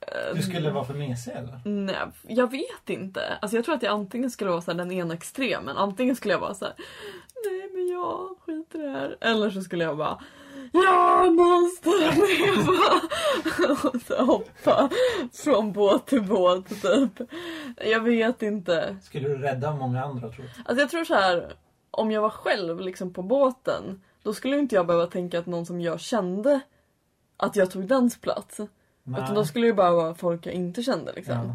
Eh, 0.00 0.34
du 0.36 0.42
skulle 0.42 0.70
vara 0.70 0.84
för 0.84 0.94
mesig 0.94 1.32
eller? 1.32 1.60
Nej, 1.64 1.96
jag 2.26 2.50
vet 2.50 2.90
inte. 2.90 3.38
Alltså 3.42 3.56
jag 3.56 3.64
tror 3.64 3.74
att 3.74 3.82
jag 3.82 3.92
antingen 3.92 4.30
skulle 4.30 4.50
vara 4.50 4.60
så 4.60 4.72
den 4.72 4.92
ena 4.92 5.14
extremen. 5.14 5.76
Antingen 5.76 6.16
skulle 6.16 6.34
jag 6.34 6.40
vara 6.40 6.54
så 6.54 6.64
här, 6.64 6.74
nej 7.44 7.70
men 7.74 7.88
jag 7.88 8.28
skiter 8.46 8.78
i 8.78 8.82
det 8.82 8.90
här. 8.90 9.16
Eller 9.20 9.50
så 9.50 9.60
skulle 9.62 9.84
jag 9.84 9.96
bara, 9.96 10.18
jag 10.72 11.34
måste 11.34 11.88
leva! 11.88 13.00
Och 13.84 14.02
så 14.06 14.24
hoppa 14.24 14.88
från 15.32 15.72
båt 15.72 16.06
till 16.06 16.22
båt 16.22 16.68
typ. 16.68 17.28
Jag 17.76 18.00
vet 18.00 18.42
inte. 18.42 18.96
Skulle 19.02 19.28
du 19.28 19.38
rädda 19.38 19.74
många 19.74 20.04
andra 20.04 20.28
tror 20.28 20.44
du? 20.44 20.50
Alltså 20.64 20.80
jag 20.82 20.90
tror 20.90 21.04
så 21.04 21.14
här, 21.14 21.52
om 21.90 22.10
jag 22.10 22.22
var 22.22 22.30
själv 22.30 22.80
liksom 22.80 23.12
på 23.12 23.22
båten, 23.22 24.02
då 24.22 24.34
skulle 24.34 24.58
inte 24.58 24.74
jag 24.74 24.86
behöva 24.86 25.06
tänka 25.06 25.38
att 25.38 25.46
någon 25.46 25.66
som 25.66 25.80
jag 25.80 26.00
kände 26.00 26.60
att 27.36 27.56
jag 27.56 27.70
tog 27.70 27.86
dens 27.86 28.20
plats. 28.20 28.60
Utan 29.08 29.34
då 29.34 29.44
skulle 29.44 29.66
det 29.66 29.72
bara 29.72 29.92
vara 29.92 30.14
folk 30.14 30.46
jag 30.46 30.54
inte 30.54 30.82
kände 30.82 31.12
liksom. 31.12 31.34
Ja. 31.34 31.54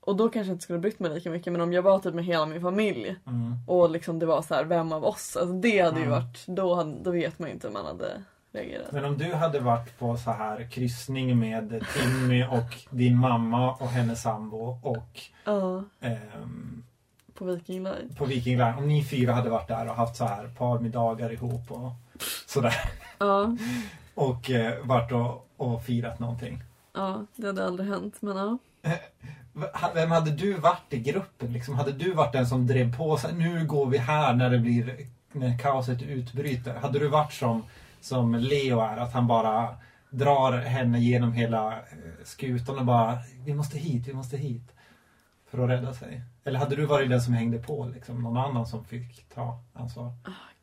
Och 0.00 0.16
då 0.16 0.28
kanske 0.28 0.50
jag 0.50 0.54
inte 0.54 0.64
skulle 0.64 0.78
brytt 0.78 0.98
mig 1.00 1.14
lika 1.14 1.30
mycket. 1.30 1.52
Men 1.52 1.60
om 1.62 1.72
jag 1.72 1.82
var 1.82 1.98
typ 1.98 2.14
med 2.14 2.24
hela 2.24 2.46
min 2.46 2.60
familj 2.62 3.16
Mm. 3.26 3.54
och 3.66 3.90
liksom 3.90 4.18
det 4.18 4.26
var 4.26 4.42
så 4.42 4.54
här, 4.54 4.64
vem 4.64 4.92
av 4.92 5.04
oss? 5.04 5.36
Alltså 5.36 5.54
det 5.54 5.80
hade 5.80 5.96
ju 6.00 6.06
Mm. 6.06 6.10
varit, 6.18 6.46
då, 6.46 6.74
hade, 6.74 7.02
då 7.02 7.10
vet 7.10 7.38
man 7.38 7.48
ju 7.48 7.54
inte 7.54 7.66
hur 7.66 7.74
man 7.74 7.86
hade 7.86 8.22
reagerat. 8.52 8.92
Men 8.92 9.04
om 9.04 9.18
du 9.18 9.34
hade 9.34 9.60
varit 9.60 9.98
på 9.98 10.16
så 10.16 10.30
här 10.30 10.70
kryssning 10.70 11.38
med 11.38 11.84
Timmy 11.94 12.44
och 12.44 12.74
din 12.96 13.16
mamma 13.18 13.74
och 13.74 13.88
hennes 13.88 14.22
sambo 14.22 14.78
och 14.82 15.20
Ja, 15.44 15.84
ehm, 16.00 16.84
på 17.34 17.44
Viking 17.44 17.82
Line. 17.84 18.14
på 18.18 18.24
Viking 18.24 18.58
Line. 18.58 18.74
Om 18.78 18.88
ni 18.88 19.04
fyra 19.04 19.32
hade 19.32 19.50
varit 19.50 19.68
där 19.68 19.88
och 19.90 19.96
haft 19.96 20.16
så 20.16 20.24
här 20.24 20.48
parmiddagar 20.58 21.32
ihop 21.32 21.70
och 21.70 21.92
sådär. 22.46 22.74
Ja, 23.18 23.56
Och 24.14 24.50
eh, 24.50 24.84
varit 24.84 25.12
och, 25.12 25.48
och 25.56 25.84
firat 25.84 26.18
någonting. 26.18 26.62
ja, 26.94 27.26
det 27.36 27.46
hade 27.46 27.66
aldrig 27.66 27.88
hänt. 27.88 28.14
Men 28.22 28.36
ja. 28.36 28.58
V- 29.54 29.66
Vem 29.94 30.10
hade 30.10 30.30
du 30.30 30.52
varit 30.54 30.92
i 30.92 30.98
gruppen? 30.98 31.52
Liksom, 31.52 31.74
hade 31.74 31.92
du 31.92 32.12
varit 32.14 32.32
den 32.32 32.46
som 32.46 32.66
drev 32.66 32.96
på 32.96 33.16
sig? 33.16 33.34
Nu 33.34 33.66
går 33.66 33.86
vi 33.86 33.98
här 33.98 34.34
när 34.34 34.50
det 34.50 34.58
blir 34.58 35.06
när 35.32 35.58
kaoset 35.58 36.02
utbryter. 36.02 36.74
Hade 36.74 36.98
du 36.98 37.08
varit 37.08 37.32
som, 37.32 37.62
som 38.00 38.34
Leo 38.34 38.80
är? 38.80 38.96
Att 38.96 39.12
han 39.12 39.26
bara 39.26 39.68
drar 40.10 40.52
henne 40.52 41.00
genom 41.00 41.32
hela 41.32 41.72
eh, 41.72 41.78
skutan 42.24 42.78
och 42.78 42.84
bara 42.84 43.18
Vi 43.44 43.54
måste 43.54 43.78
hit, 43.78 44.08
vi 44.08 44.12
måste 44.14 44.36
hit. 44.36 44.62
För 45.52 45.58
att 45.58 45.70
rädda 45.70 45.94
sig. 45.94 46.22
Eller 46.44 46.58
hade 46.58 46.76
du 46.76 46.86
varit 46.86 47.10
den 47.10 47.20
som 47.20 47.34
hängde 47.34 47.58
på? 47.58 47.90
Liksom, 47.94 48.22
någon 48.22 48.36
annan 48.36 48.66
som 48.66 48.84
fick 48.84 49.28
ta 49.28 49.60
ansvar? 49.72 50.12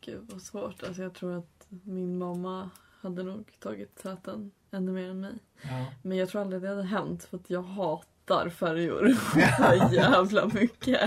Gud 0.02 0.30
vad 0.32 0.42
svårt. 0.42 0.84
Alltså 0.84 1.02
jag 1.02 1.14
tror 1.14 1.38
att 1.38 1.68
min 1.84 2.18
mamma 2.18 2.70
hade 3.02 3.24
nog 3.24 3.52
tagit 3.60 4.04
täten 4.04 4.52
ännu 4.72 4.92
mer 4.92 5.10
än 5.10 5.20
mig. 5.20 5.34
Ja. 5.62 5.86
Men 6.02 6.18
jag 6.18 6.30
tror 6.30 6.42
aldrig 6.42 6.62
det 6.62 6.68
hade 6.70 6.84
hänt 6.84 7.24
för 7.24 7.38
att 7.38 7.50
jag 7.50 7.62
hatar 7.62 8.50
färjor 8.50 9.10
så 9.58 9.96
jävla 9.96 10.46
mycket. 10.46 11.02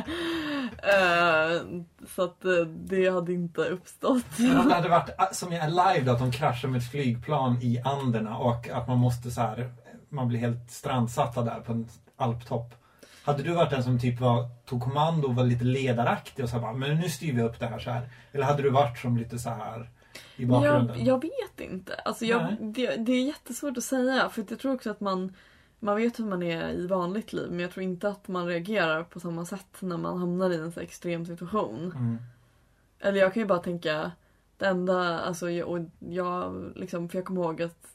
Eh, 0.83 1.63
så 2.09 2.23
att 2.23 2.45
eh, 2.45 2.67
det 2.67 3.09
hade 3.09 3.33
inte 3.33 3.61
uppstått. 3.61 4.39
Men 4.39 4.69
det 4.69 4.75
hade 4.75 4.89
varit 4.89 5.09
äh, 5.09 5.31
som 5.33 5.53
i 5.53 5.61
live 5.71 6.03
då, 6.05 6.13
att 6.13 6.19
de 6.19 6.33
kraschar 6.33 6.69
med 6.69 6.79
ett 6.79 6.91
flygplan 6.91 7.59
i 7.63 7.83
Anderna 7.85 8.39
och 8.39 8.69
att 8.69 8.89
man 8.89 8.99
måste 8.99 9.31
så 9.31 9.41
här, 9.41 9.73
man 10.09 10.29
blir 10.29 10.39
helt 10.39 10.71
strandsatta 10.71 11.43
där 11.43 11.61
på 11.61 11.73
en 11.73 11.89
alptopp. 12.17 12.75
Hade 13.25 13.43
du 13.43 13.53
varit 13.53 13.71
den 13.71 13.83
som 13.83 13.99
typ 13.99 14.21
var, 14.21 14.49
tog 14.67 14.83
kommando 14.83 15.29
och 15.29 15.35
var 15.35 15.45
lite 15.45 15.65
ledaraktig 15.65 16.45
och 16.45 16.61
bara, 16.61 16.73
men 16.73 16.97
nu 16.97 17.09
styr 17.09 17.33
vi 17.33 17.43
upp 17.43 17.61
det 17.61 17.67
här 17.67 17.79
så 17.79 17.91
här. 17.91 18.09
Eller 18.33 18.45
hade 18.45 18.63
du 18.63 18.71
varit 18.71 18.99
som 18.99 19.17
lite 19.17 19.39
så 19.39 19.51
här 19.51 19.91
i 20.37 20.47
bakgrunden? 20.47 20.99
Jag, 20.99 21.07
jag 21.07 21.23
vet 21.23 21.71
inte. 21.71 21.95
Alltså 21.95 22.25
jag, 22.25 22.57
det, 22.61 22.97
det 22.97 23.13
är 23.13 23.27
jättesvårt 23.27 23.77
att 23.77 23.85
säga 23.85 24.29
för 24.29 24.45
jag 24.49 24.59
tror 24.59 24.75
också 24.75 24.91
att 24.91 25.01
man 25.01 25.33
man 25.79 25.97
vet 25.97 26.19
hur 26.19 26.25
man 26.25 26.43
är 26.43 26.71
i 26.71 26.87
vanligt 26.87 27.33
liv 27.33 27.51
men 27.51 27.61
jag 27.61 27.71
tror 27.71 27.83
inte 27.83 28.09
att 28.09 28.29
man 28.29 28.47
reagerar 28.47 29.05
på 29.05 29.21
samma 29.21 29.45
sätt 29.45 29.77
när 29.81 29.97
man 29.97 30.19
hamnar 30.19 30.51
i 30.51 30.57
en 30.57 30.73
så 30.73 30.81
extrem 30.81 31.27
situation. 31.27 31.93
Mm. 31.97 32.19
Eller 33.01 33.21
jag 33.21 33.35
kan 33.35 33.43
ju 33.43 33.47
bara 33.47 33.59
tänka 33.59 34.13
det 34.57 34.67
enda, 34.67 35.21
alltså 35.21 35.51
jag, 35.51 35.69
och 35.69 35.79
jag 35.99 36.73
liksom, 36.77 37.09
för 37.09 37.19
jag 37.19 37.25
kommer 37.25 37.43
ihåg 37.43 37.63
att 37.63 37.92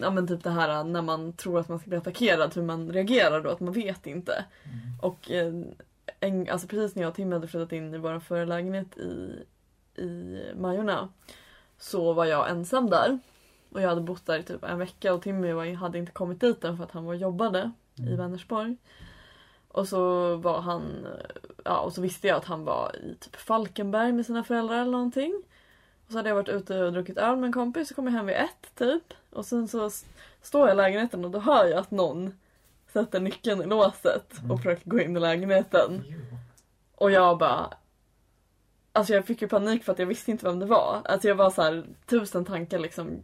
Ja 0.00 0.10
men 0.10 0.28
typ 0.28 0.44
det 0.44 0.50
här 0.50 0.84
när 0.84 1.02
man 1.02 1.32
tror 1.32 1.60
att 1.60 1.68
man 1.68 1.78
ska 1.78 1.88
bli 1.88 1.98
attackerad, 1.98 2.54
hur 2.54 2.62
man 2.62 2.92
reagerar 2.92 3.40
då, 3.40 3.50
att 3.50 3.60
man 3.60 3.72
vet 3.72 4.06
inte. 4.06 4.44
Mm. 4.64 4.78
Och 5.02 5.30
eh, 5.30 5.52
en, 6.20 6.50
alltså 6.50 6.68
precis 6.68 6.94
när 6.94 7.02
jag 7.02 7.10
och 7.10 7.16
Tim 7.16 7.32
hade 7.32 7.48
flyttat 7.48 7.72
in 7.72 7.94
i 7.94 7.98
vår 7.98 8.20
förra 8.20 8.44
lägenhet 8.44 8.98
i, 8.98 9.44
i 10.02 10.38
Majorna 10.56 11.08
så 11.78 12.12
var 12.12 12.24
jag 12.24 12.50
ensam 12.50 12.90
där. 12.90 13.18
Och 13.70 13.80
jag 13.80 13.88
hade 13.88 14.00
bott 14.00 14.26
där 14.26 14.38
i 14.38 14.42
typ 14.42 14.64
en 14.64 14.78
vecka 14.78 15.14
och 15.14 15.22
Timmy 15.22 15.52
var, 15.52 15.74
hade 15.74 15.98
inte 15.98 16.12
kommit 16.12 16.40
dit 16.40 16.64
än 16.64 16.76
för 16.76 16.84
att 16.84 16.92
han 16.92 17.04
var 17.04 17.14
och 17.14 17.20
jobbade 17.20 17.72
i 17.94 18.02
Mm. 18.02 18.16
Vänersborg. 18.16 18.76
Och 19.68 19.88
så 19.88 20.36
var 20.36 20.60
han, 20.60 21.06
ja 21.64 21.78
och 21.78 21.92
så 21.92 22.00
visste 22.00 22.28
jag 22.28 22.36
att 22.36 22.44
han 22.44 22.64
var 22.64 22.96
i 22.96 23.14
typ 23.20 23.36
Falkenberg 23.36 24.12
med 24.12 24.26
sina 24.26 24.44
föräldrar 24.44 24.80
eller 24.80 24.92
någonting. 24.92 25.42
Och 26.06 26.12
så 26.12 26.16
hade 26.18 26.28
jag 26.28 26.36
varit 26.36 26.48
ute 26.48 26.82
och 26.84 26.92
druckit 26.92 27.18
öl 27.18 27.36
med 27.36 27.46
en 27.46 27.52
kompis 27.52 27.88
så 27.88 27.94
kom 27.94 28.06
jag 28.06 28.12
hem 28.12 28.26
vid 28.26 28.36
ett 28.36 28.74
typ. 28.74 29.14
Och 29.30 29.46
sen 29.46 29.68
så 29.68 29.90
står 30.42 30.68
jag 30.68 30.74
i 30.74 30.76
lägenheten 30.76 31.24
och 31.24 31.30
då 31.30 31.38
hör 31.38 31.66
jag 31.66 31.78
att 31.78 31.90
någon 31.90 32.34
sätter 32.92 33.20
nyckeln 33.20 33.62
i 33.62 33.66
låset 33.66 34.32
och 34.32 34.44
Mm. 34.44 34.56
försöker 34.56 34.90
gå 34.90 35.00
in 35.00 35.16
i 35.16 35.20
lägenheten. 35.20 36.04
Och 36.94 37.10
jag 37.10 37.38
bara... 37.38 37.70
Alltså 38.92 39.14
jag 39.14 39.26
fick 39.26 39.42
ju 39.42 39.48
panik 39.48 39.84
för 39.84 39.92
att 39.92 39.98
jag 39.98 40.06
visste 40.06 40.30
inte 40.30 40.44
vem 40.46 40.58
det 40.58 40.66
var. 40.66 41.00
Alltså 41.04 41.28
jag 41.28 41.34
var 41.34 41.50
så 41.50 41.62
här, 41.62 41.84
tusen 42.06 42.44
tankar 42.44 42.78
liksom 42.78 43.22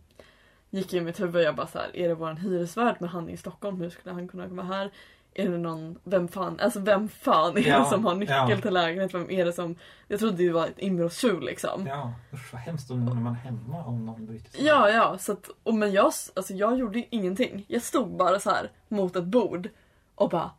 gick 0.70 0.94
i 0.94 1.00
mitt 1.00 1.20
huvud. 1.20 1.42
Jag 1.44 1.54
bara 1.56 1.66
så 1.66 1.78
här, 1.78 1.96
är 1.96 2.08
det 2.08 2.14
våran 2.14 2.36
hyresvärd? 2.36 2.96
Men 3.00 3.08
han 3.08 3.28
är 3.28 3.32
i 3.32 3.36
Stockholm, 3.36 3.80
hur 3.80 3.90
skulle 3.90 4.14
han 4.14 4.28
kunna 4.28 4.46
vara 4.46 4.66
här? 4.66 4.90
Är 5.34 5.48
det 5.48 5.58
någon, 5.58 5.98
vem 6.04 6.28
fan, 6.28 6.60
alltså 6.60 6.80
vem 6.80 7.08
fan 7.08 7.56
är 7.56 7.60
Ja, 7.68 7.78
det 7.78 7.84
som 7.84 8.04
har 8.04 8.14
nyckel 8.14 8.50
ja. 8.50 8.60
till 8.60 8.72
lägenhet? 8.74 9.14
Vem 9.14 9.30
är 9.30 9.44
det 9.44 9.52
som, 9.52 9.76
jag 10.08 10.20
trodde 10.20 10.36
det 10.36 10.50
var 10.50 10.66
ett 10.66 10.78
inbrottstjuv 10.78 11.40
liksom. 11.40 11.86
Ja, 11.86 12.12
usch 12.32 12.52
vad 12.52 12.62
hemskt 12.62 12.90
om 12.90 13.04
när 13.04 13.14
man 13.14 13.32
är 13.32 13.38
hemma 13.38 13.84
om 13.84 14.06
någon 14.06 14.26
bryter 14.26 14.50
sig. 14.50 14.64
Ja, 14.66 14.90
ja, 14.90 15.18
så 15.18 15.32
att, 15.32 15.50
och 15.62 15.74
men 15.74 15.92
jag, 15.92 16.12
alltså 16.34 16.54
jag 16.54 16.78
gjorde 16.78 17.04
ingenting. 17.10 17.64
Jag 17.68 17.82
stod 17.82 18.16
bara 18.16 18.40
så 18.40 18.50
här 18.50 18.70
mot 18.88 19.16
ett 19.16 19.24
bord 19.24 19.68
och 20.14 20.30
bara 20.30 20.50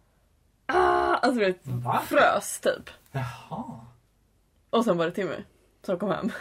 ah, 0.66 1.16
alltså 1.16 1.40
du 1.40 1.46
vet, 1.46 1.60
Va? 1.68 2.02
frös 2.06 2.60
typ. 2.60 2.90
Jaha. 3.12 3.80
Och 4.70 4.84
sen 4.86 4.98
var 4.98 5.06
det 5.06 5.12
Timmy 5.12 5.36
som 5.86 6.00
kom 6.00 6.10
hem. 6.12 6.32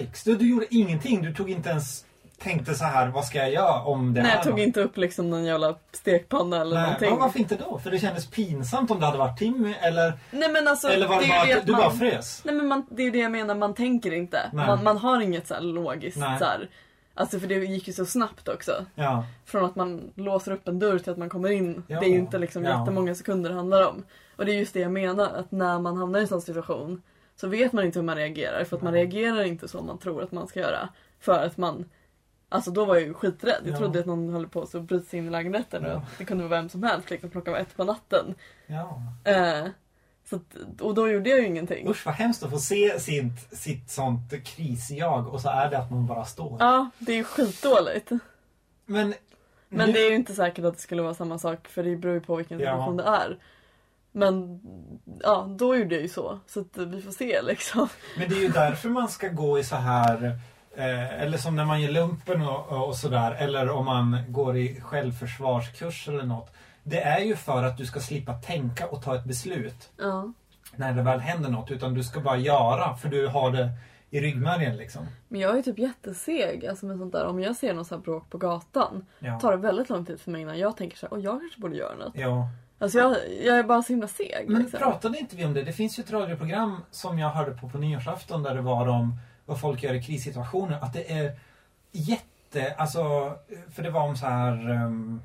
Yikes. 0.00 0.24
Du, 0.24 0.36
du 0.36 0.48
gjorde 0.50 0.66
ingenting. 0.74 1.22
Du 1.22 1.34
tog 1.34 1.50
inte 1.50 1.68
ens 1.68 2.04
tänkte 2.38 2.74
så 2.74 2.84
här, 2.84 3.08
vad 3.08 3.24
ska 3.24 3.38
jag 3.38 3.52
göra 3.52 3.80
om 3.82 4.14
det 4.14 4.22
Nej, 4.22 4.32
jag 4.34 4.42
tog 4.42 4.52
något? 4.52 4.60
inte 4.60 4.80
upp 4.80 4.96
liksom 4.96 5.30
någon 5.30 5.44
jävla 5.44 5.74
stekpanna 5.92 6.60
eller 6.60 6.74
Nej, 6.76 6.82
någonting. 6.84 7.10
men 7.10 7.18
varför 7.18 7.38
inte 7.38 7.56
då? 7.56 7.78
För 7.78 7.90
det 7.90 7.98
kändes 7.98 8.26
pinsamt 8.26 8.90
om 8.90 9.00
det 9.00 9.06
hade 9.06 9.18
varit 9.18 9.38
Timmy 9.38 9.74
eller, 9.80 10.12
Nej 10.30 10.48
men 10.52 10.68
alltså, 10.68 10.88
eller 10.88 11.08
var 11.08 11.20
det, 11.20 11.26
är 11.26 11.46
bara 11.46 11.58
att 11.60 11.66
du 11.66 11.72
man, 11.72 11.80
bara 11.80 11.90
frös? 11.90 12.40
Nej 12.44 12.54
men 12.54 12.66
man, 12.66 12.86
det 12.90 13.02
är 13.02 13.04
ju 13.04 13.10
det 13.10 13.18
jag 13.18 13.32
menar, 13.32 13.54
man 13.54 13.74
tänker 13.74 14.12
inte. 14.12 14.50
Man, 14.52 14.84
man 14.84 14.96
har 14.98 15.20
inget 15.20 15.46
så 15.46 15.60
logiskt 15.60 16.18
Nej. 16.18 16.38
så 16.38 16.44
här. 16.44 16.68
Alltså 17.14 17.40
för 17.40 17.46
det 17.46 17.54
gick 17.54 17.86
ju 17.88 17.92
så 17.92 18.06
snabbt 18.06 18.48
också. 18.48 18.72
Ja. 18.94 19.24
Från 19.44 19.64
att 19.64 19.76
man 19.76 20.10
låser 20.14 20.52
upp 20.52 20.68
en 20.68 20.78
dörr 20.78 20.98
till 20.98 21.12
att 21.12 21.18
man 21.18 21.28
kommer 21.28 21.50
in. 21.50 21.82
Ja. 21.86 22.00
Det 22.00 22.06
är 22.06 22.10
ju 22.10 22.18
inte 22.18 22.38
liksom 22.38 22.64
Ja. 22.64 22.80
jättemånga 22.80 23.14
sekunder 23.14 23.50
det 23.50 23.56
handlar 23.56 23.88
om. 23.88 24.04
Och 24.36 24.44
det 24.46 24.52
är 24.52 24.56
just 24.58 24.74
det 24.74 24.80
jag 24.80 24.92
menar, 24.92 25.26
att 25.26 25.52
när 25.52 25.78
man 25.78 25.96
hamnar 25.96 26.18
i 26.18 26.22
en 26.22 26.28
sån 26.28 26.40
situation 26.42 27.02
så 27.36 27.48
vet 27.48 27.72
man 27.72 27.84
inte 27.84 27.98
hur 27.98 28.04
man 28.06 28.16
reagerar. 28.16 28.64
För 28.64 28.76
att 28.76 28.82
man 28.82 28.92
reagerar 28.92 29.42
inte 29.44 29.68
som 29.68 29.86
man 29.86 29.98
tror 29.98 30.22
att 30.22 30.32
man 30.32 30.48
ska 30.48 30.60
göra. 30.60 30.88
För 31.20 31.44
att 31.46 31.56
man 31.56 31.84
Alltså 32.48 32.70
då 32.70 32.84
var 32.84 32.94
jag 32.94 33.04
ju 33.04 33.14
skiträdd. 33.14 33.60
Jag 33.64 33.74
Ja. 33.74 33.78
trodde 33.78 34.00
att 34.00 34.06
någon 34.06 34.28
höll 34.32 34.48
på 34.48 34.62
att 34.62 34.72
bryta 34.82 35.04
sig 35.06 35.18
in 35.18 35.26
i 35.26 35.30
lägenheten 35.30 35.84
och 35.84 35.90
Ja. 35.90 35.96
att 35.96 36.18
det 36.18 36.24
kunde 36.24 36.44
vara 36.48 36.60
vem 36.60 36.68
som 36.68 36.82
helst. 36.82 37.10
Liksom 37.10 37.30
klockan 37.30 37.52
var 37.52 37.60
ett 37.60 37.76
på 37.76 37.84
natten. 37.84 38.34
ja. 38.66 39.02
Eh, 39.24 39.66
så 40.30 40.36
att, 40.36 40.80
och 40.80 40.94
då 40.94 41.08
gjorde 41.08 41.30
jag 41.30 41.38
ju 41.38 41.46
ingenting. 41.46 41.88
Usch 41.88 42.06
vad 42.06 42.14
hemskt 42.14 42.42
att 42.42 42.50
få 42.50 42.58
se 42.58 43.00
sitt, 43.00 43.58
sitt 43.58 43.90
sånt 43.90 44.44
krisjag 44.44 45.28
och 45.28 45.40
så 45.40 45.48
är 45.48 45.70
det 45.70 45.78
att 45.78 45.90
man 45.90 46.06
bara 46.06 46.24
står. 46.24 46.56
Ja, 46.60 46.90
det 46.98 47.12
är 47.12 47.16
ju 47.16 47.24
skitdåligt. 47.24 48.10
Men, 48.10 49.14
Men 49.68 49.86
nu- 49.86 49.92
det 49.92 50.00
är 50.06 50.10
ju 50.10 50.16
inte 50.16 50.34
säkert 50.34 50.64
att 50.64 50.74
det 50.74 50.80
skulle 50.80 51.02
vara 51.02 51.14
samma 51.14 51.38
sak 51.38 51.68
för 51.68 51.82
det 51.82 51.96
beror 51.96 52.14
ju 52.14 52.20
på 52.20 52.36
vilken 52.36 52.58
Ja. 52.60 52.70
situation 52.70 52.96
det 52.96 53.02
är. 53.04 53.38
Men 54.12 54.60
ja, 55.22 55.46
då 55.58 55.76
gjorde 55.76 55.94
jag 55.94 56.02
ju 56.02 56.08
så. 56.08 56.38
Så 56.46 56.60
att 56.60 56.76
vi 56.78 57.02
får 57.02 57.12
se 57.12 57.42
liksom. 57.42 57.88
Men 58.18 58.28
det 58.28 58.34
är 58.34 58.40
ju 58.42 58.48
därför 58.48 58.88
man 58.88 59.08
ska 59.08 59.28
gå 59.28 59.58
i 59.58 59.64
så 59.64 59.76
här 59.76 60.38
eh, 60.78 61.22
eller 61.22 61.38
som 61.38 61.56
när 61.56 61.64
man 61.64 61.80
gör 61.80 61.90
lumpen 61.92 62.42
och, 62.42 62.88
och 62.88 62.96
sådär 62.96 63.32
eller 63.38 63.70
om 63.70 63.84
man 63.84 64.16
går 64.28 64.56
i 64.56 64.80
självförsvarskurs 64.80 66.08
eller 66.08 66.22
något. 66.22 66.54
Det 66.82 67.00
är 67.00 67.20
ju 67.20 67.36
för 67.36 67.62
att 67.64 67.76
du 67.76 67.86
ska 67.86 68.00
slippa 68.00 68.32
tänka 68.34 68.86
och 68.86 69.02
ta 69.02 69.14
ett 69.14 69.24
beslut 69.24 69.90
Ja. 69.98 70.32
när 70.76 70.92
det 70.92 71.02
väl 71.02 71.20
händer 71.20 71.50
något 71.50 71.70
utan 71.70 71.94
du 71.94 72.02
ska 72.04 72.20
bara 72.20 72.36
göra 72.36 72.96
för 72.96 73.08
du 73.08 73.26
har 73.26 73.50
det 73.50 73.70
i 74.10 74.20
ryggmärgen 74.20 74.76
liksom. 74.76 75.06
Men 75.28 75.40
jag 75.40 75.58
är 75.58 75.62
typ 75.62 75.78
jätteseg 75.78 76.66
alltså 76.66 76.86
med 76.86 76.98
sånt 76.98 77.12
där. 77.12 77.26
Om 77.26 77.40
jag 77.40 77.56
ser 77.56 77.74
någon 77.74 77.84
sån 77.84 77.98
här 77.98 78.02
bråk 78.04 78.30
på 78.30 78.38
gatan 78.38 79.06
Ja. 79.18 79.40
tar 79.40 79.50
det 79.50 79.56
väldigt 79.56 79.88
lång 79.88 80.04
tid 80.06 80.20
för 80.20 80.30
mig 80.30 80.42
innan 80.42 80.58
jag 80.58 80.76
tänker 80.76 80.96
så 80.96 81.06
här, 81.10 81.18
jag 81.22 81.40
kanske 81.40 81.60
borde 81.60 81.76
göra 81.76 81.94
något. 81.96 82.12
ja. 82.14 82.48
Alltså 82.80 82.98
jag, 82.98 83.16
jag 83.44 83.58
är 83.58 83.62
bara 83.62 83.82
så 83.82 83.92
himla 83.92 84.08
seg. 84.08 84.44
Men 84.48 84.62
liksom. 84.62 84.78
pratade 84.80 85.18
inte 85.18 85.36
vi 85.36 85.44
om 85.44 85.54
det? 85.54 85.62
Det 85.62 85.72
finns 85.72 85.98
ju 85.98 86.02
ett 86.02 86.10
radioprogram 86.12 86.80
som 86.90 87.18
jag 87.18 87.28
hörde 87.30 87.50
på 87.50 87.68
på 87.68 87.78
nyårsafton 87.78 88.42
där 88.42 88.54
det 88.54 88.60
var 88.60 88.86
om 88.88 89.18
vad 89.48 89.60
folk 89.60 89.82
gör 89.82 89.94
i 89.94 90.02
krissituationer. 90.02 90.78
Att 90.80 90.92
det 90.92 91.12
är 91.12 91.38
jätte, 91.92 92.74
alltså, 92.78 93.34
för 93.70 93.82
det 93.82 93.90
var 93.90 94.02
om 94.02 94.16
så 94.16 94.26
här 94.26 94.70
um, 94.70 95.22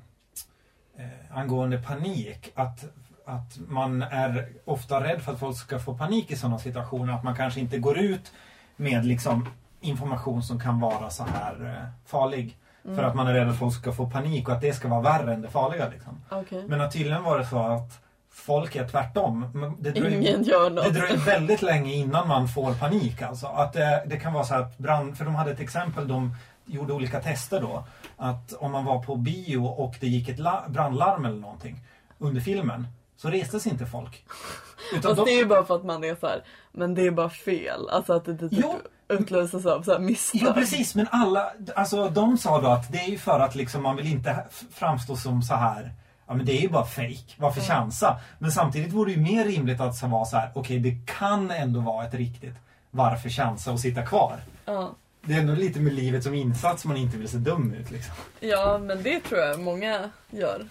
eh, 0.97 1.37
angående 1.37 1.77
panik. 1.77 2.51
Att, 2.55 2.85
att 3.25 3.57
man 3.67 4.01
är 4.01 4.49
ofta 4.65 5.03
rädd 5.03 5.21
för 5.21 5.31
att 5.31 5.39
folk 5.39 5.57
ska 5.57 5.79
få 5.79 5.97
panik 5.97 6.31
i 6.31 6.35
sådana 6.35 6.59
situationer. 6.59 7.13
Att 7.13 7.23
man 7.23 7.35
kanske 7.35 7.59
inte 7.59 7.77
går 7.77 7.97
ut 7.97 8.31
med 8.75 9.05
liksom 9.05 9.49
information 9.81 10.43
som 10.43 10.59
kan 10.59 10.79
vara 10.79 11.09
så 11.09 11.23
här 11.23 11.65
eh, 11.65 11.89
farlig. 12.05 12.57
Mm. 12.85 12.95
För 12.95 13.03
att 13.03 13.15
man 13.15 13.27
är 13.27 13.33
rädd 13.33 13.49
att 13.49 13.59
folk 13.59 13.73
ska 13.73 13.91
få 13.91 14.09
panik 14.09 14.47
och 14.47 14.53
att 14.53 14.61
det 14.61 14.73
ska 14.73 14.87
vara 14.87 15.01
värre 15.01 15.33
än 15.33 15.41
det 15.41 15.49
farliga. 15.49 15.89
Liksom. 15.89 16.21
Okej. 16.31 16.63
Men 16.67 16.81
att 16.81 16.93
tydligen 16.93 17.23
var 17.23 17.39
det 17.39 17.45
så 17.45 17.59
att 17.59 18.02
folk 18.33 18.75
är 18.75 18.87
tvärtom. 18.87 19.45
Det 19.79 19.91
dröjer, 19.91 20.83
det 20.83 20.89
dröjer 20.99 21.17
väldigt 21.17 21.61
länge 21.61 21.93
innan 21.93 22.27
man 22.27 22.47
får 22.47 22.73
panik 22.73 23.21
alltså. 23.21 23.47
Att 23.47 23.73
det, 23.73 24.03
det 24.05 24.17
kan 24.17 24.33
vara 24.33 24.43
så 24.43 24.55
att 24.55 24.77
brand, 24.77 25.17
för 25.17 25.25
de 25.25 25.35
hade 25.35 25.51
ett 25.51 25.59
exempel, 25.59 26.07
de 26.07 26.35
gjorde 26.65 26.93
olika 26.93 27.19
tester 27.21 27.61
då. 27.61 27.83
Att 28.17 28.53
om 28.53 28.71
man 28.71 28.85
var 28.85 29.03
på 29.03 29.15
bio 29.15 29.65
och 29.65 29.95
det 29.99 30.07
gick 30.07 30.29
ett 30.29 30.39
la, 30.39 30.63
brandlarm 30.67 31.25
eller 31.25 31.39
någonting 31.39 31.79
under 32.19 32.41
filmen 32.41 32.87
så 33.17 33.29
restes 33.29 33.67
inte 33.67 33.85
folk. 33.85 34.25
Utan 34.93 35.01
Fast 35.01 35.15
de, 35.15 35.25
det 35.25 35.31
är 35.31 35.37
ju 35.37 35.45
bara 35.45 35.65
för 35.65 35.75
att 35.75 35.83
man 35.85 36.03
är 36.03 36.15
så 36.15 36.27
här, 36.27 36.43
men 36.71 36.93
det 36.95 37.07
är 37.07 37.11
bara 37.11 37.29
fel. 37.29 37.89
Alltså 37.89 38.13
att 38.13 38.25
det 38.25 38.37
typ 38.37 38.51
Jo. 38.51 38.79
utlöses 39.07 39.65
av 39.65 39.81
så 39.81 39.91
här 39.91 39.99
misstag. 39.99 40.41
Ja 40.43 40.53
precis, 40.53 40.95
men 40.95 41.07
alla, 41.11 41.51
alltså 41.75 42.09
de 42.09 42.37
sa 42.37 42.61
då 42.61 42.67
att 42.67 42.91
det 42.91 42.97
är 42.97 43.09
ju 43.09 43.17
för 43.17 43.39
att 43.39 43.55
liksom 43.55 43.83
man 43.83 43.95
vill 43.95 44.07
inte 44.07 44.45
framstå 44.71 45.15
som 45.15 45.41
så 45.41 45.53
här 45.53 45.91
Ja 46.27 46.33
men 46.33 46.45
det 46.45 46.51
är 46.57 46.61
ju 46.61 46.69
bara 46.69 46.85
fake. 46.85 47.33
varför 47.37 47.59
Mm. 47.61 47.67
chansa? 47.69 48.19
Men 48.39 48.51
samtidigt 48.51 48.93
vore 48.93 49.11
det 49.11 49.15
ju 49.15 49.21
mer 49.21 49.45
rimligt 49.45 49.79
att 49.81 50.01
vara 50.03 50.25
så 50.25 50.37
här, 50.37 50.51
okej 50.55 50.79
det 50.79 50.97
kan 51.05 51.51
ändå 51.51 51.79
vara 51.79 52.05
ett 52.05 52.13
riktigt 52.13 52.55
varför 52.91 53.29
chansa 53.29 53.71
och 53.71 53.79
sitta 53.79 54.01
kvar? 54.05 54.39
Ja. 54.65 54.91
Det 55.21 55.33
är 55.33 55.39
ändå 55.39 55.53
lite 55.53 55.79
med 55.79 55.93
livet 55.93 56.23
som 56.23 56.33
insats 56.33 56.85
man 56.85 56.97
inte 56.97 57.17
vill 57.17 57.27
se 57.29 57.37
dum 57.37 57.73
ut 57.73 57.91
liksom. 57.91 58.13
Ja, 58.39 58.77
men 58.77 59.03
det 59.03 59.19
tror 59.19 59.39
jag 59.41 59.59
många 59.59 60.09
gör. 60.31 60.67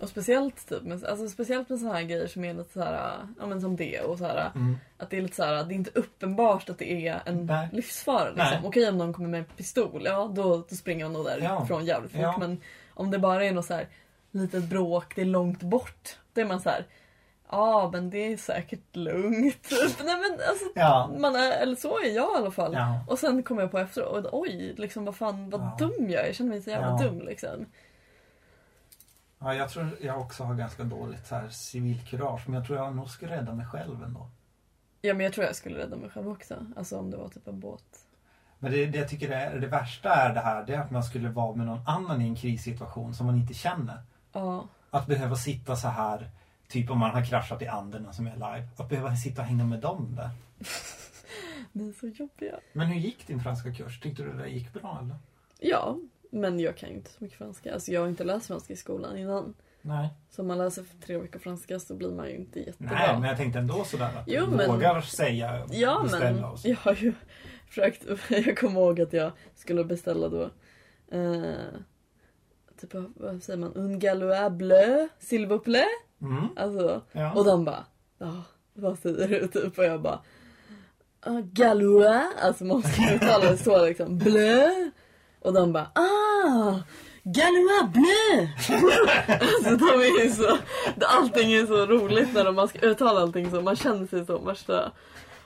Och 0.00 0.08
speciellt 0.08 0.68
typ 0.68 0.82
med, 0.82 1.04
alltså 1.04 1.28
speciellt 1.28 1.68
med 1.68 1.78
såna 1.78 1.92
här 1.94 2.02
grejer 2.02 2.26
som 2.26 2.44
är 2.44 2.54
lite 2.54 2.72
så 2.72 2.80
här, 2.84 3.12
ja 3.40 3.46
men 3.46 3.60
som 3.60 3.76
det 3.76 4.00
och 4.00 4.18
så 4.18 4.24
här 4.24 4.50
Mm. 4.54 4.78
att 4.98 5.10
det 5.10 5.16
är 5.18 5.22
lite 5.22 5.36
så 5.36 5.44
här, 5.44 5.64
det 5.64 5.74
är 5.74 5.76
inte 5.76 5.90
uppenbart 5.94 6.68
att 6.70 6.78
det 6.78 7.08
är 7.08 7.20
en 7.26 7.46
Nej. 7.46 7.68
livsfara 7.72 8.30
liksom. 8.30 8.64
Okej 8.64 8.88
om 8.88 8.98
någon 8.98 9.12
kommer 9.12 9.28
med 9.28 9.38
en 9.38 9.44
pistol, 9.44 10.02
ja 10.04 10.30
då, 10.34 10.64
då 10.70 10.76
springer 10.76 11.04
jag 11.04 11.12
nog 11.12 11.24
därifrån 11.24 11.84
jävligt 11.86 12.12
fort. 12.12 12.20
Ja. 12.20 12.36
Men 12.38 12.60
om 12.94 13.10
det 13.10 13.18
bara 13.18 13.44
är 13.44 13.52
något 13.52 13.66
så 13.66 13.74
här 13.74 13.86
litet 14.30 14.64
bråk, 14.64 15.14
det 15.16 15.20
är 15.20 15.24
långt 15.26 15.62
bort. 15.62 16.18
Då 16.32 16.40
är 16.40 16.44
man 16.44 16.60
så 16.60 16.70
här, 16.70 16.86
ja 17.50 17.90
men 17.92 18.10
det 18.10 18.32
är 18.32 18.36
säkert 18.36 18.96
lugnt. 18.96 19.68
Nej 20.04 20.16
men 20.16 20.32
alltså, 20.48 20.64
Ja. 20.74 21.10
man 21.18 21.36
är, 21.36 21.50
eller 21.52 21.76
så 21.76 21.98
är 21.98 22.14
jag 22.16 22.34
i 22.34 22.36
alla 22.36 22.50
fall. 22.50 22.72
Ja. 22.74 23.04
Och 23.08 23.18
sen 23.18 23.42
kommer 23.42 23.62
jag 23.62 23.70
på 23.70 23.78
efteråt, 23.78 24.26
oj, 24.32 24.74
liksom 24.76 25.04
vad 25.04 25.16
fan 25.16 25.50
vad 25.50 25.60
Ja. 25.60 25.76
dum 25.78 26.10
jag 26.10 26.22
är. 26.22 26.26
Jag 26.26 26.34
känner 26.34 26.50
mig 26.50 26.62
så 26.62 26.70
jävla 26.70 26.96
dum 26.96 27.20
liksom. 27.20 27.66
Ja, 29.38 29.54
jag 29.54 29.70
tror 29.70 29.86
jag 30.00 30.20
också 30.20 30.44
har 30.44 30.54
ganska 30.54 30.82
dåligt 30.84 31.26
så 31.26 31.34
här 31.34 31.48
civilkurage. 31.48 32.42
Men 32.46 32.54
jag 32.54 32.66
tror 32.66 32.78
jag 32.78 32.96
nog 32.96 33.10
skulle 33.10 33.36
rädda 33.36 33.52
mig 33.52 33.66
själv 33.66 34.02
ändå. 34.04 34.26
Ja 35.00 35.14
men 35.14 35.24
jag 35.24 35.32
tror 35.32 35.46
jag 35.46 35.56
skulle 35.56 35.78
rädda 35.78 35.96
mig 35.96 36.10
själv 36.10 36.28
också. 36.28 36.66
Alltså 36.76 36.98
om 36.98 37.10
det 37.10 37.16
var 37.16 37.28
typ 37.28 37.48
en 37.48 37.60
båt. 37.60 37.84
Men 38.58 38.72
det, 38.72 38.86
det 38.86 38.98
jag 38.98 39.08
tycker 39.08 39.30
är 39.30 39.58
det 39.58 39.66
värsta 39.66 40.14
är 40.14 40.34
det 40.34 40.40
här. 40.40 40.64
Det 40.66 40.74
är 40.74 40.80
att 40.80 40.90
man 40.90 41.02
skulle 41.04 41.28
vara 41.28 41.54
med 41.56 41.66
någon 41.66 41.86
annan 41.86 42.22
i 42.22 42.28
en 42.28 42.36
krissituation 42.36 43.14
som 43.14 43.26
man 43.26 43.36
inte 43.36 43.54
känner. 43.54 44.02
Ja. 44.38 44.68
Att 44.90 45.06
behöva 45.06 45.36
sitta 45.36 45.76
så 45.76 45.88
här. 45.88 46.30
Typ 46.68 46.90
om 46.90 46.98
man 46.98 47.10
har 47.10 47.24
kraschat 47.24 47.62
i 47.62 47.66
Anderna 47.66 48.12
som 48.12 48.26
är 48.26 48.34
live. 48.34 48.68
Att 48.76 48.88
behöva 48.88 49.16
sitta 49.16 49.42
och 49.42 49.48
hänga 49.48 49.64
med 49.64 49.78
dem 49.80 50.16
där. 50.16 50.30
Ni 51.72 51.88
är 51.88 51.92
så 51.92 52.06
jobbiga. 52.08 52.54
Men 52.72 52.86
hur 52.86 53.00
gick 53.00 53.26
din 53.26 53.40
franska 53.40 53.74
kurs? 53.74 54.00
Tyckte 54.00 54.22
du 54.22 54.32
det 54.32 54.48
gick 54.48 54.72
bra 54.72 54.98
eller? 55.02 55.16
Ja, 55.60 55.98
men 56.30 56.60
jag 56.60 56.76
kan 56.76 56.88
ju 56.88 56.94
inte 56.94 57.10
så 57.10 57.16
mycket 57.24 57.38
franska. 57.38 57.74
Alltså 57.74 57.92
jag 57.92 58.00
har 58.00 58.08
inte 58.08 58.24
läst 58.24 58.46
franska 58.46 58.72
i 58.72 58.76
skolan 58.76 59.18
innan. 59.18 59.54
Nej. 59.82 60.08
Så 60.30 60.42
om 60.42 60.48
man 60.48 60.58
läser 60.58 60.84
tre 61.06 61.18
veckor 61.18 61.38
franska 61.38 61.78
så 61.80 61.94
blir 61.94 62.10
man 62.10 62.26
ju 62.28 62.36
inte 62.36 62.60
jättebra. 62.60 62.94
Nej, 62.98 63.12
men 63.20 63.28
jag 63.28 63.36
tänkte 63.36 63.58
ändå 63.58 63.84
sådär 63.84 64.16
att 64.16 64.24
Jo, 64.26 64.46
du 64.46 64.56
men- 64.56 64.70
vågar 64.70 65.00
säga 65.00 65.66
Ja 65.70 66.00
beställa 66.02 66.32
men 66.40 66.44
och 66.44 66.58
så. 66.60 66.68
jag 66.68 66.76
har 66.76 66.94
ju 66.94 67.12
försökt, 67.68 68.04
jag 68.28 68.58
kommer 68.58 68.80
ihåg 68.80 69.00
att 69.00 69.12
jag 69.12 69.32
skulle 69.54 69.84
beställa 69.84 70.28
då 70.28 70.50
eh, 71.12 71.54
Typ 72.80 72.94
vad 73.16 73.42
säger 73.42 73.58
man? 73.58 73.72
Un 73.76 73.98
galois 73.98 74.50
bleu, 74.50 75.08
s'il 75.20 75.46
vous 75.46 75.58
plaît? 75.64 75.88
Mm. 76.22 76.48
Alltså, 76.56 77.02
Ja. 77.12 77.32
och 77.34 77.44
de 77.44 77.64
bara 77.64 77.84
ja, 78.18 78.42
vad 78.74 78.98
säger 78.98 79.28
du? 79.28 79.48
Typ 79.48 79.78
och 79.78 79.84
jag 79.84 80.00
bara 80.02 80.20
ah, 81.20 81.40
Galois, 81.52 82.26
alltså 82.42 82.64
man 82.64 82.82
ska 82.82 83.14
uttala 83.14 83.50
det 83.50 83.56
så 83.56 83.84
liksom, 83.86 84.18
bleu 84.18 84.90
Och 85.42 85.52
de 85.52 85.72
bara 85.72 85.86
ah 85.94 86.74
Galois 87.22 87.92
bleu! 87.92 88.48
alltså 89.28 89.76
de 89.76 90.00
är 90.00 90.24
ju 90.24 90.30
så, 90.30 90.58
allting 91.06 91.52
är 91.52 91.66
så 91.66 91.86
roligt 91.86 92.34
när 92.34 92.44
de- 92.44 92.54
man 92.54 92.68
ska 92.68 92.78
uttala 92.78 93.20
allting 93.20 93.50
så, 93.50 93.60
man 93.60 93.76
känner 93.76 94.06
sig 94.06 94.26
som 94.26 94.44
värsta 94.46 94.92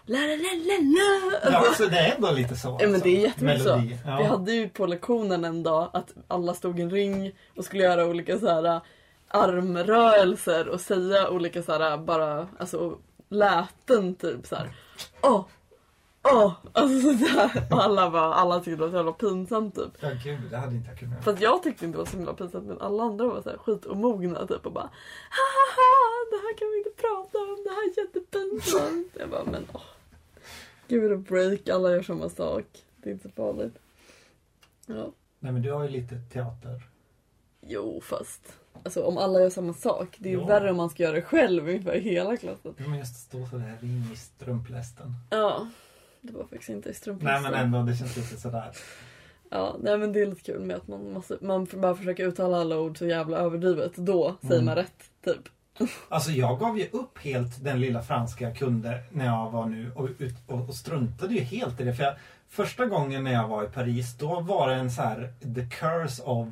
La 0.07 0.19
la 0.19 0.37
la 0.37 0.77
la! 0.81 1.51
Ja, 1.53 1.75
så 1.77 1.87
det 1.87 1.99
är 1.99 2.15
ändå 2.15 2.31
lite 2.31 2.57
så. 2.57 2.69
Ja 2.69 2.87
men 2.87 2.95
alltså. 2.95 3.09
det 3.09 3.17
är 3.17 3.21
jättemycket 3.21 3.63
så. 3.63 3.83
Ja. 4.07 4.17
Vi 4.19 4.25
hade 4.25 4.53
ju 4.53 4.69
på 4.69 4.87
lektionen 4.87 5.45
en 5.45 5.63
dag 5.63 5.91
att 5.93 6.15
alla 6.29 6.55
stod 6.55 6.79
i 6.79 6.83
en 6.83 6.91
ring 6.91 7.33
och 7.57 7.65
skulle 7.65 7.83
göra 7.83 8.07
olika 8.07 8.39
så 8.39 8.49
här 8.49 8.65
äh, 8.65 8.83
armrörelser 9.29 10.69
och 10.69 10.81
säga 10.81 11.31
olika 11.31 11.63
så 11.63 11.73
här 11.73 11.99
bara, 11.99 12.49
alltså 12.59 12.99
läten 13.29 14.15
typ 14.15 14.47
så 14.47 14.57
här. 14.57 14.71
Åh! 15.21 15.45
Åh! 16.25 16.53
Alltså 16.73 17.01
sådär. 17.01 17.67
Och 17.71 17.85
alla 17.85 18.11
bara, 18.11 18.35
alla 18.35 18.57
tyckte 18.59 18.71
det 18.71 18.77
var 18.77 18.91
så 18.91 18.97
jävla 18.97 19.13
pinsamt 19.13 19.75
typ. 19.75 19.93
Ja 20.01 20.09
gud, 20.25 20.41
det 20.51 20.57
hade 20.57 20.75
inte 20.77 20.91
jag 20.91 20.99
kunnat. 20.99 21.25
Fast 21.25 21.41
jag 21.41 21.63
tyckte 21.63 21.85
inte 21.85 21.99
det 21.99 22.03
var 22.03 22.11
så 22.11 22.17
himla 22.17 22.35
pinsamt 22.35 22.67
men 22.67 22.81
alla 22.81 23.03
andra 23.03 23.27
var 23.27 23.43
så 23.43 23.51
här 23.51 23.59
skitomogna 23.59 24.47
typ 24.47 24.67
och 24.67 24.73
bara 24.73 24.91
Haha! 25.31 26.13
Det 26.31 26.37
här 26.37 26.57
kan 26.59 26.69
vi 26.71 26.79
inte 26.79 27.03
prata 27.03 27.39
om, 27.39 27.59
det 27.65 27.71
här 27.71 27.83
är 27.89 27.99
jättepinsamt. 28.01 29.17
Jag 29.19 29.31
bara 29.31 29.45
men 29.45 29.67
åh. 29.73 29.83
Give 30.89 31.07
it 31.07 31.13
a 31.13 31.25
break, 31.29 31.69
alla 31.69 31.91
gör 31.91 32.03
samma 32.03 32.29
sak. 32.29 32.65
Det 32.97 33.09
är 33.11 33.13
inte 33.13 33.29
farligt. 33.29 33.79
Ja. 34.87 35.13
Nej 35.39 35.53
men 35.53 35.63
du 35.63 35.73
har 35.73 35.83
ju 35.83 35.89
lite 35.89 36.19
teater. 36.33 36.83
Jo 37.61 38.01
fast. 38.01 38.53
Alltså 38.85 39.03
om 39.03 39.19
alla 39.19 39.41
gör 39.41 39.51
samma 39.51 39.75
sak. 39.75 40.17
Det 40.19 40.29
är 40.29 40.33
ju 40.33 40.39
Ja. 40.41 40.47
värre 40.47 40.71
om 40.71 40.77
man 40.77 40.91
ska 40.91 41.03
göra 41.03 41.15
det 41.15 41.23
själv 41.23 41.71
inför 41.71 41.93
hela 41.93 42.37
klassen. 42.37 42.75
Ja, 42.79 42.89
men 42.89 42.99
just 42.99 43.17
stå 43.17 43.47
sådär 43.47 43.79
in 43.83 44.05
i 44.13 44.17
strumplästen. 44.17 45.13
Ja. 45.31 45.69
Det 46.21 46.33
var 46.33 46.45
faktiskt 46.45 46.69
inte 46.71 46.89
i 46.89 46.91
Nej 46.91 46.95
strumplästen. 46.97 47.43
men 47.53 47.55
ändå, 47.75 47.83
det 47.83 47.97
känns 47.97 48.17
lite 48.17 48.37
sådär. 48.41 48.71
Ja, 49.51 49.77
nej 49.83 49.99
men 49.99 50.13
det 50.13 50.21
är 50.21 50.27
lite 50.27 50.41
kul 50.43 50.61
med 50.61 50.77
att 50.77 50.89
man 50.89 51.13
måste, 51.13 51.39
man 51.41 51.67
bara 51.75 51.95
försöka 51.97 52.25
uttala 52.25 52.61
alla 52.61 52.79
ord 52.81 52.99
så 52.99 53.07
jävla 53.07 53.37
överdrivet. 53.39 53.97
Då 53.97 54.37
säger 54.41 54.55
Mm. 54.55 54.65
man 54.65 54.75
rätt, 54.77 55.11
typ. 55.25 55.49
Alltså 56.09 56.31
jag 56.31 56.59
gav 56.59 56.79
ju 56.79 56.89
upp 56.93 57.19
helt 57.19 57.65
den 57.65 57.81
lilla 57.81 58.03
franska 58.03 58.45
jag 58.45 58.57
kunde 58.57 59.03
när 59.11 59.27
jag 59.27 59.51
var 59.51 59.67
nu 59.67 59.93
och, 59.95 60.09
och, 60.47 60.69
och 60.69 60.75
struntade 60.75 61.35
ju 61.35 61.41
helt 61.41 61.81
i 61.81 61.85
det. 61.85 61.95
För 61.95 62.05
jag, 62.05 62.15
första 62.49 62.87
gången 62.87 63.25
när 63.25 63.33
jag 63.33 63.49
var 63.49 63.65
i 63.65 63.67
Paris 63.67 64.19
då 64.19 64.41
var 64.41 64.69
det 64.69 64.75
en 64.75 64.91
så 64.91 65.03
här 65.03 65.33
the 65.55 65.77
curse 65.77 66.23
of 66.23 66.49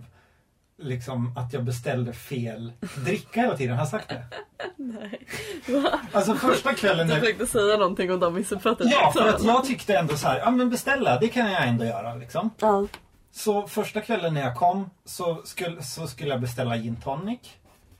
liksom 0.79 1.37
att 1.37 1.53
jag 1.53 1.65
beställde 1.65 2.13
fel 2.13 2.73
dricka 3.05 3.41
hela 3.41 3.57
tiden. 3.57 3.77
Har 3.77 3.83
jag 3.83 3.89
sagt 3.89 4.09
det? 4.09 4.25
Nej. 4.77 5.27
Va? 5.69 6.01
Alltså 6.13 6.35
första 6.35 6.75
kvällen 6.75 7.07
Du 7.07 7.15
när... 7.15 7.21
försökte 7.21 7.47
säga 7.47 7.77
någonting 7.77 8.13
och 8.13 8.19
de 8.19 8.35
missuppfattade 8.35 8.91
Ja, 8.91 9.13
för 9.13 9.29
att 9.29 9.45
jag 9.45 9.65
tyckte 9.65 9.97
ändå 9.97 10.17
så 10.17 10.29
här, 10.29 10.39
ja 10.39 10.51
men 10.51 10.71
beställa, 10.71 11.19
det 11.19 11.29
kan 11.29 11.51
jag 11.53 11.69
ändå 11.69 11.85
göra 11.85 12.15
liksom. 12.15 12.51
Ja. 12.61 12.87
Så 13.33 13.67
första 13.67 14.01
kvällen 14.01 14.35
när 14.35 14.41
jag 14.41 14.57
kom 14.57 14.91
så 15.05 15.43
skulle, 15.45 15.83
så 15.83 16.07
skulle 16.07 16.31
jag 16.31 16.41
beställa 16.41 16.77
gin 16.77 16.97
tonic. 16.97 17.41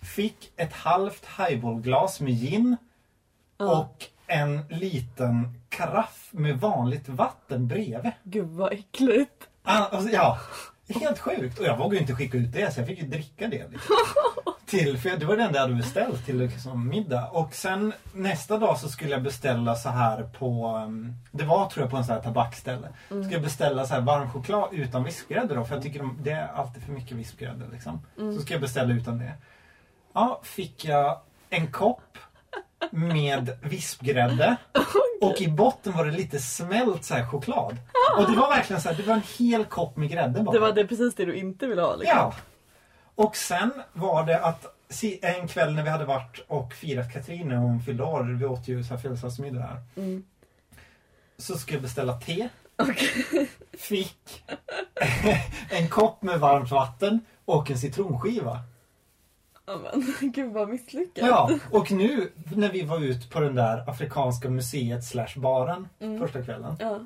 Fick 0.03 0.53
ett 0.57 0.73
halvt 0.73 1.27
highballglas 1.39 2.21
med 2.21 2.33
gin 2.33 2.77
Ja. 3.59 3.79
och 3.81 4.05
en 4.27 4.65
liten 4.69 5.55
karaff 5.69 6.29
med 6.31 6.61
vanligt 6.61 7.09
vatten 7.09 7.69
bredvid. 7.69 8.13
Gud 8.23 8.49
vad 8.49 8.73
äckligt. 8.73 9.49
Ah, 9.63 9.85
Alltså, 9.87 10.11
ja, 10.11 10.39
helt 11.01 11.19
sjukt. 11.19 11.59
Och 11.59 11.65
jag 11.65 11.77
vågade 11.77 11.95
ju 11.95 12.01
inte 12.01 12.15
skicka 12.15 12.39
ut 12.39 12.53
det 12.53 12.75
så 12.75 12.81
jag 12.81 12.87
fick 12.89 13.03
ju 13.03 13.07
dricka 13.09 13.49
det. 13.49 13.69
Liksom. 13.71 13.97
Till, 14.67 14.99
för 14.99 15.17
det 15.17 15.27
var 15.27 15.37
det 15.37 15.43
enda 15.43 15.59
jag 15.59 15.63
hade 15.63 15.75
beställt 15.75 16.27
till 16.27 16.39
liksom, 16.39 16.89
middag. 16.89 17.29
Och 17.29 17.55
sen 17.55 17.93
nästa 18.15 18.59
dag 18.59 18.79
så 18.79 18.89
skulle 18.89 19.11
jag 19.11 19.23
beställa 19.23 19.75
så 19.75 19.89
här 19.89 20.23
på, 20.23 20.77
um, 20.87 21.15
det 21.33 21.45
var 21.45 21.71
tror 21.71 21.85
jag 21.85 21.91
på 21.91 21.97
en 21.97 22.05
sån 22.05 22.15
här 22.15 22.23
tabaksställe. 22.23 22.89
Mm. 23.11 23.25
Ska 23.25 23.33
jag 23.33 23.43
beställa 23.43 23.87
så 23.87 23.95
här 23.95 24.01
varm 24.01 24.31
choklad 24.31 24.69
utan 24.73 25.05
vispgrädde 25.05 25.55
då 25.55 25.65
för 25.65 25.75
jag 25.75 25.83
tycker 25.83 25.99
de, 25.99 26.19
det 26.23 26.31
är 26.31 26.49
alltid 26.49 26.83
för 26.83 26.93
mycket 26.93 27.17
vispgrädde 27.17 27.65
liksom. 27.73 28.07
Mm. 28.19 28.35
Så 28.35 28.41
ska 28.43 28.55
jag 28.55 28.61
beställa 28.61 28.93
utan 28.95 29.19
det. 29.19 29.33
Ja, 30.13 30.41
fick 30.45 30.85
jag 30.85 31.21
en 31.51 31.73
kopp 31.73 32.19
med 32.91 33.59
vispgrädde 33.63 34.57
och 35.21 35.41
i 35.41 35.49
botten 35.49 35.93
var 35.93 36.05
det 36.05 36.11
lite 36.11 36.39
smält 36.39 37.05
så 37.05 37.15
här 37.15 37.27
choklad. 37.27 37.77
Och 38.19 38.31
det 38.31 38.37
var 38.37 38.49
verkligen 38.49 38.83
så 38.83 38.89
här, 38.89 38.97
det 38.97 39.03
var 39.03 39.15
en 39.15 39.23
hel 39.39 39.65
kopp 39.65 39.97
med 39.97 40.11
grädde 40.11 40.43
bara. 40.43 40.53
Det 40.53 40.59
var 40.59 40.73
det 40.73 40.87
precis 40.87 41.15
det 41.15 41.25
du 41.25 41.35
inte 41.35 41.67
ville 41.67 41.83
ha 41.83 41.97
liksom. 41.97 42.19
Ja. 42.19 42.35
Och 43.15 43.37
sen 43.37 43.73
var 43.93 44.27
det 44.27 44.41
att 44.45 44.77
en 45.23 45.49
kväll 45.49 45.75
när 45.75 45.83
vi 45.83 45.91
hade 45.91 46.05
varit 46.05 46.45
och 46.49 46.73
firat 46.73 47.13
Katrin 47.13 47.49
när 47.49 47.57
hon 47.57 47.83
fyllde 47.83 48.03
år, 48.03 48.39
vi 48.39 48.47
åt 48.47 48.69
ju 48.69 48.85
så 48.85 48.95
här 48.95 49.01
födelsedagsmiddag 49.01 49.61
här. 49.61 49.83
Mm. 49.97 50.25
Så 51.39 51.59
skulle 51.59 51.77
jag 51.77 51.83
beställa 51.83 52.21
te. 52.21 52.49
Okej. 52.77 53.51
Fick 53.79 54.45
en 55.69 55.89
kopp 55.89 56.23
med 56.23 56.41
varmt 56.41 56.71
vatten 56.71 57.21
och 57.45 57.71
en 57.71 57.79
citronskiva. 57.79 58.59
Men 59.79 60.15
gud 60.33 60.53
vad 60.53 60.69
misslyckat. 60.69 61.27
Ja, 61.29 61.51
och 61.71 61.91
nu 61.93 62.33
när 62.57 62.69
vi 62.73 62.83
var 62.83 63.05
ute 63.05 63.29
på 63.29 63.41
den 63.41 63.55
där 63.55 63.91
Afrikanska 63.91 64.51
museet 64.51 65.05
slash 65.05 65.29
baren 65.37 65.89
Mm. 66.01 66.19
första 66.21 66.43
kvällen. 66.43 66.77
Ja. 66.79 66.99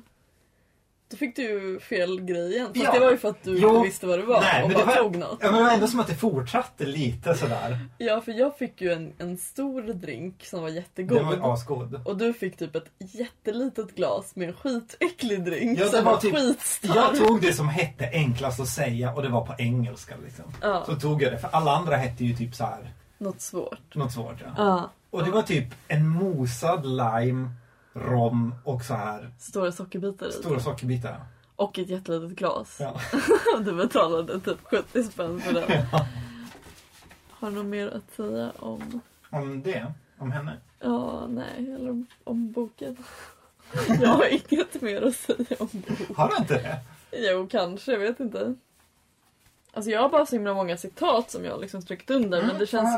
Då 1.09 1.17
fick 1.17 1.35
du 1.35 1.79
fel 1.79 2.21
grej 2.21 2.51
igen. 2.53 2.67
Fast 2.67 2.85
Ja. 2.85 2.91
det 2.93 2.99
var 2.99 3.11
ju 3.11 3.17
för 3.17 3.29
att 3.29 3.43
du 3.43 3.57
Jo. 3.59 3.69
inte 3.69 3.87
visste 3.87 4.07
vad 4.07 4.19
det 4.19 4.25
var 4.25 4.41
Nej, 4.41 4.63
och 4.63 4.69
men 4.69 4.77
det 4.77 4.85
var- 4.85 4.95
tog 4.95 5.15
något. 5.15 5.37
Ja, 5.41 5.51
men 5.51 5.55
det 5.59 5.63
var 5.63 5.71
ändå 5.73 5.87
som 5.87 5.99
att 5.99 6.07
det 6.07 6.15
fortsatte 6.15 6.85
lite 6.85 7.35
sådär. 7.35 7.79
Ja 7.97 8.21
för 8.21 8.31
jag 8.31 8.57
fick 8.57 8.81
ju 8.81 8.91
en, 8.93 9.13
en 9.17 9.37
stor 9.37 9.81
drink 9.81 10.45
som 10.45 10.61
var 10.61 10.69
jättegod. 10.69 11.17
Den 11.17 11.39
var 11.41 11.53
asgod. 11.53 12.01
Och 12.07 12.17
du 12.17 12.33
fick 12.33 12.57
typ 12.57 12.75
ett 12.75 12.89
jättelitet 12.97 13.95
glas 13.95 14.35
med 14.35 14.47
en 14.47 14.53
skitäcklig 14.53 15.45
drink 15.45 15.79
Ja, 15.79 15.83
det 15.83 15.89
som 15.89 16.05
var 16.05 16.11
var 16.11 16.19
typ- 16.19 16.35
skitstark. 16.35 16.95
Jag 16.95 17.15
tog 17.27 17.41
det 17.41 17.53
som 17.53 17.69
hette 17.69 18.09
enklast 18.13 18.59
att 18.59 18.67
säga 18.67 19.13
och 19.13 19.21
det 19.21 19.29
var 19.29 19.45
på 19.45 19.55
engelska 19.57 20.15
liksom. 20.25 20.45
Ja, 20.61 20.83
Så 20.85 20.95
tog 20.95 21.21
jag 21.23 21.33
det, 21.33 21.39
för 21.39 21.47
alla 21.51 21.71
andra 21.71 21.95
hette 21.95 22.25
ju 22.25 22.35
typ 22.35 22.55
så 22.55 22.63
här 22.63 22.93
något 23.17 23.41
svårt. 23.41 23.95
något 23.95 24.11
svårt 24.13 24.35
ja. 24.45 24.53
Ja. 24.57 24.91
Och 25.09 25.23
det 25.25 25.31
var 25.31 25.41
typ 25.41 25.67
en 25.87 26.07
mosad 26.09 26.85
lime, 26.85 27.49
rom 27.95 28.55
och 28.63 28.81
så 28.81 28.93
här 28.93 29.31
Stora 29.39 29.71
sockerbitar 29.71 30.27
i. 30.27 30.31
stora 30.31 30.59
sockerbitar. 30.59 31.21
Och 31.55 31.79
ett 31.79 31.89
jättelitet 31.89 32.37
glas. 32.37 32.77
Ja. 32.79 32.99
Du 33.59 33.73
betalade 33.73 34.39
typ 34.39 34.57
70 34.63 35.03
spänn 35.03 35.39
för 35.41 35.53
den. 35.53 35.63
Ja. 35.91 36.07
Har 37.29 37.49
du 37.49 37.55
något 37.55 37.65
mer 37.65 37.87
att 37.87 38.15
säga 38.15 38.51
om... 38.59 39.01
Om 39.29 39.61
det, 39.61 39.93
om 40.17 40.31
henne. 40.31 40.57
Ja, 40.79 41.27
nej, 41.27 41.73
eller 41.75 41.89
om, 41.89 42.05
om 42.23 42.51
boken. 42.51 42.97
Jag 44.01 44.09
har 44.09 44.25
inget 44.25 44.81
mer 44.81 45.01
att 45.01 45.15
säga 45.15 45.55
om 45.59 45.69
boken. 45.71 46.15
Har 46.15 46.29
du 46.29 46.35
inte 46.35 46.53
det? 46.53 46.79
Jo, 47.31 47.47
kanske, 47.51 47.91
jag 47.91 47.99
vet 47.99 48.19
inte. 48.19 48.55
Alltså 49.73 49.91
jag 49.91 50.01
har 50.01 50.09
bara 50.09 50.25
så 50.25 50.35
himla 50.35 50.53
många 50.53 50.77
citat 50.77 51.31
som 51.31 51.45
jag 51.45 51.51
har 51.51 51.59
liksom 51.61 51.81
strukit 51.81 52.09
under 52.09 52.41
men 52.41 52.57
det 52.59 52.67
känns, 52.67 52.97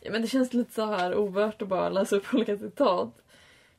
ja, 0.00 0.10
men 0.12 0.22
det 0.22 0.28
känns 0.28 0.52
lite 0.52 0.74
så 0.74 0.86
här 0.86 1.14
ovärt 1.14 1.62
att 1.62 1.68
bara 1.68 1.88
läsa 1.88 2.16
upp 2.16 2.34
olika 2.34 2.56
citat. 2.58 3.10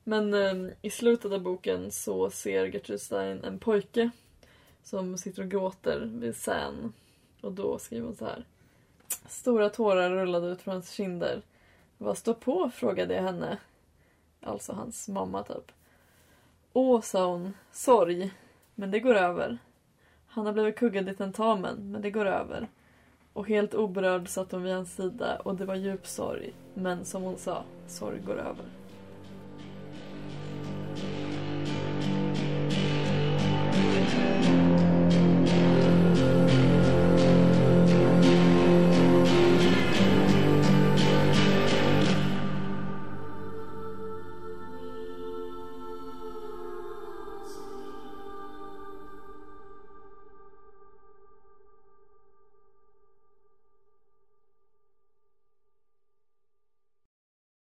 Men 0.07 0.33
eh, 0.33 0.73
i 0.81 0.89
slutet 0.89 1.31
av 1.31 1.41
boken 1.41 1.91
så 1.91 2.29
ser 2.29 2.65
Gertrude 2.65 2.99
Stein 2.99 3.43
en 3.43 3.59
pojke 3.59 4.09
som 4.83 5.17
sitter 5.17 5.41
och 5.41 5.49
gråter 5.49 6.11
vid 6.13 6.35
Seine. 6.35 6.91
Och 7.41 7.51
då 7.51 7.79
skriver 7.79 8.05
hon 8.05 8.15
så 8.15 8.25
här. 8.25 8.45
Stora 9.27 9.69
tårar 9.69 10.09
rullade 10.09 10.47
ut 10.47 10.61
från 10.61 10.73
hans 10.73 10.91
kinder. 10.91 11.41
Vad 11.97 12.17
står 12.17 12.33
på? 12.33 12.71
frågade 12.73 13.13
jag 13.15 13.23
henne. 13.23 13.57
Alltså 14.41 14.73
hans 14.73 15.07
mamma 15.07 15.43
typ. 15.43 15.71
Åh, 16.73 17.01
sa 17.01 17.25
hon. 17.25 17.53
Sorg. 17.71 18.33
Men 18.75 18.91
det 18.91 18.99
går 18.99 19.15
över. 19.15 19.57
Han 20.27 20.45
har 20.45 20.53
blivit 20.53 20.75
kuggad 20.75 21.09
i 21.09 21.15
tentamen, 21.15 21.91
men 21.91 22.01
det 22.01 22.11
går 22.11 22.25
över. 22.25 22.67
Och 23.33 23.47
helt 23.47 23.73
oberörd 23.73 24.27
satt 24.29 24.51
hon 24.51 24.63
vid 24.63 24.73
hans 24.73 24.95
sida 24.95 25.39
och 25.39 25.55
det 25.55 25.65
var 25.65 25.75
djup 25.75 26.07
sorg. 26.07 26.53
Men 26.73 27.05
som 27.05 27.23
hon 27.23 27.37
sa, 27.37 27.63
sorg 27.87 28.19
går 28.19 28.37
över. 28.37 28.65